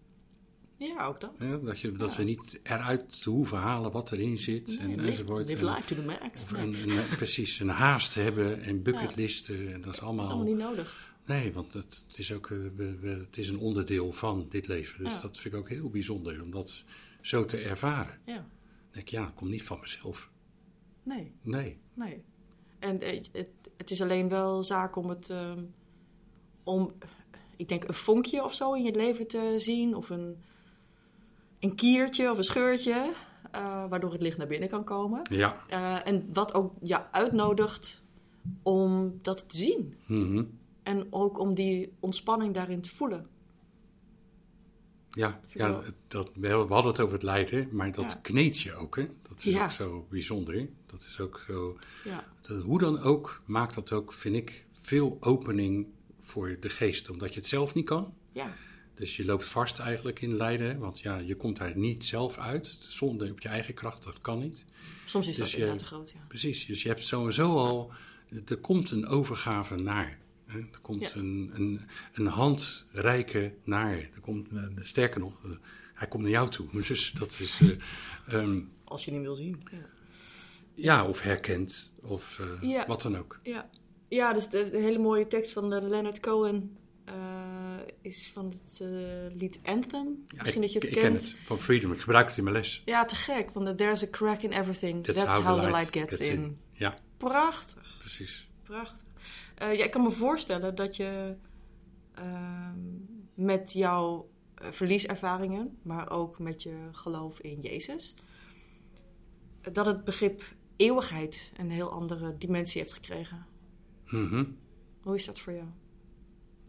Ja, 0.79 1.05
ook 1.05 1.19
dat. 1.19 1.31
Ja, 1.39 1.57
dat, 1.57 1.79
je, 1.79 1.91
dat 1.91 2.11
ja. 2.11 2.17
we 2.17 2.23
niet 2.23 2.59
eruit 2.63 3.23
hoeven 3.23 3.57
halen 3.57 3.91
wat 3.91 4.11
erin 4.11 4.39
zit 4.39 4.67
nee, 4.67 4.77
en 4.77 4.89
live, 4.89 5.07
enzovoort. 5.07 5.47
Live 5.47 5.65
life 5.65 5.83
to 5.83 5.95
the 5.95 6.01
max. 6.01 6.43
Of 6.43 6.51
een, 6.51 6.73
een, 6.73 7.07
precies, 7.15 7.59
een 7.59 7.69
haast 7.69 8.13
hebben 8.13 8.61
en 8.61 8.83
bucketlisten. 8.83 9.73
En 9.73 9.81
dat 9.81 9.93
is 9.93 10.01
allemaal, 10.01 10.25
dat 10.25 10.25
is 10.25 10.31
allemaal 10.31 10.53
niet 10.53 10.63
nodig. 10.63 11.13
Nee, 11.25 11.53
want 11.53 11.73
het, 11.73 12.03
het 12.07 12.17
is 12.17 12.33
ook 12.33 12.47
we, 12.47 12.97
we, 12.99 13.07
het 13.07 13.37
is 13.37 13.49
een 13.49 13.59
onderdeel 13.59 14.11
van 14.11 14.45
dit 14.49 14.67
leven. 14.67 15.03
Dus 15.03 15.21
dat 15.21 15.37
vind 15.37 15.53
ik 15.53 15.59
ook 15.59 15.69
heel 15.69 15.89
bijzonder 15.89 16.41
om 16.41 16.51
dat 16.51 16.83
zo 17.21 17.45
te 17.45 17.57
ervaren. 17.57 18.19
Ja. 18.25 18.35
Dan 18.35 18.45
denk 18.91 19.05
ik, 19.05 19.11
ja, 19.11 19.23
dat 19.23 19.33
komt 19.33 19.51
niet 19.51 19.63
van 19.63 19.79
mezelf. 19.81 20.31
Nee. 21.03 21.31
Nee. 21.41 21.79
Nee. 21.93 22.23
En 22.79 22.99
het, 22.99 23.29
het, 23.31 23.49
het 23.77 23.91
is 23.91 24.01
alleen 24.01 24.29
wel 24.29 24.63
zaak 24.63 24.95
om 24.95 25.09
het... 25.09 25.29
Um, 25.29 25.73
om, 26.63 26.93
ik 27.55 27.67
denk, 27.67 27.83
een 27.83 27.93
vonkje 27.93 28.43
of 28.43 28.53
zo 28.53 28.73
in 28.73 28.83
je 28.83 28.95
leven 28.95 29.27
te 29.27 29.55
zien. 29.57 29.95
Of 29.95 30.09
een, 30.09 30.37
een 31.59 31.75
kiertje 31.75 32.31
of 32.31 32.37
een 32.37 32.43
scheurtje. 32.43 33.13
eh, 33.51 33.89
waardoor 33.89 34.11
het 34.11 34.21
licht 34.21 34.37
naar 34.37 34.47
binnen 34.47 34.69
kan 34.69 34.83
komen. 34.83 35.21
Ja. 35.31 35.63
Eh, 35.69 36.07
en 36.07 36.29
wat 36.33 36.53
ook 36.53 36.73
jou 36.81 37.03
uitnodigt 37.11 38.03
om 38.63 39.19
dat 39.21 39.49
te 39.49 39.57
zien. 39.57 39.95
Mhm. 40.05 40.43
En 40.83 41.07
ook 41.09 41.39
om 41.39 41.53
die 41.53 41.91
ontspanning 41.99 42.53
daarin 42.53 42.81
te 42.81 42.89
voelen. 42.95 43.27
Ja, 45.11 45.39
ja 45.53 45.81
dat, 46.07 46.31
we 46.35 46.47
hadden 46.49 46.91
het 46.91 46.99
over 46.99 47.13
het 47.13 47.23
lijden, 47.23 47.67
maar 47.71 47.91
dat 47.91 48.11
Ja. 48.11 48.19
kneedt 48.21 48.59
je 48.59 48.73
ook. 48.75 48.95
Hè? 48.95 49.07
Dat 49.29 49.37
is 49.37 49.43
Ja. 49.53 49.63
ook 49.63 49.71
zo 49.71 50.05
bijzonder. 50.09 50.67
Dat 50.85 51.01
is 51.09 51.19
ook 51.19 51.43
zo. 51.47 51.77
Ja, 52.03 52.23
dat- 52.41 52.63
hoe 52.63 52.79
dan 52.79 52.99
ook 52.99 53.41
maakt 53.45 53.75
dat 53.75 53.91
ook, 53.91 54.13
vind 54.13 54.35
ik, 54.35 54.65
veel 54.81 55.17
opening 55.19 55.87
voor 56.21 56.57
de 56.59 56.69
geest. 56.69 57.09
Omdat 57.09 57.33
je 57.33 57.39
het 57.39 57.49
zelf 57.49 57.73
niet 57.73 57.85
kan. 57.85 58.13
ja, 58.31 58.47
Dus 58.99 59.15
je 59.15 59.25
loopt 59.25 59.45
vast 59.45 59.79
eigenlijk 59.79 60.21
in 60.21 60.35
lijden. 60.37 60.79
Want 60.79 60.99
ja, 60.99 61.17
je 61.17 61.35
komt 61.35 61.57
daar 61.57 61.77
niet 61.77 62.05
zelf 62.05 62.37
uit. 62.37 62.77
Zonder 62.79 63.31
op 63.31 63.39
je 63.39 63.47
eigen 63.47 63.73
kracht, 63.73 64.03
dat 64.03 64.21
kan 64.21 64.39
niet. 64.39 64.65
soms 65.05 65.27
is 65.27 65.35
Dus 65.35 65.43
dat 65.43 65.51
je- 65.51 65.57
inderdaad 65.57 65.79
te 65.79 65.85
groot. 65.85 66.09
Ja. 66.11 66.25
Precies. 66.27 66.65
Dus 66.65 66.81
je 66.83 66.87
hebt 66.89 67.01
sowieso 67.05 67.57
al. 67.57 67.91
Er 68.47 68.57
komt 68.57 68.91
een 68.91 69.07
overgave 69.07 69.75
naar. 69.75 70.17
Hè? 70.45 70.57
Er 70.59 70.79
komt 70.81 71.01
Ja. 71.01 71.15
een, 71.19 71.51
een, 71.53 71.79
een 72.13 72.25
hand 72.27 72.85
reiken 72.91 73.53
naar. 73.63 73.97
Er 73.97 74.19
komt, 74.21 74.47
eh, 74.53 74.63
sterker 74.79 75.19
nog, 75.19 75.43
eh, 75.45 75.49
hij 75.93 76.07
komt 76.07 76.23
naar 76.23 76.31
jou 76.31 76.49
toe. 76.49 76.67
Dus 76.87 77.11
dat 77.11 77.39
is. 77.39 77.59
eh, 77.61 78.39
ehm, 78.39 78.61
Als 78.83 79.05
je 79.05 79.11
niet 79.11 79.21
wil 79.21 79.35
zien. 79.35 79.63
Ja. 79.71 79.77
ja, 80.73 81.07
of 81.07 81.21
herkent, 81.21 81.93
of 82.01 82.41
Ja. 82.61 82.87
wat 82.87 83.01
dan 83.01 83.17
ook. 83.17 83.39
Ja, 83.43 83.69
ja 84.09 84.33
dus 84.33 84.49
de, 84.49 84.69
de 84.69 84.77
hele 84.81 84.99
mooie 84.99 85.27
tekst 85.27 85.51
van 85.51 85.69
de 85.69 85.81
Leonard 85.81 86.19
Cohen 86.19 86.77
is 88.01 88.31
van 88.33 88.53
het 88.63 88.79
eh, 88.81 88.89
lied 89.37 89.59
Anthem. 89.63 90.25
Ja, 90.27 90.41
Misschien 90.41 90.61
dat 90.61 90.73
je 90.73 90.79
het 90.79 90.87
ik, 90.87 90.93
kent. 90.93 91.21
Ik 91.21 91.27
ken 91.27 91.35
het 91.37 91.45
van 91.45 91.59
Freedom. 91.59 91.91
Ik 91.91 91.99
gebruik 91.99 92.27
het 92.27 92.37
in 92.37 92.43
mijn 92.43 92.55
les. 92.55 92.81
Ja, 92.85 93.05
te 93.05 93.15
gek. 93.15 93.51
Van 93.51 93.65
de 93.65 93.75
There's 93.75 94.03
a 94.03 94.07
crack 94.09 94.41
in 94.41 94.51
everything. 94.51 95.05
That's, 95.05 95.37
how, 95.37 95.63
the 95.63 95.69
light 95.69 95.91
gets, 95.91 96.19
in. 96.19 96.57
Ja, 96.71 96.97
Prachtig, 97.17 97.97
precies. 97.99 98.49
prachtig. 98.63 99.05
Eh, 99.55 99.77
ja, 99.77 99.83
ik 99.83 99.91
kan 99.91 100.01
me 100.01 100.11
voorstellen 100.11 100.75
dat 100.75 100.95
je 100.95 101.35
ehm, 102.13 102.79
met 103.33 103.73
jouw 103.73 104.29
eh, 104.55 104.71
verlieservaringen, 104.71 105.77
maar 105.81 106.09
ook 106.09 106.39
met 106.39 106.63
je 106.63 106.75
geloof 106.91 107.39
in 107.39 107.59
Jezus, 107.59 108.15
dat 109.71 109.85
het 109.85 110.03
begrip 110.03 110.43
eeuwigheid 110.75 111.51
een 111.57 111.71
heel 111.71 111.91
andere 111.91 112.37
dimensie 112.37 112.81
heeft 112.81 112.93
gekregen. 112.93 113.45
Mhm. 114.05 114.45
Hoe 115.01 115.15
is 115.15 115.25
dat 115.25 115.39
voor 115.39 115.53
jou? 115.53 115.67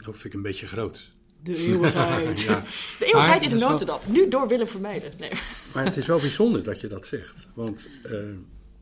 Dat 0.04 0.14
vind 0.14 0.24
ik 0.24 0.34
een 0.34 0.42
beetje 0.42 0.66
groot. 0.66 1.12
De 1.42 1.56
eeuwigheid. 1.56 2.40
Ja. 2.48 2.62
De 2.98 3.04
eeuwigheid 3.04 3.42
Maar 3.42 3.52
in 3.52 3.58
de 3.58 3.64
notendop. 3.64 4.06
Nu 4.06 4.28
door 4.28 4.48
Willem 4.48 4.66
Vermeijden. 4.66 5.12
Nee. 5.18 5.30
Maar 5.74 5.84
het 5.84 5.96
is 5.96 6.06
wel 6.06 6.20
bijzonder 6.20 6.64
dat 6.64 6.80
je 6.80 6.86
dat 6.86 7.06
zegt. 7.06 7.48
Want 7.54 7.88
eh, 8.04 8.18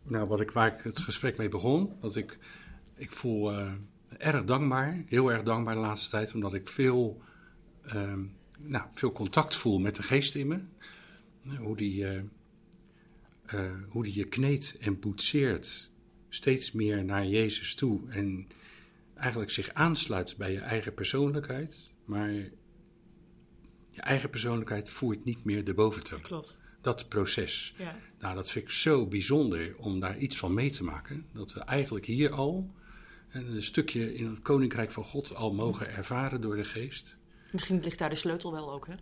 nou, 0.02 0.28
wat 0.28 0.40
ik, 0.40 0.50
waar 0.50 0.66
ik 0.66 0.82
het 0.82 1.00
gesprek 1.00 1.36
mee 1.36 1.48
begon, 1.48 1.92
dat 2.00 2.16
ik, 2.16 2.38
ik 2.96 3.12
voel 3.12 3.52
eh, 3.52 3.72
erg 4.18 4.44
dankbaar, 4.44 5.04
heel 5.06 5.32
erg 5.32 5.42
dankbaar 5.42 5.74
de 5.74 5.80
laatste 5.80 6.10
tijd, 6.10 6.34
omdat 6.34 6.54
ik 6.54 6.68
veel, 6.68 7.22
ehm, 7.84 8.20
nou, 8.58 8.84
veel 8.94 9.12
contact 9.12 9.56
voel 9.56 9.78
met 9.78 9.96
de 9.96 10.02
geest 10.02 10.34
in 10.34 10.46
me. 10.46 10.58
Hoe 11.58 11.76
die, 11.76 12.06
eh, 12.06 12.20
eh, 13.46 13.72
hoe 13.88 14.02
die 14.02 14.14
je 14.14 14.24
kneedt 14.24 14.76
en 14.80 15.00
boetseert 15.00 15.90
steeds 16.28 16.72
meer 16.72 17.04
naar 17.04 17.26
Jezus 17.26 17.74
toe. 17.74 18.00
En 18.08 18.48
eigenlijk 19.18 19.50
zich 19.50 19.74
aansluit 19.74 20.34
bij 20.36 20.52
je 20.52 20.60
eigen 20.60 20.94
persoonlijkheid. 20.94 21.88
Maar 22.04 22.30
je 23.90 24.00
eigen 24.00 24.30
persoonlijkheid 24.30 24.90
voert 24.90 25.24
niet 25.24 25.44
meer 25.44 25.64
de 25.64 25.74
boventoon 25.74 26.20
Klopt. 26.20 26.56
dat 26.80 27.08
proces. 27.08 27.74
Ja. 27.78 27.98
Nou, 28.18 28.34
dat 28.34 28.50
vind 28.50 28.64
ik 28.64 28.70
zo 28.70 29.06
bijzonder 29.06 29.76
om 29.76 30.00
daar 30.00 30.18
iets 30.18 30.36
van 30.36 30.54
mee 30.54 30.70
te 30.70 30.84
maken. 30.84 31.26
Dat 31.32 31.52
we 31.52 31.60
eigenlijk 31.60 32.06
hier 32.06 32.30
al 32.30 32.74
een 33.28 33.62
stukje 33.62 34.14
in 34.14 34.26
het 34.26 34.42
Koninkrijk 34.42 34.90
van 34.90 35.04
God 35.04 35.34
al 35.34 35.52
mogen 35.52 35.90
ervaren 35.90 36.40
door 36.40 36.56
de 36.56 36.64
geest. 36.64 37.16
Misschien 37.52 37.80
ligt 37.82 37.98
daar 37.98 38.10
de 38.10 38.16
sleutel 38.16 38.52
wel 38.52 38.72
ook, 38.72 38.86
hè? 38.86 38.94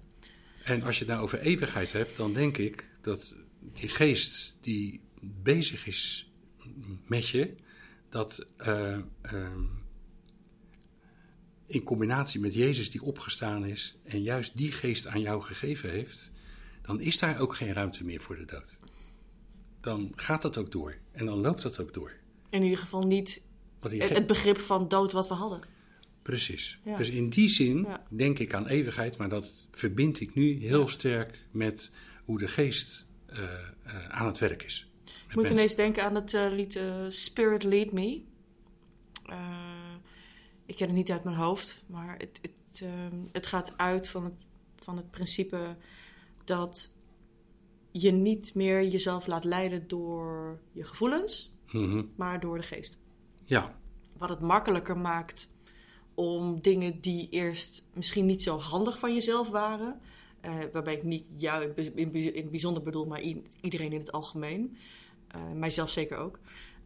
En 0.65 0.83
als 0.83 0.99
je 0.99 1.05
het 1.05 1.13
nou 1.13 1.25
over 1.25 1.39
eeuwigheid 1.39 1.93
hebt, 1.93 2.17
dan 2.17 2.33
denk 2.33 2.57
ik 2.57 2.89
dat 3.01 3.35
die 3.61 3.89
geest 3.89 4.57
die 4.61 5.01
bezig 5.21 5.87
is 5.87 6.31
met 7.07 7.29
je, 7.29 7.55
dat 8.09 8.47
eh, 8.57 8.99
ehm, 9.23 9.65
in 11.67 11.83
combinatie 11.83 12.41
met 12.41 12.55
Jezus 12.55 12.91
die 12.91 13.03
opgestaan 13.03 13.67
is 13.67 13.97
en 14.05 14.23
juist 14.23 14.57
die 14.57 14.73
geest 14.73 15.07
aan 15.07 15.21
jou 15.21 15.43
gegeven 15.43 15.91
heeft, 15.91 16.31
dan 16.83 17.01
is 17.01 17.19
daar 17.19 17.41
ook 17.41 17.55
geen 17.55 17.73
ruimte 17.73 18.05
meer 18.05 18.21
voor 18.21 18.37
de 18.37 18.45
dood. 18.45 18.79
Dan 19.81 20.13
gaat 20.15 20.43
dat 20.43 20.59
ook 20.59 20.73
door 20.73 20.97
en 21.13 21.27
dan 21.27 21.39
loopt 21.39 21.63
dat 21.63 21.81
ook 21.81 21.95
door. 21.95 22.13
In 22.51 22.63
ieder 22.63 22.79
geval 22.79 23.07
niet 23.07 23.43
het, 23.81 24.27
begrip 24.27 24.59
van 24.59 24.89
dood 24.89 25.13
wat 25.13 25.29
we 25.29 25.35
hadden. 25.35 25.61
Precies. 26.23 26.79
Ja. 26.85 26.97
Dus 26.97 27.11
in 27.11 27.29
die 27.29 27.49
zin 27.49 27.83
Ja. 27.83 28.03
denk 28.09 28.39
ik 28.39 28.55
aan 28.55 28.67
eeuwigheid, 28.67 29.17
maar 29.17 29.29
dat 29.29 29.67
verbind 29.71 30.21
ik 30.21 30.35
nu 30.35 30.59
heel 30.61 30.89
sterk 30.89 31.39
met 31.51 31.91
hoe 32.25 32.39
de 32.39 32.49
geest 32.49 33.07
eh, 33.27 33.43
eh, 33.83 34.09
aan 34.09 34.27
het 34.27 34.39
werk 34.39 34.63
is. 34.63 34.91
Ik 35.05 35.13
moet 35.27 35.35
mensen. 35.35 35.55
ineens 35.55 35.75
denken 35.75 36.05
aan 36.05 36.15
het 36.15 36.35
eh, 36.35 36.47
lied 36.51 36.81
Spirit 37.09 37.63
Lead 37.63 37.93
Me. 37.93 38.23
Ik 40.67 40.77
ken 40.77 40.87
het 40.87 40.97
niet 40.97 41.11
uit 41.11 41.25
mijn 41.25 41.37
hoofd, 41.37 41.85
maar 41.87 42.15
het, 42.19 42.39
het, 42.43 42.81
ehm, 42.83 43.17
het 43.33 43.47
gaat 43.47 43.79
uit 43.79 44.09
van 44.09 44.25
het, 44.25 44.35
van 44.77 44.97
het 44.97 45.11
principe 45.11 45.77
dat 46.45 46.95
je 47.91 48.11
niet 48.11 48.55
meer 48.55 48.87
jezelf 48.89 49.27
laat 49.27 49.45
leiden 49.45 49.89
door 49.89 50.59
je 50.73 50.85
gevoelens, 50.85 51.55
Mhm. 51.73 52.05
maar 52.17 52.41
door 52.41 52.57
de 52.57 52.63
geest. 52.63 52.99
Ja, 53.45 53.79
Wat 54.17 54.29
het 54.29 54.41
makkelijker 54.41 54.99
maakt 54.99 55.55
om 56.15 56.61
dingen 56.61 57.01
die 57.01 57.29
eerst 57.31 57.89
misschien 57.95 58.27
niet 58.27 58.43
zo 58.43 58.59
handig 58.59 58.99
van 58.99 59.13
jezelf 59.13 59.49
waren. 59.51 60.01
eh, 60.41 60.55
waarbij 60.73 60.95
ik 60.95 61.03
niet 61.03 61.27
jou 61.37 61.73
in, 61.95 62.15
het 62.35 62.51
bijzonder 62.51 62.83
bedoel, 62.83 63.07
maar 63.07 63.21
iedereen 63.61 63.93
in 63.93 63.99
het 63.99 64.13
algemeen. 64.13 64.77
eh, 65.29 65.41
mijzelf 65.55 65.91
zeker 65.91 66.17
ook. 66.17 66.39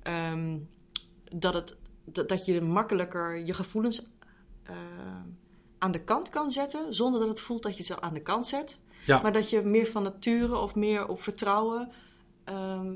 ehm, 0.02 0.58
dat, 1.34 1.54
het, 1.54 1.76
dat, 2.04 2.28
dat 2.28 2.46
je 2.46 2.60
makkelijker 2.60 3.46
je 3.46 3.54
gevoelens 3.54 4.02
eh, 4.62 4.76
aan 5.78 5.92
de 5.92 6.04
kant 6.04 6.28
kan 6.28 6.50
zetten. 6.50 6.94
Zonder 6.94 7.20
dat 7.20 7.28
het 7.28 7.40
voelt 7.40 7.62
dat 7.62 7.76
je 7.76 7.82
ze 7.82 8.00
aan 8.00 8.14
de 8.14 8.22
kant 8.22 8.46
zet. 8.46 8.78
ja. 9.06 9.20
Maar 9.22 9.32
dat 9.32 9.50
je 9.50 9.60
meer 9.60 9.86
van 9.86 10.02
nature 10.02 10.58
of 10.58 10.74
meer 10.74 11.08
op 11.08 11.22
vertrouwen. 11.22 11.90
ehm, 12.44 12.92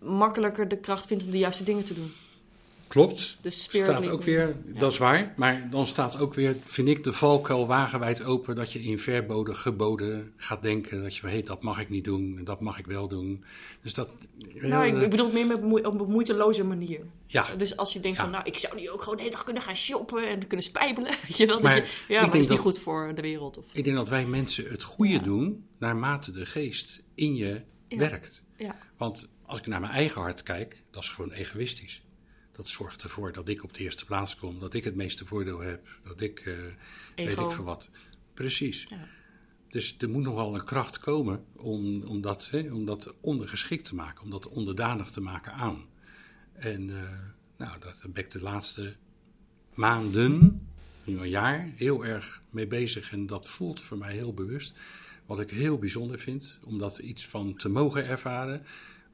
makkelijker 0.00 0.68
de 0.68 0.78
kracht 0.78 1.06
vindt 1.06 1.24
om 1.24 1.30
de 1.30 1.38
juiste 1.38 1.64
dingen 1.64 1.84
te 1.84 1.94
doen. 1.94 2.12
Klopt. 2.88 3.36
Staat 3.42 4.08
ook 4.08 4.22
weer, 4.22 4.46
Ja. 4.72 4.80
dat 4.80 4.92
is 4.92 4.98
waar, 4.98 5.32
maar 5.36 5.68
dan 5.70 5.86
staat 5.86 6.18
ook 6.18 6.34
weer, 6.34 6.56
vind 6.64 6.88
ik, 6.88 7.04
de 7.04 7.12
valkuil 7.12 7.66
wagenwijd 7.66 8.22
open 8.24 8.56
dat 8.56 8.72
je 8.72 8.82
in 8.82 8.98
verboden, 8.98 9.56
geboden 9.56 10.32
gaat 10.36 10.62
denken. 10.62 11.02
Dat 11.02 11.14
je 11.14 11.20
van, 11.20 11.30
hé, 11.30 11.42
dat 11.42 11.62
mag 11.62 11.80
ik 11.80 11.88
niet 11.90 12.04
doen 12.04 12.34
en 12.38 12.44
dat 12.44 12.60
mag 12.60 12.78
ik 12.78 12.86
wel 12.86 13.08
doen. 13.08 13.44
Dus 13.82 13.94
dat... 13.94 14.08
Nou, 14.54 14.86
ik, 14.86 15.02
ik 15.02 15.10
bedoel 15.10 15.26
het 15.26 15.34
meer 15.34 15.46
met 15.46 15.84
op 15.86 16.00
een 16.00 16.10
moeiteloze 16.10 16.64
manier. 16.64 17.00
ja, 17.26 17.46
Dus 17.56 17.76
als 17.76 17.92
je 17.92 18.00
denkt 18.00 18.16
Ja. 18.16 18.22
van, 18.22 18.32
nou, 18.32 18.44
ik 18.46 18.58
zou 18.58 18.80
nu 18.80 18.90
ook 18.90 19.00
gewoon 19.00 19.16
de 19.16 19.22
hele 19.22 19.34
dag 19.34 19.44
kunnen 19.44 19.62
gaan 19.62 19.76
shoppen 19.76 20.28
en 20.28 20.46
kunnen 20.46 20.66
spijbelen. 20.66 21.10
Weet 21.28 21.36
je? 21.36 21.58
Maar 21.62 21.76
dat 21.76 21.86
je, 21.86 22.12
ja, 22.14 22.26
maar 22.26 22.36
is 22.36 22.48
niet 22.48 22.58
goed 22.58 22.78
voor 22.78 23.12
de 23.14 23.22
wereld. 23.22 23.58
Of, 23.58 23.64
ik 23.72 23.84
denk 23.84 23.96
dat 23.96 24.08
wij 24.08 24.24
mensen 24.24 24.68
het 24.70 24.82
goede 24.82 25.12
Ja. 25.12 25.18
doen 25.18 25.64
naarmate 25.78 26.32
de 26.32 26.46
geest 26.46 27.04
in 27.14 27.34
je 27.34 27.60
werkt. 27.88 28.42
ja. 28.56 28.78
Want 28.96 29.28
als 29.46 29.58
ik 29.58 29.66
naar 29.66 29.80
mijn 29.80 29.92
eigen 29.92 30.20
hart 30.20 30.42
kijk, 30.42 30.82
dat 30.90 31.02
is 31.02 31.08
gewoon 31.08 31.30
egoïstisch. 31.32 32.02
Dat 32.58 32.68
zorgt 32.68 33.02
ervoor 33.02 33.32
dat 33.32 33.48
ik 33.48 33.64
op 33.64 33.74
de 33.74 33.82
eerste 33.82 34.04
plaats 34.04 34.36
kom, 34.36 34.60
dat 34.60 34.74
ik 34.74 34.84
het 34.84 34.94
meeste 34.94 35.26
voordeel 35.26 35.60
heb, 35.60 35.88
dat 36.04 36.20
ik 36.20 36.40
eh, 36.40 36.54
weet 37.16 37.38
ik 37.38 37.50
veel 37.50 37.64
wat. 37.64 37.90
Precies. 38.34 38.84
Ja. 38.88 39.08
Dus 39.68 39.96
er 39.98 40.08
moet 40.08 40.22
nog 40.22 40.34
wel 40.34 40.54
een 40.54 40.64
kracht 40.64 40.98
komen 40.98 41.44
om, 41.56 42.02
om, 42.02 42.20
dat, 42.20 42.50
hè, 42.50 42.72
om 42.72 42.84
dat 42.84 43.14
ondergeschikt 43.20 43.84
te 43.84 43.94
maken, 43.94 44.24
om 44.24 44.30
dat 44.30 44.48
onderdanig 44.48 45.10
te 45.10 45.20
maken 45.20 45.52
aan. 45.52 45.84
En 46.52 46.90
eh, 46.90 47.18
nou, 47.56 47.80
daar 47.80 47.96
ben 48.02 48.24
ik 48.24 48.30
de 48.30 48.42
laatste 48.42 48.94
maanden, 49.74 50.60
nu 51.04 51.18
een 51.18 51.28
jaar, 51.28 51.72
heel 51.76 52.04
erg 52.04 52.42
mee 52.50 52.66
bezig. 52.66 53.12
En 53.12 53.26
dat 53.26 53.48
voelt 53.48 53.80
voor 53.80 53.98
mij 53.98 54.12
heel 54.12 54.34
bewust. 54.34 54.74
Wat 55.26 55.40
ik 55.40 55.50
heel 55.50 55.78
bijzonder 55.78 56.18
vind, 56.18 56.58
om 56.64 56.78
dat 56.78 56.98
iets 56.98 57.26
van 57.26 57.54
te 57.54 57.68
mogen 57.68 58.06
ervaren. 58.06 58.66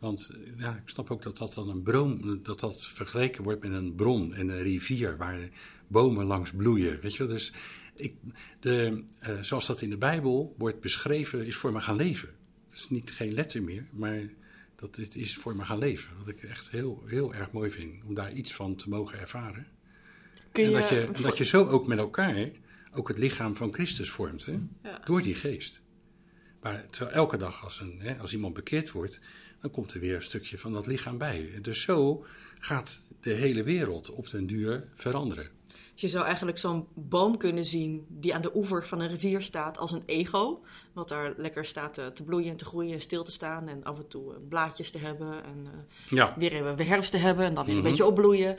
Want 0.05 0.31
ja, 0.59 0.77
ik 0.77 0.89
snap 0.89 1.11
ook 1.11 1.23
dat 1.23 1.37
dat 1.37 1.55
dan 1.55 1.69
een 1.69 1.83
bron, 1.83 2.41
dat 2.43 2.61
dat 2.61 2.87
vergeleken 2.87 3.43
wordt 3.43 3.63
met 3.63 3.73
een 3.73 3.95
bron 3.95 4.35
en 4.35 4.49
een 4.49 4.63
rivier 4.63 5.17
waar 5.17 5.49
bomen 5.87 6.25
langs 6.25 6.51
bloeien. 6.53 7.01
Weet 7.01 7.15
je 7.15 7.19
wel? 7.25 7.33
Dus 7.33 7.53
ik, 7.95 8.15
de, 8.61 9.05
eh, 9.19 9.41
zoals 9.41 9.67
dat 9.67 9.81
in 9.81 9.91
de 9.91 9.97
Bijbel 9.97 10.55
wordt 10.59 10.81
beschreven, 10.81 11.47
is 11.47 11.57
voor 11.57 11.73
me 11.73 11.81
gaan 11.81 11.97
leven. 11.97 12.29
Het 12.69 12.79
is 12.79 12.91
niet 12.91 13.11
geen 13.11 13.33
letter 13.33 13.63
meer, 13.63 13.87
maar 13.93 14.21
dat 14.77 14.97
het 14.97 15.17
is 15.17 15.37
voor 15.37 15.57
me 15.57 15.63
gaan 15.65 15.79
leven. 15.79 16.17
Wat 16.19 16.29
ik 16.29 16.43
echt 16.43 16.71
heel, 16.71 17.03
heel 17.07 17.35
erg 17.35 17.51
mooi 17.53 17.71
vind, 17.71 18.05
om 18.05 18.15
daar 18.15 18.33
iets 18.33 18.55
van 18.55 18.77
te 18.77 18.89
mogen 18.89 19.19
ervaren. 19.19 19.67
En 20.53 20.73
dat 20.73 20.89
je, 20.89 21.09
voor- 21.13 21.23
dat 21.23 21.39
je 21.39 21.45
zo 21.45 21.67
ook 21.67 21.87
met 21.87 21.99
elkaar 21.99 22.51
ook 22.93 23.09
het 23.09 23.19
lichaam 23.19 23.57
van 23.57 23.73
Christus 23.73 24.11
vormt, 24.11 24.45
hè? 24.45 24.59
Ja. 24.83 25.01
door 25.05 25.23
die 25.23 25.35
geest. 25.35 25.83
Maar 26.61 26.91
terwijl 26.91 27.17
elke 27.17 27.37
dag 27.37 27.65
als, 27.65 27.81
een, 27.81 27.99
hè, 27.99 28.19
als 28.19 28.33
iemand 28.33 28.55
bekeerd 28.55 28.91
wordt, 28.91 29.21
dan 29.65 29.73
komt 29.73 29.95
er 29.95 30.01
weer 30.01 30.15
een 30.15 30.23
stukje 30.23 30.59
van 30.59 30.73
dat 30.73 30.87
lichaam 30.87 31.19
bij. 31.19 31.59
Dus 31.63 31.81
zo 31.83 32.25
gaat 32.59 33.03
de 33.21 33.31
hele 33.33 33.63
wereld 33.63 34.11
op 34.11 34.31
den 34.31 34.47
duur 34.47 34.89
veranderen. 34.95 35.49
Dus 35.93 36.01
je 36.03 36.09
zou 36.09 36.25
eigenlijk 36.27 36.59
zo'n 36.59 36.87
boom 36.95 37.37
kunnen 37.37 37.65
zien 37.65 38.07
die 38.09 38.35
aan 38.35 38.43
de 38.43 38.57
oever 38.57 38.87
van 38.87 39.01
een 39.01 39.09
rivier 39.09 39.43
staat 39.43 39.79
als 39.79 39.93
een 39.93 40.03
ego. 40.07 40.65
Wat 40.93 41.09
daar 41.09 41.35
lekker 41.37 41.65
staat 41.65 41.95
te, 41.95 42.11
te 42.15 42.25
bloeien 42.25 42.51
en 42.51 42.57
te 42.57 42.65
groeien 42.65 42.93
en 42.93 43.01
stil 43.01 43.25
te 43.25 43.31
staan. 43.31 43.69
En 43.69 43.85
af 43.85 43.99
en 43.99 44.09
toe 44.09 44.33
eh, 44.33 44.39
blaadjes 44.49 44.91
te 44.91 44.99
hebben. 44.99 45.45
En 45.45 45.67
eh, 45.67 45.79
Ja, 46.17 46.35
weer 46.39 46.53
even 46.53 46.77
weer 46.77 46.87
herfst 46.87 47.11
te 47.11 47.17
hebben 47.17 47.45
en 47.45 47.55
dan 47.55 47.65
weer 47.65 47.75
Mhm. 47.75 47.85
een 47.85 47.91
beetje 47.91 48.07
opbloeien. 48.07 48.57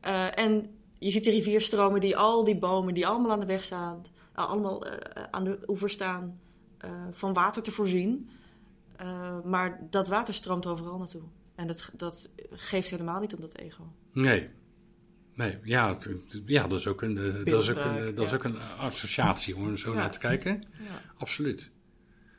Eh, 0.00 0.38
en 0.38 0.70
je 0.98 1.10
ziet 1.10 1.24
de 1.24 1.30
rivierstromen 1.30 2.00
die 2.00 2.16
al 2.16 2.44
die 2.44 2.58
bomen 2.58 2.94
die 2.94 3.06
allemaal 3.06 3.30
aan 3.32 3.40
de 3.40 3.46
weg 3.46 3.64
staan, 3.64 4.02
eh, 4.34 4.48
allemaal 4.48 4.86
eh, 4.86 5.22
aan 5.30 5.44
de 5.44 5.58
oever 5.66 5.90
staan, 5.90 6.40
eh, 6.78 6.90
van 7.10 7.32
water 7.32 7.62
te 7.62 7.72
voorzien. 7.72 8.30
Eh, 9.02 9.42
maar 9.44 9.86
dat 9.90 10.08
water 10.08 10.34
stroomt 10.34 10.66
overal 10.66 10.98
naartoe. 10.98 11.22
En 11.54 11.66
dat, 11.66 11.90
dat 11.96 12.30
geeft 12.50 12.90
helemaal 12.90 13.20
niet 13.20 13.34
om 13.34 13.40
dat 13.40 13.56
ego. 13.58 13.92
nee. 14.12 14.48
Nee, 15.34 15.58
ja, 15.64 15.98
ja 16.46 16.66
dat 16.68 16.78
is 16.78 16.86
ook 16.86 17.02
een, 17.02 17.18
eh, 17.18 17.44
dat 17.44 17.62
is 17.62 17.70
ook 17.70 17.76
een, 17.76 18.06
eh, 18.06 18.16
dat 18.16 18.26
is 18.26 18.32
ook 18.32 18.44
een 18.44 18.56
associatie 18.78 19.56
om 19.56 19.70
er 19.70 19.78
zo 19.78 19.90
Ja. 19.90 19.96
naar 19.96 20.10
te 20.10 20.18
kijken. 20.18 20.64
Ja. 20.78 21.02
Absoluut. 21.16 21.70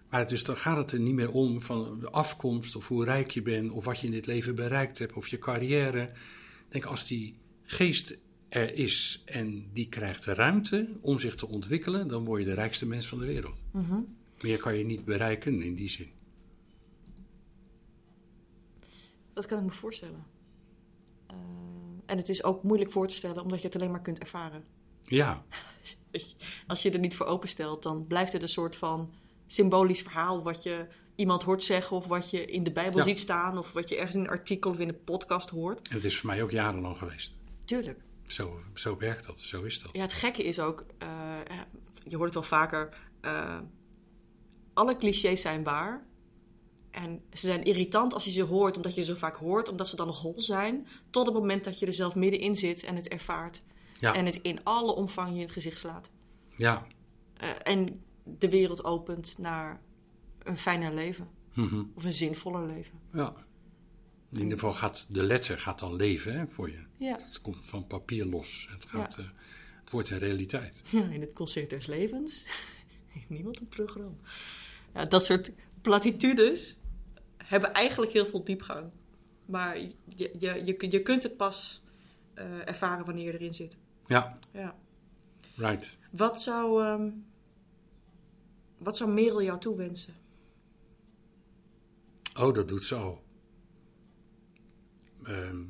Maar 0.10 0.28
dus 0.28 0.44
dan 0.44 0.58
gaat 0.58 0.78
het 0.78 0.92
er 0.92 1.00
niet 1.00 1.14
meer 1.14 1.32
om 1.32 1.62
van 1.62 2.00
de 2.00 2.10
afkomst 2.10 2.76
of 2.76 2.88
hoe 2.88 3.04
rijk 3.06 3.32
je 3.32 3.42
bent 3.42 3.72
of 3.72 3.86
wat 3.86 4.00
je 4.00 4.06
in 4.06 4.12
dit 4.12 4.26
leven 4.26 4.56
bereikt 4.56 5.00
hebt 5.00 5.14
of 5.14 5.28
je 5.28 5.40
carrière. 5.40 6.02
Ik 6.02 6.12
denk 6.70 6.86
als 6.86 7.08
die 7.08 7.38
geest 7.64 8.20
er 8.50 8.74
is 8.74 9.22
en 9.26 9.70
die 9.74 9.90
krijgt 9.90 10.26
de 10.26 10.34
ruimte 10.34 10.88
om 11.02 11.20
zich 11.20 11.36
te 11.36 11.48
ontwikkelen, 11.48 12.08
dan 12.08 12.26
word 12.26 12.42
je 12.42 12.48
de 12.48 12.54
rijkste 12.54 12.88
mens 12.88 13.08
van 13.08 13.20
de 13.20 13.26
wereld. 13.26 13.64
Mhm. 13.72 14.00
Meer 14.42 14.58
kan 14.58 14.78
je 14.78 14.86
niet 14.86 15.06
bereiken 15.06 15.62
in 15.62 15.76
die 15.76 15.90
zin. 15.90 16.12
Dat 19.34 19.46
kan 19.46 19.58
ik 19.58 19.64
me 19.64 19.72
voorstellen. 19.72 20.26
Eh, 21.28 21.36
en 22.06 22.18
het 22.18 22.30
is 22.30 22.44
ook 22.44 22.64
moeilijk 22.64 22.92
voor 22.92 23.08
te 23.08 23.14
stellen 23.14 23.44
omdat 23.44 23.62
je 23.62 23.68
het 23.68 23.76
alleen 23.76 23.92
maar 23.92 24.02
kunt 24.02 24.20
ervaren. 24.20 24.64
Ja, 25.04 25.44
Als 26.68 26.82
je 26.82 26.92
er 26.92 27.00
niet 27.00 27.16
voor 27.16 27.26
openstelt, 27.26 27.84
dan 27.84 28.08
blijft 28.08 28.34
het 28.34 28.42
een 28.42 28.48
soort 28.50 28.76
van 28.76 29.14
symbolisch 29.46 30.02
verhaal 30.02 30.44
wat 30.44 30.64
je 30.64 30.88
iemand 31.16 31.44
hoort 31.44 31.64
zeggen 31.64 31.98
of 31.98 32.08
wat 32.08 32.30
je 32.30 32.46
in 32.46 32.64
de 32.64 32.72
Bijbel 32.72 32.98
Ja. 33.00 33.04
ziet 33.06 33.20
staan 33.20 33.58
of 33.58 33.72
wat 33.72 33.90
je 33.90 33.96
ergens 33.96 34.16
in 34.16 34.22
een 34.22 34.30
artikel 34.30 34.72
of 34.72 34.80
in 34.80 34.88
een 34.88 35.04
podcast 35.04 35.50
hoort. 35.50 35.88
en 35.88 35.96
het 35.96 36.04
is 36.04 36.18
voor 36.20 36.30
mij 36.30 36.44
ook 36.44 36.52
jarenlang 36.52 36.98
geweest. 36.98 37.34
Tuurlijk. 37.66 38.00
Zo, 38.28 38.60
zo 38.74 38.98
werkt 38.98 39.26
dat, 39.26 39.40
zo 39.40 39.64
is 39.64 39.82
dat. 39.82 39.90
Ja, 39.94 40.02
het 40.02 40.14
gekke 40.14 40.44
is 40.44 40.60
ook, 40.60 40.86
eh, 40.98 41.08
je 42.08 42.16
hoort 42.16 42.26
het 42.26 42.34
wel 42.34 42.60
vaker, 42.60 42.98
eh, 43.22 43.60
alle 44.74 44.98
clichés 44.98 45.42
zijn 45.42 45.64
waar. 45.64 46.06
En 46.94 47.22
ze 47.34 47.48
zijn 47.48 47.64
irritant 47.64 48.14
als 48.14 48.24
je 48.26 48.32
ze 48.32 48.42
hoort, 48.42 48.76
omdat 48.76 48.96
je 48.96 49.04
ze 49.04 49.12
zo 49.12 49.18
vaak 49.18 49.36
hoort, 49.36 49.70
omdat 49.70 49.88
ze 49.88 49.96
dan 49.96 50.08
hol 50.10 50.42
zijn. 50.42 50.88
Tot 51.10 51.26
het 51.26 51.36
moment 51.36 51.64
dat 51.64 51.80
je 51.80 51.86
er 51.86 51.94
zelf 51.94 52.16
middenin 52.16 52.56
zit 52.56 52.84
en 52.84 52.96
het 52.96 53.08
ervaart. 53.08 53.64
Ja. 54.00 54.14
En 54.16 54.26
het 54.26 54.40
in 54.42 54.64
alle 54.64 54.92
omvang 54.96 55.30
je 55.30 55.36
in 55.36 55.42
het 55.42 55.52
gezicht 55.52 55.78
slaat. 55.80 56.10
Ja, 56.58 56.88
Eh, 57.34 57.50
en 57.64 58.04
de 58.24 58.50
wereld 58.50 58.84
opent 58.84 59.36
naar 59.38 59.82
een 60.44 60.58
fijner 60.58 60.94
leven. 60.94 61.28
Mhm. 61.54 61.84
Of 61.96 62.04
een 62.04 62.14
zinvoller 62.14 62.68
leven. 62.68 63.00
ja. 63.14 63.34
In 64.32 64.40
ieder 64.40 64.54
geval 64.54 64.74
gaat 64.74 65.08
de 65.10 65.24
letter 65.24 65.60
gaat 65.60 65.80
dan 65.80 65.96
leven 65.96 66.34
hè, 66.40 66.48
voor 66.48 66.70
je. 66.70 66.84
Ja. 66.98 67.20
Het 67.22 67.42
komt 67.42 67.58
van 67.62 67.88
papier 67.88 68.26
los. 68.26 68.68
Het, 68.72 68.86
gaat, 68.86 69.18
eh, 69.18 69.26
het 69.80 69.90
wordt 69.90 70.10
een 70.10 70.18
realiteit. 70.20 70.82
Ja, 70.90 71.04
in 71.18 71.22
het 71.22 71.34
concert 71.34 71.70
des 71.70 71.86
levens 71.86 72.46
heeft 73.14 73.30
niemand 73.30 73.60
een 73.60 73.68
programma. 73.68 74.16
Ja, 74.94 75.06
dat 75.06 75.26
soort 75.26 75.52
platitudes 75.82 76.78
hebben 77.54 77.74
eigenlijk 77.74 78.12
heel 78.12 78.26
veel 78.26 78.44
diepgang. 78.44 78.92
Maar 79.46 79.80
je, 79.80 79.96
je, 80.38 80.62
je, 80.66 80.76
je 80.90 81.02
kunt 81.02 81.24
het 81.24 81.38
pas 81.38 81.84
eh, 82.34 82.68
ervaren 82.68 83.06
wanneer 83.06 83.26
je 83.26 83.34
erin 83.34 83.54
zit. 83.54 83.78
Ja, 84.08 84.38
Ja. 84.52 84.76
right. 85.56 85.98
Wat 86.12 86.42
zou, 86.42 86.84
ehm, 86.84 87.10
wat 88.78 88.98
zou 88.98 89.12
Merel 89.12 89.42
jou 89.44 89.60
toewensen? 89.60 90.14
Oh, 92.40 92.54
dat 92.54 92.68
doet 92.68 92.84
ze 92.84 92.96
al. 92.96 93.24
Ehm, 95.24 95.64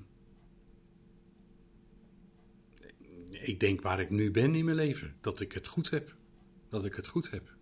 ik 3.30 3.60
denk 3.60 3.82
waar 3.82 4.00
ik 4.00 4.10
nu 4.10 4.32
ben 4.32 4.56
in 4.56 4.66
mijn 4.66 4.78
leven. 4.78 5.16
Dat 5.22 5.40
ik 5.40 5.52
het 5.52 5.68
goed 5.68 5.90
heb. 5.90 6.16
Dat 6.70 6.86
ik 6.86 6.96
het 6.96 7.08
goed 7.08 7.30
heb. 7.30 7.56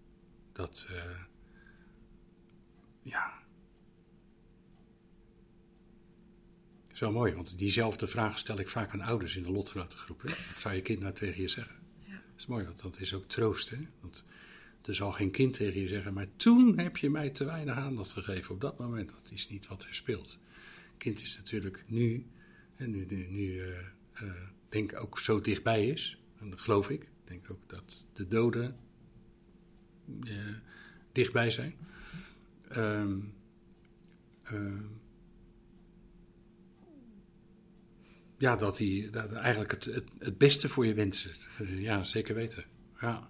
Dat, 0.54 0.88
eh, 0.90 1.20
ja. 3.02 3.41
Zo 7.02 7.12
mooi, 7.12 7.34
want 7.34 7.58
diezelfde 7.58 8.08
vraag 8.08 8.40
stel 8.40 8.60
ik 8.60 8.70
vaak 8.70 8.92
aan 8.94 9.02
ouders 9.02 9.36
in 9.36 9.44
de 9.44 9.52
lotgenotengroep. 9.52 10.22
hè. 10.22 10.28
Wat 10.28 10.60
zou 10.60 10.76
je 10.76 10.82
kind 10.82 11.00
nou 11.00 11.14
tegen 11.14 11.42
je 11.42 11.48
zeggen? 11.48 11.76
Ja. 12.06 12.14
Dat 12.14 12.38
is 12.38 12.46
mooi, 12.46 12.66
want 12.66 12.82
dat 12.82 13.00
is 13.00 13.14
ook 13.14 13.24
troost. 13.24 13.70
Hè? 13.70 13.78
Want 14.02 14.26
er 14.82 14.96
zal 14.96 15.12
geen 15.12 15.32
kind 15.32 15.54
tegen 15.54 15.82
je 15.82 15.88
zeggen, 15.88 16.14
maar 16.14 16.28
toen 16.36 16.80
heb 16.80 16.98
je 16.98 17.10
mij 17.10 17.30
te 17.30 17.46
weinig 17.46 17.76
aandacht 17.76 18.12
gegeven 18.12 18.54
op 18.54 18.62
dat 18.62 18.80
moment. 18.80 19.10
Dat 19.10 19.32
is 19.34 19.50
niet 19.50 19.68
wat 19.68 19.84
er 19.84 19.96
speelt. 19.96 20.40
Kind 20.98 21.22
is 21.22 21.38
natuurlijk 21.38 21.84
nu, 21.88 22.26
en 22.76 22.92
nu, 22.92 23.06
nu, 23.10 23.28
nu 23.30 23.60
eh, 23.60 23.78
eh, 24.14 24.30
denk 24.70 25.02
ook 25.02 25.20
zo 25.20 25.42
dichtbij 25.42 25.88
is. 25.88 26.18
En 26.40 26.50
dat 26.50 26.60
geloof 26.60 26.90
ik. 26.90 27.02
Ik 27.02 27.10
denk 27.24 27.52
ook 27.52 27.70
dat 27.70 28.06
de 28.14 28.28
doden 28.28 28.76
eh, 30.24 30.34
dichtbij 31.12 31.50
zijn. 31.50 31.76
Ehm, 32.68 33.18
ja, 38.42 38.56
dat 38.56 38.78
hij 38.78 39.08
dat 39.12 39.32
eigenlijk 39.32 39.72
het, 39.72 39.86
het, 39.86 40.10
het 40.20 40.38
beste 40.38 40.70
voor 40.70 40.86
je 40.86 40.94
wensen. 40.94 41.32
Ja, 41.66 42.04
zeker 42.04 42.36
weten. 42.36 42.64
Ja. 43.02 43.30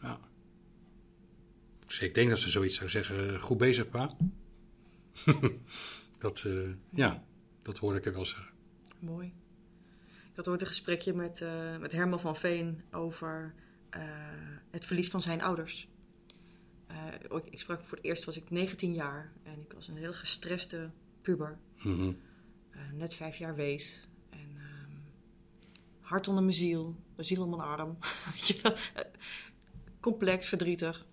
ja. 0.00 0.20
Dus 1.86 2.00
ik 2.00 2.14
denk 2.14 2.28
dat 2.28 2.38
ze 2.38 2.50
zoiets 2.50 2.76
zou 2.76 2.90
zeggen. 2.90 3.40
Goed 3.40 3.58
bezig, 3.58 3.88
pa. 3.88 4.16
dat, 6.18 6.44
eh, 6.46 6.52
ja, 6.90 7.24
dat 7.62 7.78
hoor 7.78 7.96
ik 7.96 8.06
er 8.06 8.12
wel 8.12 8.26
zeggen. 8.26 8.52
Mooi. 8.98 9.32
Ik 10.30 10.36
had 10.36 10.48
ooit 10.48 10.60
een 10.60 10.66
gesprekje 10.66 11.12
met, 11.12 11.40
eh, 11.40 11.78
met 11.78 11.92
Herman 11.92 12.20
van 12.20 12.36
Veen 12.36 12.82
over 12.90 13.54
eh, 13.90 14.02
het 14.70 14.84
verlies 14.84 15.10
van 15.10 15.22
zijn 15.22 15.42
ouders. 15.42 15.88
Eh, 16.86 16.96
ik, 17.38 17.46
ik 17.50 17.58
sprak 17.58 17.80
voor 17.84 17.96
het 17.96 18.06
eerst 18.06 18.24
was 18.24 18.36
ik 18.36 18.50
19 18.50 18.94
jaar 18.94 19.32
en 19.42 19.60
ik 19.60 19.72
was 19.72 19.88
een 19.88 19.96
heel 19.96 20.14
gestreste 20.14 20.90
puber. 21.22 21.58
Mhm. 21.82 22.12
Eh, 22.70 22.80
net 22.92 23.14
vijf 23.14 23.36
jaar 23.36 23.54
wees. 23.54 24.08
Hart 26.10 26.28
onder 26.28 26.44
mijn 26.44 26.56
ziel, 26.56 26.94
mijn 27.14 27.26
ziel 27.26 27.42
om 27.42 27.50
mijn 27.50 27.62
arm. 27.62 27.98
Eh, 28.62 28.72
Complex, 30.00 30.48
verdrietig. 30.48 31.06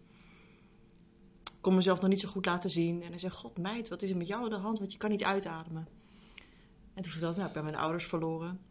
Kon 1.61 1.75
mezelf 1.75 2.01
nog 2.01 2.09
niet 2.09 2.19
zo 2.19 2.29
goed 2.29 2.45
laten 2.45 2.69
zien. 2.69 3.03
En 3.03 3.09
hij 3.09 3.19
zei, 3.19 3.31
god 3.31 3.57
meid, 3.57 3.89
wat 3.89 4.01
is 4.01 4.09
er 4.09 4.17
met 4.17 4.27
jou 4.27 4.43
aan 4.43 4.49
de 4.49 4.55
hand? 4.55 4.79
Want 4.79 4.91
je 4.91 4.97
kan 4.97 5.09
niet 5.09 5.23
uitademen. 5.23 5.87
En 6.93 7.01
toen 7.03 7.11
vertelde 7.11 7.33
ik, 7.33 7.37
nou, 7.37 7.47
ik 7.47 7.53
ben 7.53 7.63
mijn 7.63 7.75
ouders 7.75 8.05
verloren. 8.05 8.61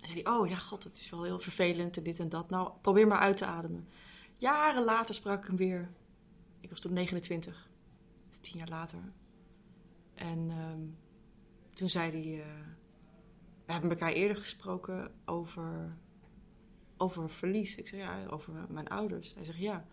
En 0.00 0.08
zei 0.08 0.22
hij, 0.22 0.32
oh 0.32 0.48
ja, 0.48 0.56
god, 0.56 0.84
het 0.84 0.96
is 0.96 1.10
wel 1.10 1.22
heel 1.22 1.38
vervelend 1.38 1.96
en 1.96 2.02
dit 2.02 2.18
en 2.18 2.28
dat. 2.28 2.50
Nou, 2.50 2.70
probeer 2.80 3.06
maar 3.06 3.18
uit 3.18 3.36
te 3.36 3.44
ademen. 3.44 3.88
Jaren 4.38 4.84
later 4.84 5.14
sprak 5.14 5.40
ik 5.40 5.46
hem 5.46 5.56
weer. 5.56 5.90
Ik 6.60 6.70
was 6.70 6.80
toen 6.80 6.92
29. 6.92 7.68
Dat 8.24 8.32
is 8.32 8.50
tien 8.50 8.58
jaar 8.58 8.68
later. 8.68 9.12
En 10.14 10.50
ehm, 10.50 10.80
toen 11.74 11.88
zei 11.88 12.10
hij... 12.10 12.42
eh, 12.42 12.75
we 13.66 13.72
hebben 13.72 13.90
elkaar 13.90 14.12
eerder 14.12 14.36
gesproken 14.36 15.14
over, 15.24 15.96
over 16.96 17.30
verlies. 17.30 17.76
Ik 17.76 17.88
zei, 17.88 18.00
ja, 18.00 18.26
over 18.26 18.52
mijn 18.68 18.88
ouders. 18.88 19.34
Hij 19.34 19.44
zegt, 19.44 19.58
ja. 19.58 19.86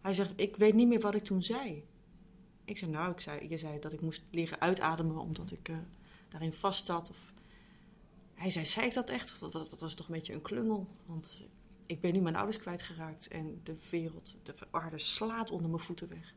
Hij 0.00 0.14
zegt, 0.14 0.32
ik 0.36 0.56
weet 0.56 0.74
niet 0.74 0.88
meer 0.88 1.00
wat 1.00 1.14
ik 1.14 1.24
toen 1.24 1.42
zei. 1.42 1.84
Ik 2.64 2.78
zei, 2.78 2.90
nou, 2.90 3.10
ik 3.10 3.20
zei, 3.20 3.48
je 3.48 3.56
zei 3.56 3.78
dat 3.78 3.92
ik 3.92 4.00
moest 4.00 4.24
leren 4.30 4.60
uitademen 4.60 5.16
omdat 5.18 5.50
ik 5.50 5.68
eh, 5.68 5.76
daarin 6.28 6.52
vast 6.52 6.86
zat. 6.86 7.10
Of... 7.10 7.32
Hij 8.34 8.50
zei, 8.50 8.64
zei 8.64 8.86
ik 8.86 8.94
dat 8.94 9.10
echt? 9.10 9.40
Dat, 9.40 9.52
dat, 9.52 9.70
dat 9.70 9.80
was 9.80 9.94
toch 9.94 10.06
een 10.08 10.14
beetje 10.14 10.32
een 10.32 10.42
klungel. 10.42 10.88
Want 11.06 11.42
ik 11.86 12.00
ben 12.00 12.12
nu 12.12 12.20
mijn 12.20 12.36
ouders 12.36 12.58
kwijtgeraakt 12.58 13.28
en 13.28 13.60
de 13.62 13.76
wereld, 13.90 14.36
de 14.42 14.54
aarde 14.70 14.98
slaat 14.98 15.50
onder 15.50 15.70
mijn 15.70 15.82
voeten 15.82 16.08
weg. 16.08 16.34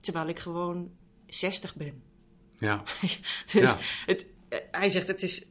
Terwijl 0.00 0.28
ik 0.28 0.38
gewoon 0.38 0.96
60 1.26 1.74
ben. 1.76 2.02
Ja, 2.58 2.82
Dus 3.52 3.52
Ja. 3.52 3.76
het, 4.06 4.26
hij 4.70 4.90
zegt, 4.90 5.06
het 5.06 5.22
is 5.22 5.46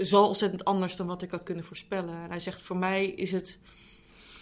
zo 0.00 0.22
ontzettend 0.22 0.64
anders 0.64 0.96
dan 0.96 1.06
wat 1.06 1.22
ik 1.22 1.30
had 1.30 1.42
kunnen 1.42 1.64
voorspellen. 1.64 2.14
En 2.14 2.30
hij 2.30 2.40
zegt, 2.40 2.62
voor 2.62 2.76
mij 2.76 3.06
is 3.06 3.32
het, 3.32 3.58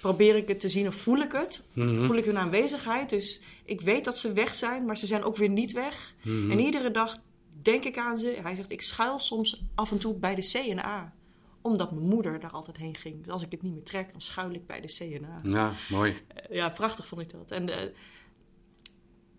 probeer 0.00 0.36
ik 0.36 0.48
het 0.48 0.60
te 0.60 0.68
zien 0.68 0.86
of 0.86 0.94
voel 0.94 1.18
ik 1.18 1.32
het. 1.32 1.62
Mhm. 1.72 2.02
Voel 2.02 2.16
ik 2.16 2.24
hun 2.24 2.38
aanwezigheid. 2.38 3.10
Dus 3.10 3.40
ik 3.64 3.80
weet 3.80 4.04
dat 4.04 4.18
ze 4.18 4.32
weg 4.32 4.54
zijn, 4.54 4.84
maar 4.84 4.98
ze 4.98 5.06
zijn 5.06 5.24
ook 5.24 5.36
weer 5.36 5.48
niet 5.48 5.72
weg. 5.72 6.14
En 6.24 6.58
iedere 6.58 6.90
dag 6.90 7.16
denk 7.62 7.84
ik 7.84 7.98
aan 7.98 8.18
ze. 8.18 8.38
Hij 8.42 8.54
zegt, 8.54 8.70
ik 8.70 8.82
schuil 8.82 9.18
soms 9.18 9.64
af 9.74 9.90
en 9.90 9.98
toe 9.98 10.14
bij 10.14 10.34
de 10.34 10.48
C 10.52 10.54
en 10.54 10.78
A. 10.78 11.14
omdat 11.60 11.92
mijn 11.92 12.06
moeder 12.06 12.40
daar 12.40 12.50
altijd 12.50 12.76
heen 12.76 12.96
ging. 12.96 13.24
Dus 13.24 13.32
als 13.32 13.42
ik 13.42 13.50
dit 13.50 13.62
niet 13.62 13.74
meer 13.74 13.82
trek, 13.82 14.12
dan 14.12 14.20
schuil 14.20 14.50
ik 14.50 14.66
bij 14.66 14.80
de 14.80 14.86
CNA. 14.86 15.40
Ja, 15.42 15.72
mooi. 15.88 16.22
Eh, 16.28 16.56
ja, 16.56 16.68
prachtig 16.68 17.06
vond 17.06 17.20
ik 17.20 17.30
dat. 17.30 17.50
En 17.50 17.68
eh, 17.68 17.90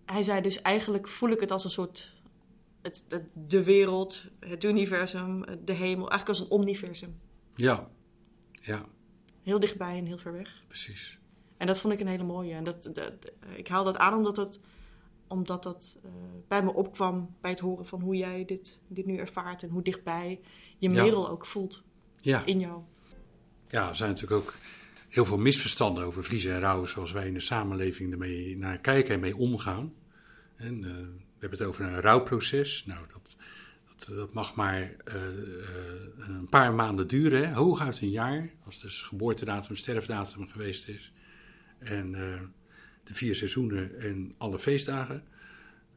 hij 0.05 0.23
zei 0.23 0.41
dus 0.41 0.61
eigenlijk 0.61 1.07
voel 1.07 1.29
ik 1.29 1.39
het 1.39 1.51
als 1.51 1.63
een 1.63 1.69
soort... 1.69 2.13
Het, 2.87 3.05
het- 3.07 3.29
de 3.47 3.63
wereld, 3.63 4.25
het 4.39 4.63
universum, 4.63 5.43
de 5.65 5.73
hemel. 5.73 6.09
Eigenlijk 6.09 6.27
als 6.27 6.39
een 6.39 6.49
omniversum. 6.49 7.19
Ja, 7.55 7.89
ja, 8.51 8.85
Heel 9.43 9.59
dichtbij 9.59 9.97
en 9.97 10.05
heel 10.05 10.17
ver 10.17 10.31
weg. 10.33 10.63
precies. 10.67 11.19
En 11.57 11.67
dat 11.67 11.79
vond 11.79 11.93
ik 11.93 11.99
een 11.99 12.07
hele 12.07 12.23
mooie. 12.23 12.53
En 12.53 12.63
dat, 12.63 12.89
dat, 12.93 13.11
ik 13.55 13.67
haal 13.67 13.83
dat 13.83 13.97
aan 13.97 14.13
omdat 14.13 14.37
het 14.37 14.59
omdat 15.27 15.63
dat 15.63 15.99
eh, 16.03 16.11
bij 16.47 16.63
me 16.63 16.73
opkwam 16.73 17.35
bij 17.41 17.51
het 17.51 17.59
horen 17.59 17.85
van 17.85 18.01
hoe 18.01 18.15
jij 18.15 18.45
dit, 18.45 18.79
dit 18.87 19.05
nu 19.05 19.17
ervaart 19.17 19.63
en 19.63 19.69
hoe 19.69 19.81
dichtbij 19.81 20.39
je 20.77 20.89
Ja. 20.89 21.03
merel 21.03 21.29
ook 21.29 21.45
voelt 21.45 21.83
Ja. 22.21 22.45
in 22.45 22.59
jou. 22.59 22.81
Ja, 23.69 23.89
er 23.89 23.95
zijn 23.95 24.09
natuurlijk 24.09 24.41
ook 24.41 24.53
heel 25.09 25.25
veel 25.25 25.37
misverstanden 25.37 26.03
over 26.03 26.23
vriezen 26.23 26.53
en 26.53 26.59
rouwen, 26.59 26.89
zoals 26.89 27.11
wij 27.11 27.27
in 27.27 27.33
de 27.33 27.39
samenleving 27.39 28.11
ermee 28.11 28.57
naar 28.57 28.77
kijken 28.77 29.13
en 29.13 29.19
mee 29.19 29.37
omgaan. 29.37 29.93
En, 30.55 30.83
eh, 30.83 31.23
hebben 31.39 31.59
het 31.59 31.67
over 31.67 31.85
een 31.85 32.01
rouwproces. 32.01 32.85
Nou, 32.85 33.05
dat, 33.13 33.35
dat, 33.95 34.15
dat 34.15 34.33
mag 34.33 34.55
maar 34.55 34.95
eh, 35.03 35.15
eh, 35.15 35.27
een 36.17 36.49
paar 36.49 36.73
maanden 36.73 37.07
duren, 37.07 37.47
hè? 37.47 37.53
hooguit 37.53 38.01
een 38.01 38.09
jaar, 38.09 38.49
als 38.65 38.81
dus 38.81 39.01
geboortedatum, 39.01 39.75
sterfdatum 39.75 40.47
geweest 40.47 40.87
is. 40.87 41.11
En 41.79 42.15
eh, 42.15 42.41
de 43.03 43.13
vier 43.13 43.35
seizoenen 43.35 43.99
en 43.99 44.33
alle 44.37 44.59
feestdagen. 44.59 45.23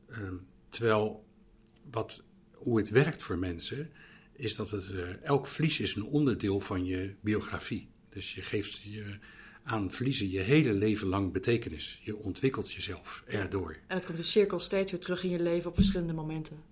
Ehm, 0.08 0.34
terwijl 0.68 1.26
wat, 1.90 2.24
hoe 2.52 2.78
het 2.78 2.90
werkt 2.90 3.22
voor 3.22 3.38
mensen, 3.38 3.90
is 4.32 4.56
dat 4.56 4.70
het, 4.70 4.92
elk 5.22 5.46
vlies 5.46 5.80
is 5.80 5.94
een 5.94 6.04
onderdeel 6.04 6.60
van 6.60 6.84
je 6.84 7.14
biografie. 7.20 7.90
Dus 8.08 8.34
je 8.34 8.42
geeft 8.42 8.82
je, 8.82 9.18
aan 9.62 9.90
vliezen 9.90 10.30
je 10.30 10.40
hele 10.40 10.72
leven 10.72 11.06
lang 11.06 11.32
betekenis. 11.32 12.00
Je 12.02 12.16
ontwikkelt 12.16 12.72
jezelf 12.72 13.22
erdoor. 13.26 13.76
En 13.86 13.96
het 13.96 14.04
komt 14.06 14.18
de 14.18 14.24
cirkel 14.24 14.58
steeds 14.60 14.90
weer 14.92 15.00
terug 15.00 15.24
in 15.24 15.30
je 15.30 15.42
leven 15.42 15.70
op 15.70 15.76
verschillende 15.76 16.12
momenten. 16.12 16.62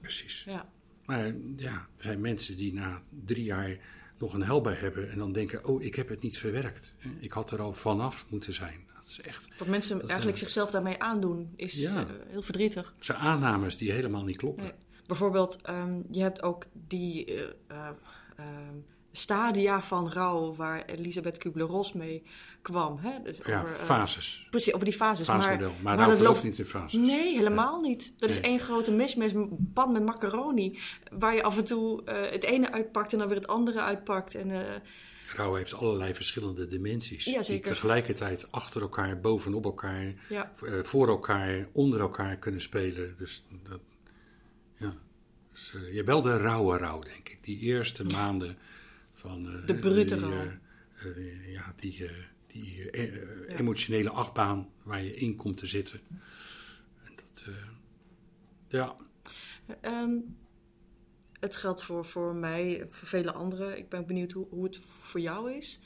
Precies. 0.00 0.42
Ja, 0.46 0.68
Maar 1.06 1.34
ja, 1.56 1.72
er 1.96 2.02
zijn 2.02 2.20
mensen 2.20 2.56
die 2.56 2.72
na 2.72 3.02
drie 3.24 3.44
jaar 3.44 3.76
nog 4.18 4.34
een 4.34 4.42
helbij 4.42 4.74
hebben 4.74 5.10
en 5.10 5.18
dan 5.18 5.32
denken: 5.32 5.64
Oh, 5.64 5.82
ik 5.82 5.94
heb 5.94 6.08
het 6.08 6.22
niet 6.22 6.38
verwerkt. 6.38 6.94
Ik 7.18 7.32
had 7.32 7.50
er 7.50 7.60
al 7.60 7.72
vanaf 7.72 8.26
moeten 8.28 8.52
zijn. 8.52 8.88
Dat 8.94 9.08
is 9.08 9.20
echt. 9.20 9.48
wat 9.58 9.68
mensen 9.68 9.98
Dat, 9.98 10.08
eigenlijk 10.08 10.38
zichzelf 10.38 10.70
daarmee 10.70 10.98
aandoen 11.02 11.52
is 11.56 11.74
Ja. 11.80 11.96
eh, 12.06 12.14
heel 12.28 12.42
verdrietig. 12.42 12.94
Dat 12.96 13.04
zijn 13.04 13.18
aannames 13.18 13.76
die 13.76 13.90
helemaal 13.92 14.24
niet 14.24 14.36
kloppen. 14.36 14.64
Nee. 14.64 14.72
Bijvoorbeeld, 15.06 15.60
ehm, 15.62 16.00
je 16.10 16.20
hebt 16.22 16.42
ook 16.42 16.66
die 16.88 17.24
eh, 17.24 17.42
eh, 17.66 17.88
ehm, 18.36 18.74
stadia 19.12 19.82
van 19.82 20.12
rouw 20.12 20.54
waar 20.54 20.84
Elisabeth 20.84 21.38
Kubler-Ross 21.38 21.92
mee 21.92 22.22
kwam. 22.62 22.98
Hè? 22.98 23.22
Dus 23.22 23.38
Ja, 23.46 23.60
over, 23.62 23.76
eh, 23.76 23.84
fases. 23.84 24.46
precies, 24.50 24.72
over 24.74 24.84
die 24.86 24.94
fases. 24.94 25.26
Maar, 25.28 25.60
maar 25.82 25.96
nou 25.96 26.10
dat 26.10 26.20
loopt- 26.20 26.42
niet 26.42 26.58
in 26.58 26.64
fases. 26.64 26.92
Nee, 26.92 27.36
helemaal 27.36 27.80
niet. 27.80 28.12
Dat 28.18 28.30
is 28.30 28.40
één 28.40 28.58
grote 28.60 28.90
mismes, 28.92 29.32
pan 29.74 29.92
met 29.92 30.04
macaroni. 30.04 30.78
Waar 31.12 31.34
je 31.34 31.42
af 31.42 31.58
en 31.58 31.64
toe 31.64 32.04
eh, 32.04 32.30
het 32.30 32.44
ene 32.44 32.72
uitpakt 32.72 33.12
en 33.12 33.18
dan 33.18 33.28
weer 33.28 33.36
het 33.36 33.46
andere 33.46 33.80
uitpakt. 33.80 34.34
En, 34.34 34.50
eh, 34.50 34.74
Rouw 35.36 35.54
heeft 35.54 35.74
allerlei 35.74 36.14
verschillende 36.14 36.66
dimensies. 36.66 37.24
Ja, 37.24 37.40
Die 37.42 37.60
tegelijkertijd 37.60 38.46
achter 38.52 38.80
elkaar, 38.82 39.20
bovenop 39.20 39.64
elkaar, 39.64 40.14
ja. 40.28 40.52
voor 40.82 41.08
elkaar, 41.08 41.66
onder 41.72 42.00
elkaar 42.00 42.36
kunnen 42.36 42.60
spelen. 42.62 43.14
Dus 43.18 43.44
dat, 43.68 43.80
ja. 44.76 44.94
Dus, 45.52 45.72
je 45.90 45.94
hebt 45.94 46.06
wel 46.06 46.22
de 46.22 46.36
rauwe 46.36 46.76
rouw, 46.76 47.00
denk 47.00 47.28
ik. 47.28 47.38
Die 47.42 47.58
eerste 47.58 48.04
maanden 48.04 48.58
van... 49.20 49.46
eh, 49.46 49.66
De 49.66 49.74
brute 49.78 50.14
die, 50.16 50.24
rouw. 50.24 50.32
eh, 50.40 51.06
eh, 51.06 51.52
ja, 51.52 51.74
die, 51.76 52.06
eh, 52.06 52.12
die 52.46 52.90
eh, 52.90 53.04
eh, 53.04 53.58
emotionele 53.58 54.10
achtbaan 54.10 54.68
waar 54.82 55.02
je 55.02 55.14
in 55.14 55.36
komt 55.36 55.56
te 55.56 55.66
zitten. 55.66 56.00
En 57.04 57.12
dat, 57.16 57.46
ja, 58.68 58.96
Ehm, 59.80 60.16
het 61.40 61.56
geldt 61.56 61.82
voor, 61.82 62.04
voor 62.04 62.34
mij, 62.34 62.86
voor 62.88 63.08
vele 63.08 63.32
anderen. 63.32 63.78
Ik 63.78 63.88
ben 63.88 64.06
benieuwd 64.06 64.32
hoe, 64.32 64.46
hoe 64.50 64.64
het 64.64 64.78
voor 64.78 65.20
jou 65.20 65.52
is. 65.52 65.80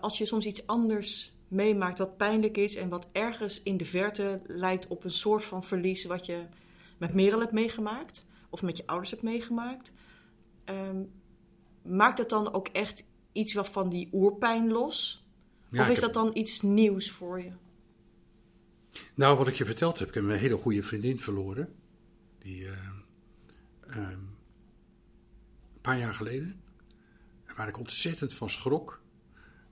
Als 0.00 0.18
je 0.18 0.26
soms 0.26 0.46
iets 0.46 0.66
anders 0.66 1.32
meemaakt 1.48 1.98
wat 1.98 2.16
pijnlijk 2.16 2.56
is 2.56 2.76
en 2.76 2.88
wat 2.88 3.08
ergens 3.12 3.62
in 3.62 3.76
de 3.76 3.84
verte 3.84 4.42
lijkt 4.46 4.88
op 4.88 5.04
een 5.04 5.10
soort 5.10 5.44
van 5.44 5.64
verlies 5.64 6.04
wat 6.04 6.26
je 6.26 6.42
met 6.98 7.14
Merel 7.14 7.40
hebt 7.40 7.52
meegemaakt 7.52 8.26
of 8.50 8.62
met 8.62 8.76
je 8.76 8.86
ouders 8.86 9.10
hebt 9.10 9.22
meegemaakt. 9.22 9.92
ehm, 10.64 11.02
maakt 11.82 12.16
dat 12.16 12.28
dan 12.28 12.52
ook 12.52 12.68
echt 12.68 13.04
iets 13.32 13.52
wat 13.54 13.68
van 13.68 13.88
die 13.88 14.08
oerpijn 14.12 14.68
los? 14.68 15.26
Ja, 15.68 15.82
of 15.82 15.88
is 15.88 16.00
heb- 16.00 16.12
dat 16.12 16.24
dan 16.24 16.36
iets 16.36 16.60
nieuws 16.62 17.10
voor 17.10 17.42
je? 17.42 17.50
Nou, 19.14 19.38
wat 19.38 19.48
ik 19.48 19.54
je 19.54 19.64
verteld 19.64 19.98
heb, 19.98 20.08
ik 20.08 20.14
heb 20.14 20.24
een 20.24 20.30
hele 20.30 20.56
goede 20.56 20.82
vriendin 20.82 21.18
verloren. 21.20 21.74
Die 22.38 22.66
eh, 22.66 22.72
ehm, 23.86 23.98
een 24.10 24.28
paar 25.80 25.98
jaar 25.98 26.14
geleden, 26.14 26.60
waar 27.56 27.68
ik 27.68 27.78
ontzettend 27.78 28.34
van 28.34 28.50
schrok. 28.50 29.00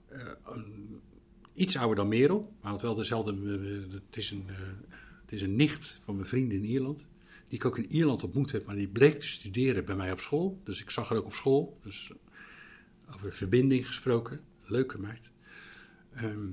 Eh, 0.07 0.31
iets 1.53 1.77
ouder 1.77 1.95
dan 1.95 2.07
Merel, 2.07 2.53
maar 2.61 2.71
had 2.71 2.81
wel 2.81 2.95
dezelfde. 2.95 3.31
eh, 3.31 3.93
het, 3.93 4.17
is 4.17 4.31
een, 4.31 4.45
het 5.21 5.31
is 5.31 5.41
een 5.41 5.55
nicht 5.55 5.99
van 6.01 6.15
mijn 6.15 6.27
vriend 6.27 6.51
in 6.51 6.65
Ierland. 6.65 7.05
Die 7.49 7.57
ik 7.57 7.65
ook 7.65 7.77
in 7.77 7.91
Ierland 7.91 8.23
ontmoet 8.23 8.51
heb, 8.51 8.65
maar 8.65 8.75
die 8.75 8.87
bleek 8.87 9.19
te 9.19 9.27
studeren 9.27 9.85
bij 9.85 9.95
mij 9.95 10.11
op 10.11 10.19
school. 10.19 10.61
Dus 10.63 10.81
ik 10.81 10.89
zag 10.89 11.09
haar 11.09 11.17
ook 11.17 11.25
op 11.25 11.33
school. 11.33 11.79
Dus 11.83 12.13
over 13.13 13.33
verbinding 13.33 13.87
gesproken. 13.87 14.41
Leuke 14.63 14.99
meid. 14.99 15.31
Ehm, 16.13 16.51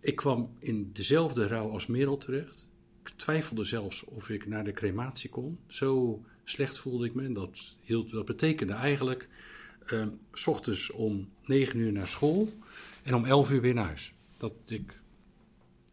ik 0.00 0.16
kwam 0.16 0.56
in 0.58 0.90
dezelfde 0.92 1.46
rouw 1.46 1.70
als 1.70 1.86
Merel 1.86 2.16
terecht. 2.16 2.68
Ik 3.04 3.12
twijfelde 3.16 3.64
zelfs 3.64 4.04
of 4.04 4.28
ik 4.28 4.46
naar 4.46 4.64
de 4.64 4.72
crematie 4.72 5.30
kon. 5.30 5.58
Zo 5.66 6.20
slecht 6.44 6.78
voelde 6.78 7.06
ik 7.06 7.14
me. 7.14 7.24
En 7.24 7.32
dat, 7.32 7.76
hield, 7.80 8.10
dat 8.10 8.24
betekende 8.24 8.72
eigenlijk... 8.72 9.28
s 10.32 10.46
ochtends 10.46 10.90
om 10.90 11.28
9 11.44 11.78
uur 11.78 11.92
naar 11.92 12.08
school 12.08 12.52
en 13.02 13.14
om 13.14 13.24
11 13.24 13.50
uur 13.50 13.60
weer 13.60 13.74
naar 13.74 13.86
huis. 13.86 14.12
Dat 14.38 14.52
ik 14.66 14.99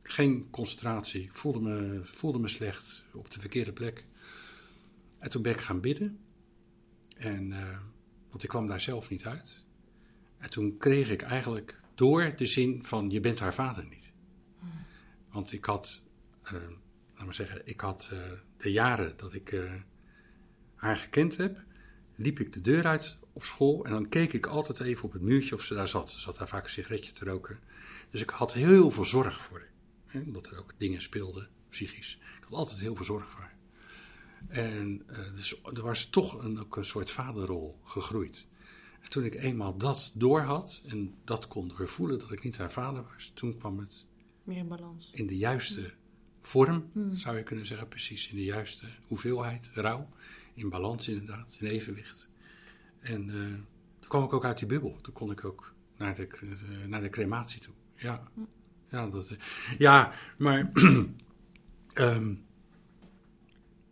geen 0.07 0.49
concentratie, 0.49 1.29
voelde 1.33 1.59
me, 1.59 1.99
voelde 2.03 2.39
me 2.39 2.47
slecht 2.47 3.05
op 3.13 3.31
de 3.31 3.39
verkeerde 3.39 3.73
plek. 3.73 4.05
En 5.19 5.29
toen 5.29 5.41
ben 5.41 5.51
ik 5.51 5.59
gaan 5.59 5.81
bidden. 5.81 6.19
En, 7.17 7.51
eh, 7.53 7.77
want 8.29 8.43
ik 8.43 8.49
kwam 8.49 8.67
daar 8.67 8.81
zelf 8.81 9.09
niet 9.09 9.25
uit. 9.25 9.65
En 10.37 10.49
toen 10.49 10.77
kreeg 10.77 11.09
ik 11.09 11.21
eigenlijk 11.21 11.81
door 11.95 12.33
de 12.35 12.45
zin 12.45 12.85
van 12.85 13.09
je 13.09 13.19
bent 13.19 13.39
haar 13.39 13.53
vader 13.53 13.85
niet. 13.89 14.11
Want 15.31 15.51
ik 15.51 15.65
had, 15.65 16.01
eh, 16.43 16.53
laat 17.15 17.25
maar 17.25 17.33
zeggen, 17.33 17.61
ik 17.65 17.81
had 17.81 18.09
eh, 18.13 18.19
de 18.57 18.71
jaren 18.71 19.13
dat 19.17 19.33
ik 19.33 19.55
haar 20.75 20.97
gekend 20.97 21.37
heb, 21.37 21.59
liep 22.15 22.39
ik 22.39 22.53
de 22.53 22.61
deur 22.61 22.85
uit 22.85 23.17
op 23.33 23.43
school 23.43 23.85
en 23.85 23.91
dan 23.91 24.09
keek 24.09 24.33
ik 24.33 24.45
altijd 24.45 24.79
even 24.79 25.03
op 25.03 25.13
het 25.13 25.21
muurtje 25.21 25.55
of 25.55 25.61
ze 25.61 25.73
daar 25.73 25.87
zat. 25.87 26.11
Ze 26.11 26.19
zat 26.19 26.37
daar 26.37 26.47
vaak 26.47 26.63
een 26.63 26.69
sigaretje 26.69 27.11
te 27.11 27.25
roken. 27.25 27.59
Dus 28.09 28.21
ik 28.21 28.29
had 28.29 28.53
heel 28.53 28.91
veel 28.91 29.05
zorg 29.05 29.41
voor 29.41 29.59
haar. 29.59 29.75
Hè, 30.07 30.19
omdat 30.19 30.47
er 30.47 30.59
ook 30.59 30.73
dingen 30.77 31.01
speelden, 31.01 31.49
psychisch. 31.69 32.17
Ik 32.37 32.43
had 32.43 32.53
altijd 32.53 32.79
heel 32.79 32.95
veel 32.95 33.05
zorg 33.05 33.29
voor 33.29 33.41
haar. 33.41 33.55
En 34.47 35.03
eh, 35.07 35.33
dus 35.35 35.61
er 35.63 35.81
was 35.81 36.09
toch 36.09 36.43
een, 36.43 36.59
ook 36.59 36.75
een 36.75 36.85
soort 36.85 37.11
vaderrol 37.11 37.79
gegroeid. 37.83 38.45
En 38.99 39.09
toen 39.09 39.23
ik 39.23 39.35
eenmaal 39.35 39.77
dat 39.77 40.11
door 40.13 40.41
had 40.41 40.81
en 40.87 41.15
dat 41.23 41.47
kon 41.47 41.67
doorvoelen 41.67 42.19
dat 42.19 42.31
ik 42.31 42.43
niet 42.43 42.57
haar 42.57 42.71
vader 42.71 43.03
was, 43.13 43.31
toen 43.33 43.57
kwam 43.57 43.79
het 43.79 44.05
Meer 44.43 44.57
in 44.57 44.67
balans. 44.67 45.09
in 45.13 45.27
de 45.27 45.37
juiste 45.37 45.93
vorm, 46.41 46.91
zou 47.13 47.37
je 47.37 47.43
kunnen 47.43 47.65
zeggen, 47.65 47.87
precies 47.87 48.29
in 48.29 48.35
de 48.35 48.43
juiste 48.43 48.85
hoeveelheid, 49.07 49.71
rauw, 49.73 50.09
in 50.53 50.69
balans 50.69 51.07
inderdaad, 51.07 51.57
in 51.59 51.67
evenwicht. 51.67 52.29
En 52.99 53.29
eh, 53.29 53.35
toen 53.99 54.09
kwam 54.09 54.23
ik 54.23 54.33
ook 54.33 54.45
uit 54.45 54.57
die 54.57 54.67
bubbel, 54.67 54.97
toen 55.01 55.13
kon 55.13 55.31
ik 55.31 55.45
ook 55.45 55.73
naar 55.97 56.15
de, 56.15 56.27
eh, 56.27 56.87
naar 56.87 57.01
de 57.01 57.09
crematie 57.09 57.61
toe. 57.61 57.73
Ja, 57.95 58.31
ja, 58.89 59.07
dat, 59.07 59.29
eh, 59.29 59.38
ja 59.77 60.11
maar 60.38 60.71
ehm, 61.93 62.33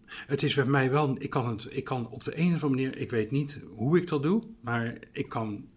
het 0.05 0.43
is 0.43 0.53
bij 0.55 0.65
mij 0.65 0.91
wel, 0.91 1.15
ik 1.19 1.29
kan, 1.29 1.49
het, 1.49 1.67
ik 1.69 1.83
kan 1.83 2.09
op 2.09 2.23
de 2.23 2.39
een 2.39 2.55
of 2.55 2.63
andere 2.63 2.69
manier, 2.69 2.97
ik 2.97 3.11
weet 3.11 3.31
niet 3.31 3.59
hoe 3.75 3.97
ik 3.97 4.07
dat 4.07 4.23
doe, 4.23 4.43
maar 4.61 4.97
ik 5.11 5.29
kan, 5.29 5.67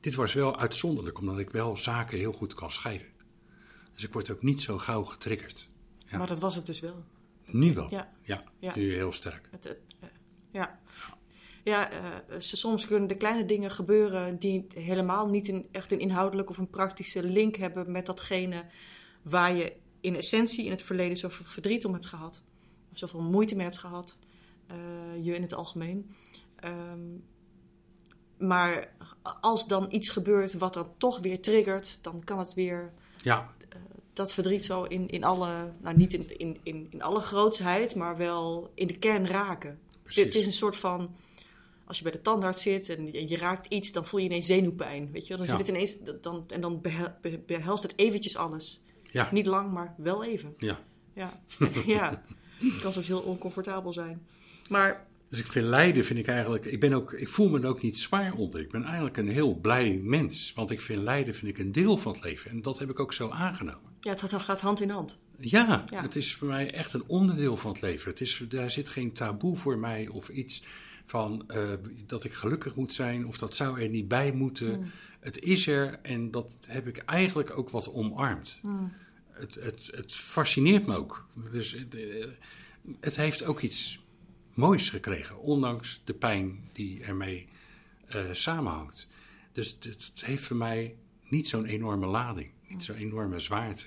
dit 0.00 0.14
was 0.14 0.32
wel 0.32 0.58
uitzonderlijk, 0.58 1.18
omdat 1.18 1.38
ik 1.38 1.50
wel 1.50 1.76
zaken 1.76 2.18
heel 2.18 2.32
goed 2.32 2.54
kan 2.54 2.70
scheiden. 2.70 3.06
Dus 3.94 4.04
ik 4.04 4.12
word 4.12 4.30
ook 4.30 4.42
niet 4.42 4.60
zo 4.60 4.78
gauw 4.78 5.04
getriggerd. 5.04 5.68
Ja. 6.06 6.18
Maar 6.18 6.26
dat 6.26 6.38
was 6.38 6.54
het 6.56 6.66
dus 6.66 6.80
wel. 6.80 7.04
Nu 7.44 7.74
wel. 7.74 7.90
Ja. 7.90 8.12
Ja, 8.22 8.42
Ja. 8.58 8.72
nu 8.76 8.94
heel 8.94 9.12
sterk. 9.12 9.48
Het, 9.50 9.64
het, 9.64 9.78
eh, 10.00 10.08
ja. 10.50 10.80
Ja, 11.66 11.90
eh, 11.90 12.38
ze- 12.38 12.56
soms 12.56 12.86
kunnen 12.86 13.08
de 13.08 13.16
kleine 13.16 13.44
dingen 13.44 13.70
gebeuren 13.70 14.38
die 14.38 14.66
helemaal 14.74 15.28
niet 15.28 15.48
een, 15.48 15.66
echt 15.70 15.92
een 15.92 15.98
inhoudelijk 15.98 16.50
of 16.50 16.58
een 16.58 16.70
praktische 16.70 17.22
link 17.22 17.56
hebben 17.56 17.90
met 17.92 18.06
datgene 18.06 18.64
waar 19.22 19.54
je 19.54 19.72
in 20.00 20.16
essentie 20.16 20.64
in 20.64 20.70
het 20.70 20.82
verleden 20.82 21.16
zoveel 21.16 21.44
verdriet 21.44 21.84
om 21.84 21.92
hebt 21.92 22.06
gehad. 22.06 22.42
Of 22.92 22.98
zoveel 22.98 23.20
moeite 23.22 23.54
mee 23.56 23.64
hebt 23.66 23.78
gehad. 23.78 24.18
eh, 24.66 24.76
je 25.24 25.34
in 25.34 25.42
het 25.42 25.54
algemeen. 25.54 26.10
Ehm, 26.56 27.00
maar 28.38 28.92
als 29.40 29.66
dan 29.66 29.86
iets 29.90 30.08
gebeurt 30.08 30.54
wat 30.54 30.74
dan 30.74 30.88
toch 30.96 31.18
weer 31.18 31.40
triggert, 31.40 31.98
dan 32.02 32.24
kan 32.24 32.38
het 32.38 32.54
weer 32.54 32.92
Ja, 33.22 33.54
dat 34.12 34.32
verdriet 34.32 34.64
zo 34.64 34.82
in, 34.82 35.08
in 35.08 35.24
alle, 35.24 35.72
nou 35.80 35.96
niet 35.96 36.14
in, 36.14 36.38
in, 36.38 36.56
in, 36.62 36.86
in 36.90 37.02
alle 37.02 37.20
grootsheid, 37.20 37.94
maar 37.94 38.16
wel 38.16 38.70
in 38.74 38.86
de 38.86 38.96
kern 38.96 39.26
raken. 39.26 39.78
Precies. 40.02 40.24
Het 40.24 40.34
is 40.34 40.46
een 40.46 40.52
soort 40.52 40.76
van, 40.76 41.14
als 41.86 41.96
je 41.96 42.02
bij 42.02 42.12
de 42.12 42.20
tandarts 42.20 42.62
zit 42.62 42.88
en 42.88 43.28
je, 43.28 43.36
raakt 43.36 43.66
iets, 43.66 43.92
dan 43.92 44.04
voel 44.04 44.20
je 44.20 44.26
ineens 44.26 44.46
zenuwpijn. 44.46 45.10
Weet 45.12 45.26
je 45.26 45.36
wel? 45.36 45.46
Dan 45.46 45.46
Ja. 45.46 45.56
zit 45.56 45.66
het 45.66 45.76
ineens, 45.76 46.20
dan, 46.20 46.44
en 46.48 46.60
dan 46.60 46.80
behel- 46.80 47.14
be- 47.20 47.40
behelst 47.46 47.82
het 47.82 47.92
eventjes 47.96 48.36
alles. 48.36 48.82
ja, 49.12 49.28
Niet 49.32 49.46
lang, 49.46 49.72
maar 49.72 49.94
wel 49.98 50.24
even. 50.24 50.54
ja. 50.58 50.78
Ja, 51.14 51.40
ja. 51.86 52.22
Het 52.58 52.78
kan 52.80 52.92
soms 52.92 53.06
heel 53.06 53.20
oncomfortabel 53.20 53.92
zijn. 53.92 54.26
Maar 54.68 55.06
Dus 55.28 55.40
ik 55.40 55.46
vind 55.46 55.66
lijden, 55.66 56.04
vind 56.04 56.18
ik 56.18 56.26
eigenlijk, 56.26 56.64
ik, 56.64 56.80
ben 56.80 56.92
ook, 56.92 57.12
ik 57.12 57.28
voel 57.28 57.48
me 57.48 57.60
er 57.60 57.66
ook 57.68 57.82
niet 57.82 57.98
zwaar 57.98 58.34
onder. 58.34 58.60
Ik 58.60 58.70
ben 58.70 58.84
eigenlijk 58.84 59.16
een 59.16 59.28
heel 59.28 59.54
blij 59.54 60.00
mens. 60.02 60.52
Want 60.54 60.70
ik 60.70 60.80
vind 60.80 61.02
lijden 61.02 61.34
vind 61.34 61.50
ik 61.50 61.58
een 61.58 61.72
deel 61.72 61.96
van 61.98 62.12
het 62.12 62.24
leven. 62.24 62.50
En 62.50 62.62
dat 62.62 62.78
heb 62.78 62.90
ik 62.90 63.00
ook 63.00 63.12
zo 63.12 63.28
aangenomen. 63.30 63.90
ja, 64.00 64.10
het 64.10 64.20
gaat- 64.22 64.42
gaat 64.42 64.60
hand 64.60 64.80
in 64.80 64.90
hand. 64.90 65.18
Ja, 65.38 65.84
Ja. 65.90 66.02
het 66.02 66.16
is 66.16 66.34
voor 66.34 66.48
mij 66.48 66.72
echt 66.72 66.92
een 66.92 67.04
onderdeel 67.06 67.56
van 67.56 67.72
het 67.72 67.80
leven. 67.80 68.10
Het 68.10 68.20
is, 68.20 68.44
daar 68.48 68.70
zit 68.70 68.88
geen 68.88 69.12
taboe 69.12 69.56
voor 69.56 69.78
mij 69.78 70.08
of 70.08 70.28
iets 70.28 70.64
van 71.06 71.44
eh, 71.48 71.72
dat 72.06 72.24
ik 72.24 72.32
gelukkig 72.32 72.74
moet 72.74 72.92
zijn 72.92 73.26
of 73.26 73.38
dat 73.38 73.56
zou 73.56 73.80
er 73.80 73.88
niet 73.88 74.08
bij 74.08 74.32
moeten. 74.32 74.92
Het 75.20 75.38
is 75.38 75.66
er 75.66 75.98
en 76.02 76.30
dat 76.30 76.52
heb 76.66 76.86
ik 76.86 76.98
eigenlijk 76.98 77.58
ook 77.58 77.70
wat 77.70 77.92
omarmd. 77.92 78.60
Het, 79.30 79.54
het, 79.54 79.90
het 79.94 80.14
fascineert 80.14 80.86
me 80.86 80.96
ook. 80.96 81.26
Dus 81.50 81.72
het, 81.72 81.94
eh, 81.94 82.26
het 83.00 83.16
heeft 83.16 83.44
ook 83.44 83.60
iets 83.60 84.00
moois 84.54 84.90
gekregen, 84.90 85.38
ondanks 85.38 86.00
de 86.04 86.14
pijn 86.14 86.68
die 86.72 87.02
ermee 87.02 87.48
eh, 88.06 88.24
samenhangt. 88.32 89.08
Dus 89.52 89.78
het, 89.80 90.12
heeft 90.24 90.42
voor 90.42 90.56
mij 90.56 90.96
niet 91.28 91.48
zo'n 91.48 91.64
enorme 91.64 92.06
lading, 92.06 92.50
niet 92.68 92.84
zo'n 92.84 92.96
enorme 92.96 93.40
zwaarte. 93.40 93.84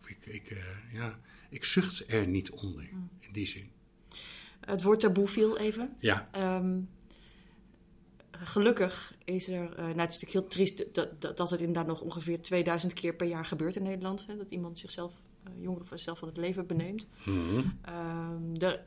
Of 0.00 0.08
ik, 0.08 0.26
ik, 0.26 0.50
eh, 0.50 0.58
ja, 0.92 1.20
ik 1.50 1.64
zucht 1.64 2.04
er 2.08 2.26
niet 2.26 2.50
onder, 2.50 2.88
in 3.20 3.32
die 3.32 3.46
zin. 3.46 3.70
Het 4.64 4.82
woord 4.82 5.00
taboe 5.00 5.28
viel 5.28 5.58
even. 5.58 5.96
Ja, 5.98 6.28
Ehm, 6.32 6.80
gelukkig 8.30 9.14
is 9.24 9.48
er, 9.48 9.70
eh, 9.70 9.76
nou 9.76 9.86
het 9.86 10.10
is 10.10 10.20
natuurlijk 10.20 10.32
heel 10.32 10.46
triest 10.46 10.94
dat, 10.94 11.20
dat, 11.20 11.36
dat 11.36 11.50
het 11.50 11.60
inderdaad 11.60 11.86
nog 11.86 12.00
ongeveer 12.00 12.42
2000 12.42 12.92
keer 12.92 13.14
per 13.14 13.26
jaar 13.26 13.44
gebeurt 13.44 13.76
in 13.76 13.82
Nederland. 13.82 14.26
Hè, 14.26 14.36
dat 14.36 14.50
iemand 14.50 14.78
zichzelf, 14.78 15.12
eh, 15.44 15.52
jongeren 15.60 15.86
zichzelf 15.86 16.18
van 16.18 16.28
het 16.28 16.36
leven 16.36 16.66
beneemt. 16.66 17.08
Mhm. 17.24 17.62
Ehm, 17.82 18.54
er, 18.58 18.84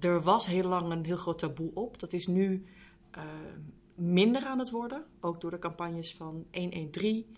er 0.00 0.22
was 0.22 0.46
heel 0.46 0.68
lang 0.68 0.92
een 0.92 1.04
heel 1.04 1.16
groot 1.16 1.38
taboe 1.38 1.70
op. 1.74 1.98
Dat 1.98 2.12
is 2.12 2.26
nu 2.26 2.64
eh, 3.10 3.22
minder 3.94 4.44
aan 4.44 4.58
het 4.58 4.70
worden. 4.70 5.04
Ook 5.20 5.40
door 5.40 5.50
de 5.50 5.58
campagnes 5.58 6.14
van 6.14 6.46
113. 6.52 7.36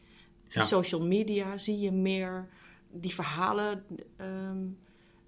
Ja. 0.49 0.63
Social 0.63 1.03
media 1.03 1.59
zie 1.59 1.79
je 1.79 1.93
meer 1.93 2.49
die 2.91 3.15
verhalen 3.15 3.85
ehm, 4.17 4.67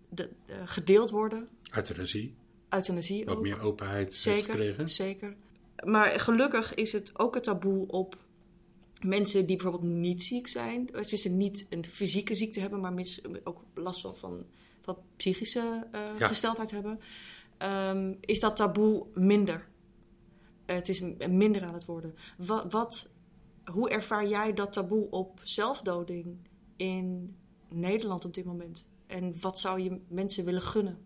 de, 0.08 0.30
eh, 0.46 0.56
gedeeld 0.64 1.10
worden. 1.10 1.48
euthanasie, 1.70 2.34
Euthanasie 2.72 3.24
wat 3.24 3.36
ook. 3.36 3.42
meer 3.42 3.60
openheid 3.60 4.14
Zeker, 4.14 4.50
gekregen. 4.50 4.88
zeker. 4.88 5.36
Maar 5.84 6.20
gelukkig 6.20 6.74
is 6.74 6.92
het 6.92 7.18
ook 7.18 7.34
het 7.34 7.44
taboe 7.44 7.86
op 7.86 8.16
mensen 9.00 9.46
die 9.46 9.56
bijvoorbeeld 9.56 9.92
niet 9.92 10.22
ziek 10.22 10.46
zijn. 10.46 10.86
Dus 11.08 11.24
niet 11.24 11.66
een 11.70 11.84
fysieke 11.84 12.34
ziekte 12.34 12.60
hebben, 12.60 12.80
maar 12.80 12.94
ook 13.44 13.62
last 13.74 14.00
van, 14.00 14.14
van, 14.16 14.44
van 14.80 14.96
psychische 15.16 15.86
eh, 15.92 16.00
Ja. 16.18 16.26
gesteldheid 16.26 16.70
hebben. 16.70 17.00
Ehm, 17.58 18.14
is 18.20 18.40
dat 18.40 18.56
taboe 18.56 19.06
minder. 19.14 19.68
Eh, 20.66 20.76
het 20.76 20.88
is 20.88 21.00
minder 21.28 21.62
aan 21.64 21.74
het 21.74 21.84
worden. 21.84 22.14
Wat, 22.36 22.72
wat, 22.72 23.08
hoe 23.64 23.90
ervaar 23.90 24.28
jij 24.28 24.52
dat 24.52 24.72
taboe 24.72 25.10
op 25.10 25.40
zelfdoding 25.42 26.36
in 26.76 27.36
Nederland 27.68 28.24
op 28.24 28.34
dit 28.34 28.44
moment? 28.44 28.86
En 29.06 29.40
wat 29.40 29.60
zou 29.60 29.80
je 29.80 30.00
mensen 30.08 30.44
willen 30.44 30.62
gunnen? 30.62 30.98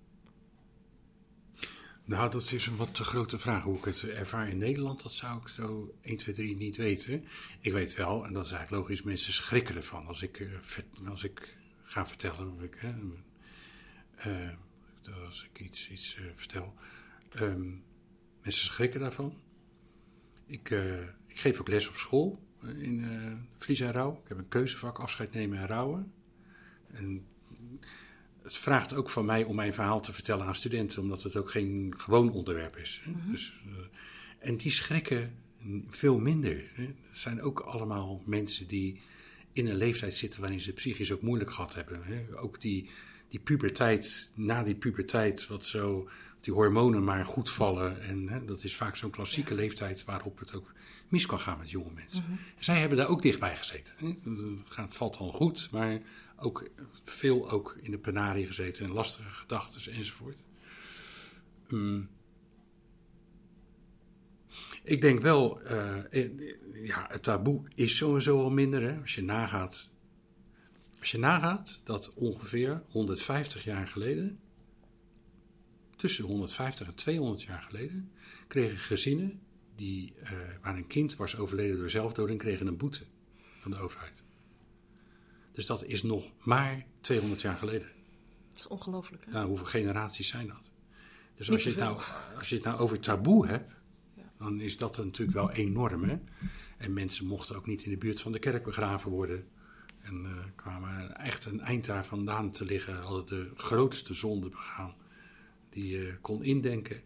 Nou, 2.07 2.31
dat 2.31 2.53
is 2.53 2.67
een 2.67 2.77
wat 2.77 2.95
te 2.95 3.05
grote 3.05 3.39
vraag. 3.39 3.63
Hoe 3.63 3.77
ik 3.77 3.85
het 3.85 4.09
ervaar 4.09 4.49
in 4.49 4.59
Nederland, 4.59 5.03
dat 5.03 5.13
zou 5.13 5.41
ik 5.41 5.49
zo 5.49 5.95
1, 6.01 6.17
2, 6.17 6.35
3 6.35 6.57
niet 6.57 6.77
weten. 6.77 7.25
Ik 7.61 7.73
weet 7.73 7.95
wel, 7.95 8.27
en 8.27 8.33
dat 8.33 8.45
is 8.45 8.51
eigenlijk 8.51 8.83
logisch, 8.83 9.03
mensen 9.03 9.33
schrikken 9.33 9.77
ervan 9.77 10.07
als 10.07 10.23
ik, 10.23 10.41
eh, 10.41 11.11
als 11.11 11.25
ik 11.25 11.57
ga 11.83 12.07
vertellen. 12.07 12.53
Of 12.53 12.63
ik, 12.63 12.75
hè, 12.79 12.95
eh, 14.17 14.51
als 15.27 15.49
ik 15.53 15.61
iets, 15.61 15.91
iets 15.91 16.17
eh, 16.17 16.25
vertel. 16.37 16.75
Ehm, 17.31 17.69
mensen 18.43 18.67
schrikken 18.67 19.01
daarvan. 19.01 19.35
Ik, 20.47 20.71
eh, 20.71 21.01
ik 21.27 21.41
geef 21.41 21.61
ook 21.61 21.69
les 21.69 21.89
op 21.89 21.97
school 21.97 22.39
eh, 22.63 22.83
in 22.83 23.05
eh 23.05 23.33
Vlies 23.59 23.81
en 23.81 23.93
Rouw. 23.93 24.21
Ik 24.23 24.29
heb 24.29 24.39
een 24.39 24.49
keuzevak 24.49 24.99
afscheid 24.99 25.33
nemen 25.33 25.59
en 25.59 25.67
rouwen. 25.67 26.13
En 26.93 27.27
het 28.47 28.57
vraagt 28.57 28.95
ook 28.95 29.11
van 29.11 29.25
mij 29.25 29.45
om 29.45 29.55
mijn 29.57 29.75
verhaal 29.75 30.01
te 30.01 30.13
vertellen 30.13 30.47
aan 30.47 30.55
studenten, 30.55 31.03
omdat 31.03 31.23
het 31.23 31.37
ook 31.37 31.51
geen 31.51 31.95
gewoon 31.97 32.31
onderwerp 32.31 32.77
is. 32.77 33.01
hè. 33.05 33.31
Dus, 33.31 33.61
eh, 33.67 33.73
en 34.49 34.57
die 34.57 34.71
schrikken 34.73 35.35
veel 35.91 36.19
minder. 36.19 36.65
Hè. 36.75 36.83
Het 36.83 37.19
zijn 37.19 37.43
ook 37.43 37.61
allemaal 37.61 38.23
mensen 38.27 38.67
die 38.67 39.01
in 39.53 39.67
een 39.67 39.77
leeftijd 39.77 40.15
zitten 40.15 40.41
waarin 40.41 40.61
ze 40.61 40.73
psychisch 40.73 41.13
ook 41.13 41.23
moeilijk 41.23 41.51
gehad 41.53 41.75
hebben. 41.75 42.01
Hè. 42.05 42.39
Ook 42.39 42.61
die, 42.61 42.91
die 43.29 43.41
puberteit, 43.41 44.33
na 44.35 44.63
die 44.63 44.75
puberteit, 44.75 45.47
wat 45.47 45.65
zo, 45.65 46.09
die 46.41 46.53
hormonen 46.53 47.05
maar 47.05 47.27
goed 47.27 47.51
vallen. 47.51 48.01
En 48.03 48.29
hè, 48.29 48.45
dat 48.45 48.65
is 48.65 48.77
vaak 48.77 48.97
zo'n 48.97 49.11
klassieke 49.11 49.55
leeftijd 49.55 50.05
waarop 50.05 50.39
het 50.39 50.55
ook 50.55 50.73
mis 51.09 51.27
kan 51.27 51.41
gaan 51.41 51.59
met 51.59 51.71
jonge 51.71 51.91
mensen. 51.95 52.25
Zij 52.59 52.81
hebben 52.81 52.99
daar 52.99 53.09
ook 53.09 53.23
dichtbij 53.23 53.57
gezeten. 53.57 53.95
Hè. 53.97 54.07
Het 54.07 54.71
gaat- 54.71 54.95
valt 54.97 55.17
al 55.17 55.33
goed, 55.33 55.69
maar 55.73 56.01
ook 56.37 56.71
veel 57.05 57.51
ook 57.51 57.77
in 57.81 57.91
de 57.91 57.99
penarie 57.99 58.47
gezeten 58.47 58.85
en 58.85 58.93
lastige 58.93 59.31
gedachten 59.31 59.93
enzovoort. 59.93 60.43
Mm. 61.69 62.09
Ik 64.83 65.01
denk 65.01 65.21
wel, 65.21 65.63
eh, 65.63 66.23
eh, 66.23 66.31
ja, 66.73 67.07
het 67.11 67.23
taboe 67.23 67.63
is 67.75 67.97
sowieso 67.97 68.43
al 68.43 68.51
minder. 68.51 68.83
Hè? 68.83 69.01
Als 69.01 69.15
je 69.15 69.23
nagaat, 69.23 69.91
als 70.99 71.11
je 71.11 71.19
nagaat 71.19 71.81
dat 71.85 72.13
ongeveer 72.15 72.83
150 72.89 73.65
jaar 73.65 73.89
geleden, 73.89 74.41
tussen 75.97 76.25
150 76.25 76.87
en 76.87 76.95
200 76.95 77.43
jaar 77.43 77.63
geleden, 77.63 78.13
kregen 78.47 78.79
gezinnen 78.79 79.41
die, 79.75 80.15
eh, 80.23 80.33
waar 80.63 80.77
een 80.77 80.87
kind 80.87 81.17
was 81.17 81.37
overleden 81.37 81.79
door 81.79 81.91
zelfdoding, 81.91 82.39
kregen 82.39 82.67
een 82.67 82.77
boete 82.77 83.05
van 83.61 83.71
de 83.71 83.77
overheid. 83.77 84.25
Dus 85.57 85.67
dat 85.67 85.85
is 85.85 86.03
nog 86.03 86.25
maar 86.43 86.87
200 87.01 87.41
jaar 87.41 87.57
geleden. 87.57 87.89
Dat 88.49 88.59
is 88.59 88.67
ongelooflijk. 88.67 89.25
Hè? 89.25 89.31
Nou, 89.31 89.47
hoeveel 89.47 89.67
generaties 89.67 90.29
zijn 90.29 90.47
dat? 90.47 90.71
Dus 91.35 91.51
als 91.51 91.63
je, 91.63 91.69
het 91.69 91.79
nou, 91.79 92.01
als 92.39 92.49
je 92.49 92.55
het 92.55 92.65
nou 92.65 92.79
over 92.79 93.01
taboe 93.01 93.47
hebt, 93.47 93.73
Ja. 94.15 94.23
dan 94.39 94.61
is 94.61 94.77
dat 94.77 94.97
natuurlijk 94.97 95.37
wel 95.37 95.51
enorm. 95.51 96.05
Hè? 96.05 96.19
En 96.79 96.93
mensen 96.93 97.27
mochten 97.27 97.57
ook 97.57 97.67
niet 97.67 97.85
in 97.85 97.91
de 97.91 97.97
buurt 97.97 98.21
van 98.21 98.33
de 98.33 98.39
kerk 98.39 98.65
begraven 98.65 99.11
worden. 99.11 99.49
En 100.01 100.25
eh, 100.25 100.33
kwamen 100.55 101.17
echt 101.17 101.45
een 101.45 101.61
eind 101.61 101.85
daar 101.85 102.05
vandaan 102.05 102.51
te 102.51 102.65
liggen, 102.65 102.97
hadden 102.97 103.27
de 103.27 103.51
grootste 103.57 104.15
zonde 104.15 104.49
begaan 104.49 104.95
die 105.71 105.89
je 105.89 106.19
kon 106.21 106.43
indenken. 106.45 107.03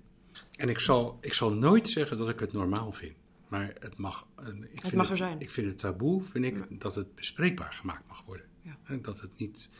En 0.56 0.68
ik 0.68 0.78
zal, 0.78 1.18
ik 1.20 1.34
zal 1.34 1.52
nooit 1.52 1.88
zeggen 1.88 2.18
dat 2.18 2.28
ik 2.28 2.40
het 2.40 2.52
normaal 2.52 2.92
vind. 2.92 3.14
Maar 3.50 3.74
het 3.80 3.96
mag, 3.96 4.26
eh, 4.36 4.46
ik 4.70 4.80
vind 4.80 4.94
mag 4.94 5.10
er 5.10 5.16
zijn. 5.16 5.40
Ik 5.40 5.50
vind 5.50 5.66
het 5.66 5.78
taboe, 5.78 6.22
vind 6.22 6.44
ik, 6.44 6.80
dat 6.80 6.94
het 6.94 7.14
bespreekbaar 7.14 7.72
gemaakt 7.72 8.08
mag 8.08 8.24
worden. 8.24 8.46
Ja. 8.62 8.96
Dat 8.96 9.20
het 9.20 9.38
niet... 9.38 9.70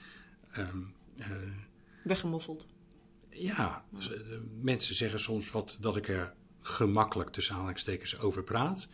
ehm, 0.53 0.79
eh, 1.16 1.27
Weggemoffeld. 2.05 2.66
ja, 3.31 3.85
mensen 4.61 4.95
zeggen 4.95 5.21
soms 5.21 5.51
wat 5.51 5.79
dat 5.81 5.97
ik 5.97 6.09
er 6.09 6.35
gemakkelijk 6.61 7.31
tussen 7.31 7.55
aanhalingstekens 7.55 8.18
over 8.18 8.43
praat. 8.43 8.89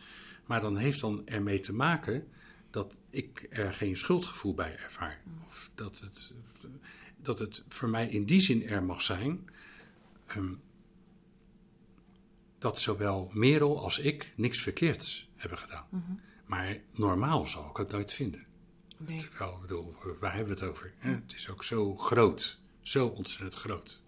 Maar 0.45 0.61
dan 0.61 0.77
heeft 0.77 0.99
dan 1.01 1.21
ermee 1.27 1.59
te 1.59 1.73
maken 1.73 2.27
dat 2.69 2.95
ik 3.09 3.47
er 3.49 3.73
geen 3.73 3.97
schuldgevoel 3.97 4.53
bij 4.53 4.77
ervaar. 4.77 5.21
Of 5.47 5.69
dat 5.75 5.99
het, 5.99 6.33
dat 7.21 7.39
het 7.39 7.63
voor 7.67 7.89
mij 7.89 8.09
in 8.09 8.25
die 8.25 8.41
zin 8.41 8.67
er 8.67 8.83
mag 8.83 9.01
zijn. 9.01 9.49
ehm, 10.27 10.53
dat 12.57 12.79
zowel 12.79 13.29
Merel 13.33 13.81
als 13.83 13.99
ik 13.99 14.33
niks 14.35 14.61
verkeerds 14.61 15.29
hebben 15.35 15.57
gedaan. 15.59 15.85
Maar 16.45 16.77
normaal 16.93 17.47
zal 17.47 17.69
ik 17.69 17.77
het 17.77 17.91
nooit 17.91 18.13
vinden. 18.13 18.45
Nee. 18.97 19.19
Terwijl, 19.19 19.53
ik 19.55 19.61
bedoel, 19.61 19.95
waar 20.19 20.35
hebben 20.35 20.53
we 20.57 20.59
het 20.61 20.69
over? 20.71 20.93
hè? 20.97 21.11
Het 21.11 21.33
is 21.35 21.49
ook 21.49 21.63
zo 21.63 21.95
groot. 21.95 22.59
Zo 22.81 23.07
ontzettend 23.07 23.53
groot. 23.55 24.01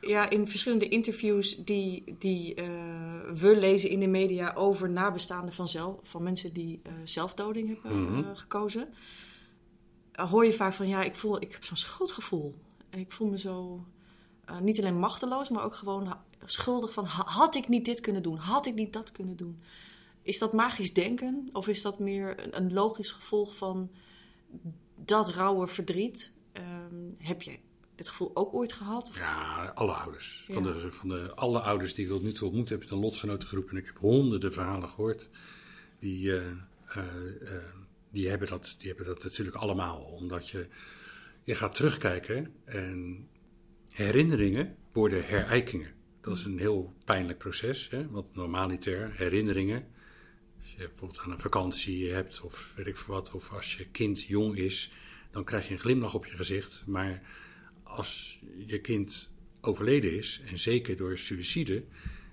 Ja, 0.00 0.30
in 0.30 0.48
verschillende 0.48 0.88
interviews 0.88 1.56
die, 1.56 2.16
die 2.18 2.54
eh, 2.54 2.64
we 3.34 3.56
lezen 3.58 3.90
in 3.90 4.00
de 4.00 4.06
media 4.06 4.52
over 4.54 4.90
nabestaanden 4.90 5.54
van, 5.54 5.68
zelf, 5.68 5.98
van 6.02 6.22
mensen 6.22 6.52
die 6.52 6.80
eh, 6.82 6.92
zelfdoding 7.04 7.68
hebben 7.68 8.02
Mhm. 8.04 8.18
eh, 8.24 8.36
gekozen, 8.36 8.88
eh, 10.12 10.30
hoor 10.30 10.44
je 10.46 10.52
vaak 10.52 10.72
van 10.72 10.88
ja, 10.88 11.02
ik, 11.02 11.14
voel, 11.14 11.42
ik 11.42 11.52
heb 11.52 11.64
zo'n 11.64 11.76
schuldgevoel. 11.76 12.54
En 12.90 12.98
ik 12.98 13.12
voel 13.12 13.28
me 13.28 13.38
zo 13.38 13.86
niet 14.60 14.78
alleen 14.78 14.98
machteloos, 14.98 15.48
maar 15.50 15.64
ook 15.64 15.74
gewoon 15.74 16.16
schuldig 16.44 16.92
van 16.92 17.04
ha- 17.04 17.26
had 17.26 17.54
ik 17.54 17.68
niet 17.68 17.84
dit 17.84 18.00
kunnen 18.00 18.22
doen, 18.22 18.36
had 18.36 18.66
ik 18.66 18.74
niet 18.74 18.92
dat 18.92 19.12
kunnen 19.12 19.36
doen. 19.36 19.60
Is 20.22 20.38
dat 20.38 20.52
magisch 20.52 20.92
denken 20.92 21.48
of 21.52 21.68
is 21.68 21.82
dat 21.82 21.98
meer 21.98 22.44
een, 22.44 22.56
een 22.56 22.72
logisch 22.72 23.10
gevolg 23.10 23.56
van 23.56 23.90
dat 24.96 25.28
rauwe 25.28 25.66
verdriet? 25.66 26.32
Ehm, 26.52 27.10
heb 27.18 27.42
je 27.42 27.58
dit 27.94 28.08
gevoel 28.08 28.30
ook 28.34 28.54
ooit 28.54 28.72
gehad? 28.72 29.08
Of? 29.08 29.18
Ja, 29.18 29.72
alle 29.74 29.92
ouders. 29.92 30.44
Van, 30.48 30.62
de, 30.62 30.88
van 30.92 31.08
de, 31.08 31.34
alle 31.34 31.60
ouders 31.60 31.94
die 31.94 32.04
ik 32.04 32.10
tot 32.10 32.22
nu 32.22 32.32
toe 32.32 32.48
ontmoet 32.48 32.68
heb, 32.68 32.90
een 32.90 32.98
lotgenotengroep. 32.98 33.70
En 33.70 33.76
ik 33.76 33.86
heb 33.86 33.98
honderden 33.98 34.52
verhalen 34.52 34.88
gehoord. 34.88 35.28
Die, 35.98 36.36
eh, 36.36 36.46
eh, 36.86 36.98
eh, 37.42 37.62
die, 38.10 38.28
hebben 38.28 38.48
dat, 38.48 38.74
die 38.78 38.88
hebben 38.88 39.06
dat 39.06 39.22
natuurlijk 39.22 39.56
allemaal. 39.56 40.00
Omdat 40.00 40.48
je, 40.48 40.66
je 41.44 41.54
gaat 41.54 41.74
terugkijken 41.74 42.54
en 42.64 43.28
herinneringen 43.88 44.76
worden 44.92 45.26
herijkingen. 45.26 46.00
Dat 46.22 46.36
is 46.36 46.44
een 46.44 46.58
heel 46.58 46.94
pijnlijk 47.04 47.38
proces. 47.38 47.88
Hè? 47.90 48.08
Want 48.10 48.34
normaliter, 48.34 49.12
herinneringen. 49.14 49.86
Als 50.60 50.70
je 50.70 50.76
bijvoorbeeld 50.76 51.18
aan 51.18 51.30
een 51.30 51.40
vakantie 51.40 52.12
hebt 52.12 52.40
of 52.40 52.72
weet 52.76 52.86
ik 52.86 52.96
veel 52.96 53.14
wat. 53.14 53.30
Of 53.30 53.52
als 53.52 53.76
je 53.76 53.86
kind 53.86 54.22
jong 54.22 54.56
is, 54.56 54.92
dan 55.30 55.44
krijg 55.44 55.66
je 55.66 55.72
een 55.72 55.80
glimlach 55.80 56.14
op 56.14 56.26
je 56.26 56.36
gezicht. 56.36 56.84
Maar 56.86 57.22
als 57.82 58.40
je 58.66 58.80
kind 58.80 59.32
overleden 59.60 60.16
is, 60.16 60.40
en 60.46 60.58
zeker 60.58 60.96
door 60.96 61.18
suïcide, 61.18 61.84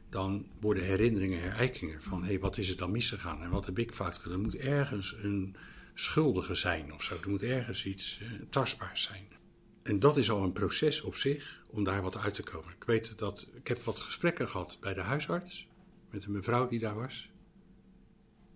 dan 0.09 0.47
worden 0.59 0.83
herinneringen 0.83 1.41
herijkingen. 1.41 2.01
Van 2.01 2.21
hé, 2.21 2.27
hey, 2.27 2.39
wat 2.39 2.57
is 2.57 2.69
er 2.69 2.77
dan 2.77 2.91
misgegaan 2.91 3.43
en 3.43 3.49
wat 3.49 3.65
heb 3.65 3.79
ik 3.79 3.93
fout 3.93 4.17
gedaan? 4.17 4.37
Er 4.37 4.43
moet 4.43 4.55
ergens 4.55 5.15
een 5.21 5.55
schuldige 5.93 6.55
zijn 6.55 6.93
of 6.93 7.03
zo. 7.03 7.15
Er 7.23 7.29
moet 7.29 7.43
ergens 7.43 7.85
iets 7.85 8.19
eh, 8.21 8.27
tastbaars 8.49 9.03
zijn. 9.03 9.38
En 9.81 9.99
dat 9.99 10.17
is 10.17 10.31
al 10.31 10.43
een 10.43 10.51
proces 10.51 11.01
op 11.01 11.15
zich 11.15 11.63
om 11.67 11.83
daar 11.83 12.01
wat 12.01 12.17
uit 12.17 12.33
te 12.33 12.43
komen. 12.43 12.73
Ik 12.73 12.83
weet 12.83 13.17
dat 13.17 13.49
ik 13.53 13.67
heb 13.67 13.83
wat 13.83 13.99
gesprekken 13.99 14.49
gehad 14.49 14.77
bij 14.79 14.93
de 14.93 15.01
huisarts 15.01 15.67
met 16.09 16.25
een 16.25 16.31
mevrouw 16.31 16.67
die 16.67 16.79
daar 16.79 16.95
was. 16.95 17.29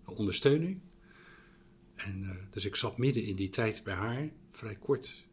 Ondersteuning. 0.04 0.80
En, 1.94 2.24
eh, 2.24 2.36
dus 2.50 2.64
ik 2.64 2.76
zat 2.76 2.98
midden 2.98 3.22
in 3.22 3.36
die 3.36 3.48
tijd 3.48 3.84
bij 3.84 3.94
haar, 3.94 4.28
vrij 4.52 4.74
kort, 4.74 5.24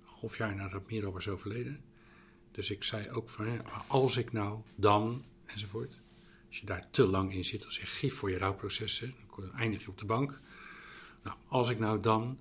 een 0.00 0.20
half 0.20 0.36
jaar 0.36 0.54
nadat 0.54 0.90
Miro 0.90 1.12
was 1.12 1.28
overleden. 1.28 1.80
Dus 2.50 2.70
ik 2.70 2.84
zei 2.84 3.10
ook 3.10 3.30
van, 3.30 3.60
als 3.86 4.16
ik 4.16 4.32
nou, 4.32 4.60
dan, 4.74 5.24
enzovoort. 5.46 6.00
Als 6.48 6.58
je 6.58 6.66
daar 6.66 6.90
te 6.90 7.06
lang 7.06 7.32
in 7.32 7.44
zit, 7.44 7.66
als 7.66 7.78
je 7.78 7.86
gif 7.86 8.14
voor 8.14 8.30
je 8.30 8.38
rouwproces, 8.38 9.00
hè, 9.00 9.14
dan 9.36 9.52
eindig 9.52 9.82
je 9.82 9.88
op 9.88 9.98
de 9.98 10.04
bank. 10.04 10.40
Nou, 11.22 11.36
als 11.48 11.70
ik 11.70 11.78
nou 11.78 12.00
dan... 12.00 12.38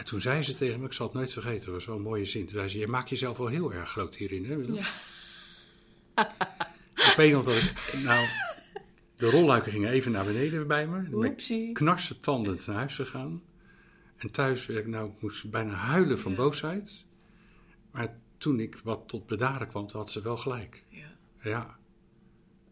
En 0.00 0.06
toen 0.06 0.20
zei 0.20 0.42
ze 0.42 0.54
tegen 0.54 0.80
me, 0.80 0.86
ik 0.86 0.92
zal 0.92 1.06
het 1.06 1.14
nooit 1.14 1.32
vergeten, 1.32 1.64
dat 1.64 1.74
was 1.74 1.84
wel 1.84 1.96
een 1.96 2.02
mooie 2.02 2.24
zin. 2.24 2.44
Toen 2.44 2.54
zei 2.54 2.68
ze, 2.68 2.78
je 2.78 2.86
maakt 2.86 3.08
jezelf 3.08 3.36
wel 3.36 3.46
heel 3.46 3.72
erg 3.72 3.90
groot 3.90 4.16
hierin, 4.16 4.44
hè? 4.44 4.54
Ja. 4.54 4.86
Ik 7.10 7.14
weet 7.16 7.32
nog 7.32 7.44
dat 7.44 7.54
ik, 7.54 8.00
nou, 8.04 8.26
de 9.16 9.30
rolluiken 9.30 9.72
gingen 9.72 9.90
even 9.90 10.12
naar 10.12 10.24
beneden 10.24 10.66
bij 10.66 10.86
me. 10.86 11.08
Oepsie. 11.12 11.72
knarsetandend 11.72 12.66
naar 12.66 12.76
huis 12.76 12.94
gegaan. 12.94 13.42
En 14.16 14.30
thuis 14.30 14.68
nou, 14.84 15.10
ik 15.10 15.20
moest 15.22 15.50
bijna 15.50 15.72
huilen 15.72 16.18
van 16.18 16.30
Ja. 16.30 16.36
boosheid. 16.36 17.04
Maar 17.90 18.18
toen 18.38 18.60
ik 18.60 18.80
wat 18.84 19.08
tot 19.08 19.26
bedaren 19.26 19.68
kwam, 19.68 19.86
toen 19.86 20.00
had 20.00 20.10
ze 20.10 20.22
wel 20.22 20.36
gelijk. 20.36 20.82
Ja. 20.88 21.16
Ja. 21.42 21.78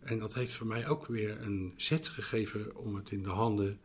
En 0.01 0.19
dat 0.19 0.35
heeft 0.35 0.53
voor 0.53 0.67
mij 0.67 0.87
ook 0.89 1.07
weer 1.07 1.41
een 1.41 1.75
zet 1.77 2.09
gegeven 2.09 2.77
om 2.77 2.95
het 2.95 3.11
in 3.11 3.23
de 3.23 3.29
handen 3.29 3.81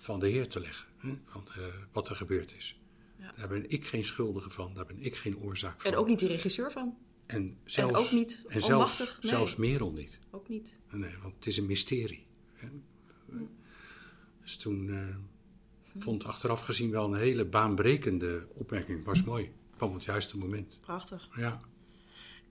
van 0.00 0.20
de 0.20 0.28
Heer 0.28 0.48
te 0.48 0.60
leggen. 0.60 0.86
Van 1.24 1.48
eh, 1.48 1.62
wat 1.92 2.08
er 2.08 2.16
gebeurd 2.16 2.54
is. 2.56 2.80
Ja. 3.18 3.32
Daar 3.36 3.48
ben 3.48 3.70
ik 3.70 3.86
geen 3.86 4.04
schuldige 4.04 4.50
van, 4.50 4.74
daar 4.74 4.86
ben 4.86 5.02
ik 5.02 5.16
geen 5.16 5.38
oorzaak 5.38 5.80
van. 5.80 5.92
En 5.92 5.98
ook 5.98 6.06
niet 6.06 6.18
die 6.18 6.28
regisseur 6.28 6.72
van. 6.72 6.96
En 7.26 7.58
zelfs, 7.64 7.92
en 7.92 7.98
ook 7.98 8.10
niet 8.12 8.42
en. 8.48 8.60
Nee, 8.60 8.86
zelfs 9.20 9.56
Merel 9.56 9.92
niet. 9.92 10.18
ook 10.30 10.48
niet. 10.48 10.78
Nee, 10.90 11.14
want 11.22 11.34
het 11.34 11.46
is 11.46 11.56
een 11.56 11.66
mysterie. 11.66 12.26
hè. 12.54 12.68
Dus 14.42 14.56
toen 14.56 14.90
eh, 14.90 15.16
vond 16.02 16.24
achteraf 16.24 16.60
gezien 16.60 16.90
wel 16.90 17.12
een 17.12 17.18
hele 17.18 17.44
baanbrekende 17.44 18.46
opmerking. 18.54 19.04
Was 19.04 19.22
mooi. 19.22 19.52
Kwam 19.76 19.88
op 19.88 19.94
het 19.94 20.04
juiste 20.04 20.38
moment. 20.38 20.78
Prachtig. 20.80 21.28
Ja. 21.36 21.60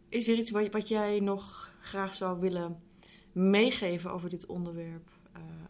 Is 0.10 0.28
er 0.28 0.38
iets 0.38 0.52
wat, 0.52 0.72
wat 0.72 0.88
jij 0.88 1.20
nog 1.20 1.72
graag 1.82 2.16
zou 2.16 2.40
willen 2.40 2.80
meegeven 3.32 4.12
over 4.12 4.30
dit 4.30 4.46
onderwerp 4.46 5.10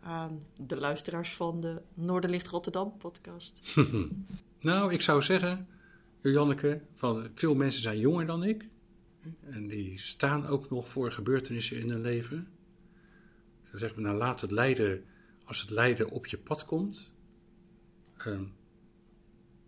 aan 0.02 0.44
de 0.58 0.78
luisteraars 0.78 1.34
van 1.34 1.62
de 1.62 1.82
Noorderlicht 1.94 2.48
Rotterdam 2.48 2.98
podcast? 2.98 3.62
Nou, 4.66 4.94
ik 4.94 5.02
zou 5.02 5.22
zeggen, 5.22 5.68
Janneke, 6.22 6.82
van 6.96 7.30
veel 7.34 7.56
mensen 7.56 7.82
zijn 7.82 8.00
jonger 8.00 8.26
dan 8.26 8.44
ik. 8.44 8.68
En 9.42 9.68
die 9.68 10.00
staan 10.00 10.46
ook 10.46 10.70
nog 10.70 10.90
voor 10.90 11.12
gebeurtenissen 11.12 11.80
in 11.80 11.90
hun 11.90 12.02
leven. 12.02 12.48
Zou 13.64 13.78
zeggen, 13.78 14.02
nou 14.02 14.18
laat 14.18 14.42
het 14.42 14.52
lijden, 14.52 15.04
als 15.44 15.62
het 15.62 15.70
lijden 15.70 16.10
op 16.10 16.26
je 16.26 16.38
pad 16.38 16.66
komt, 16.66 17.12
ehm, 18.18 18.44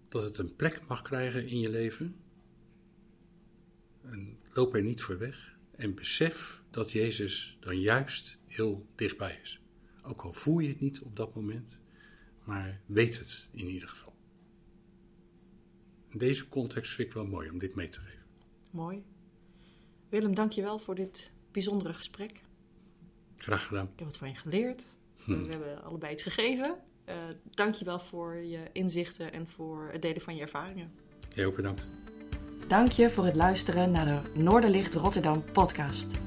dat 0.10 0.24
het 0.24 0.38
een 0.38 0.56
plek 0.56 0.82
mag 0.88 1.02
krijgen 1.02 1.48
in 1.48 1.60
je 1.60 1.70
leven. 1.70 2.16
En 4.04 4.38
loop 4.54 4.76
er 4.76 4.82
niet 4.82 5.02
voor 5.02 5.18
weg. 5.18 5.56
En 5.76 5.96
besef 5.96 6.62
dat 6.70 6.92
Jezus 6.92 7.58
dan 7.60 7.80
juist 7.80 8.38
heel 8.48 8.88
dichtbij 8.96 9.40
is. 9.44 9.62
Ook 10.08 10.22
al 10.22 10.34
voel 10.34 10.60
je 10.60 10.70
het 10.70 10.80
niet 10.80 11.02
op 11.02 11.16
dat 11.16 11.36
moment, 11.36 11.80
maar 12.44 12.82
weet 12.86 13.20
het 13.20 13.48
in 13.52 13.68
ieder 13.68 13.90
geval. 13.90 14.14
In 16.10 16.18
deze 16.18 16.50
context 16.50 16.94
vind 16.94 17.08
ik 17.08 17.14
wel 17.14 17.26
mooi 17.26 17.50
om 17.50 17.60
dit 17.60 17.76
mee 17.76 17.90
te 17.90 18.00
geven. 18.00 18.26
Mooi. 18.72 19.04
Willem, 20.10 20.36
dank 20.36 20.52
je 20.52 20.62
wel 20.62 20.80
voor 20.80 20.96
dit 20.96 21.32
bijzondere 21.52 21.94
gesprek. 21.94 22.42
Graag 23.36 23.66
gedaan. 23.66 23.86
Ik 23.86 23.92
heb 23.96 24.08
wat 24.08 24.18
van 24.18 24.30
je 24.30 24.36
geleerd. 24.36 24.86
Hm. 25.24 25.44
We 25.44 25.50
hebben 25.50 25.84
allebei 25.84 26.14
iets 26.14 26.24
gegeven. 26.24 26.78
Eh 27.06 27.16
dank 27.50 27.76
je 27.76 27.86
wel 27.86 28.00
voor 28.00 28.36
je 28.36 28.70
inzichten 28.72 29.34
en 29.34 29.48
voor 29.48 29.90
het 29.92 30.02
delen 30.02 30.22
van 30.22 30.36
je 30.36 30.42
ervaringen. 30.42 30.92
Jij 31.34 31.46
ook 31.46 31.56
bedankt. 31.56 31.90
Dank 32.68 32.92
je 32.92 33.10
voor 33.10 33.26
het 33.26 33.36
luisteren 33.36 33.92
naar 33.92 34.06
de 34.06 34.40
Noorderlicht 34.40 34.94
Rotterdam 34.94 35.44
podcast. 35.54 36.27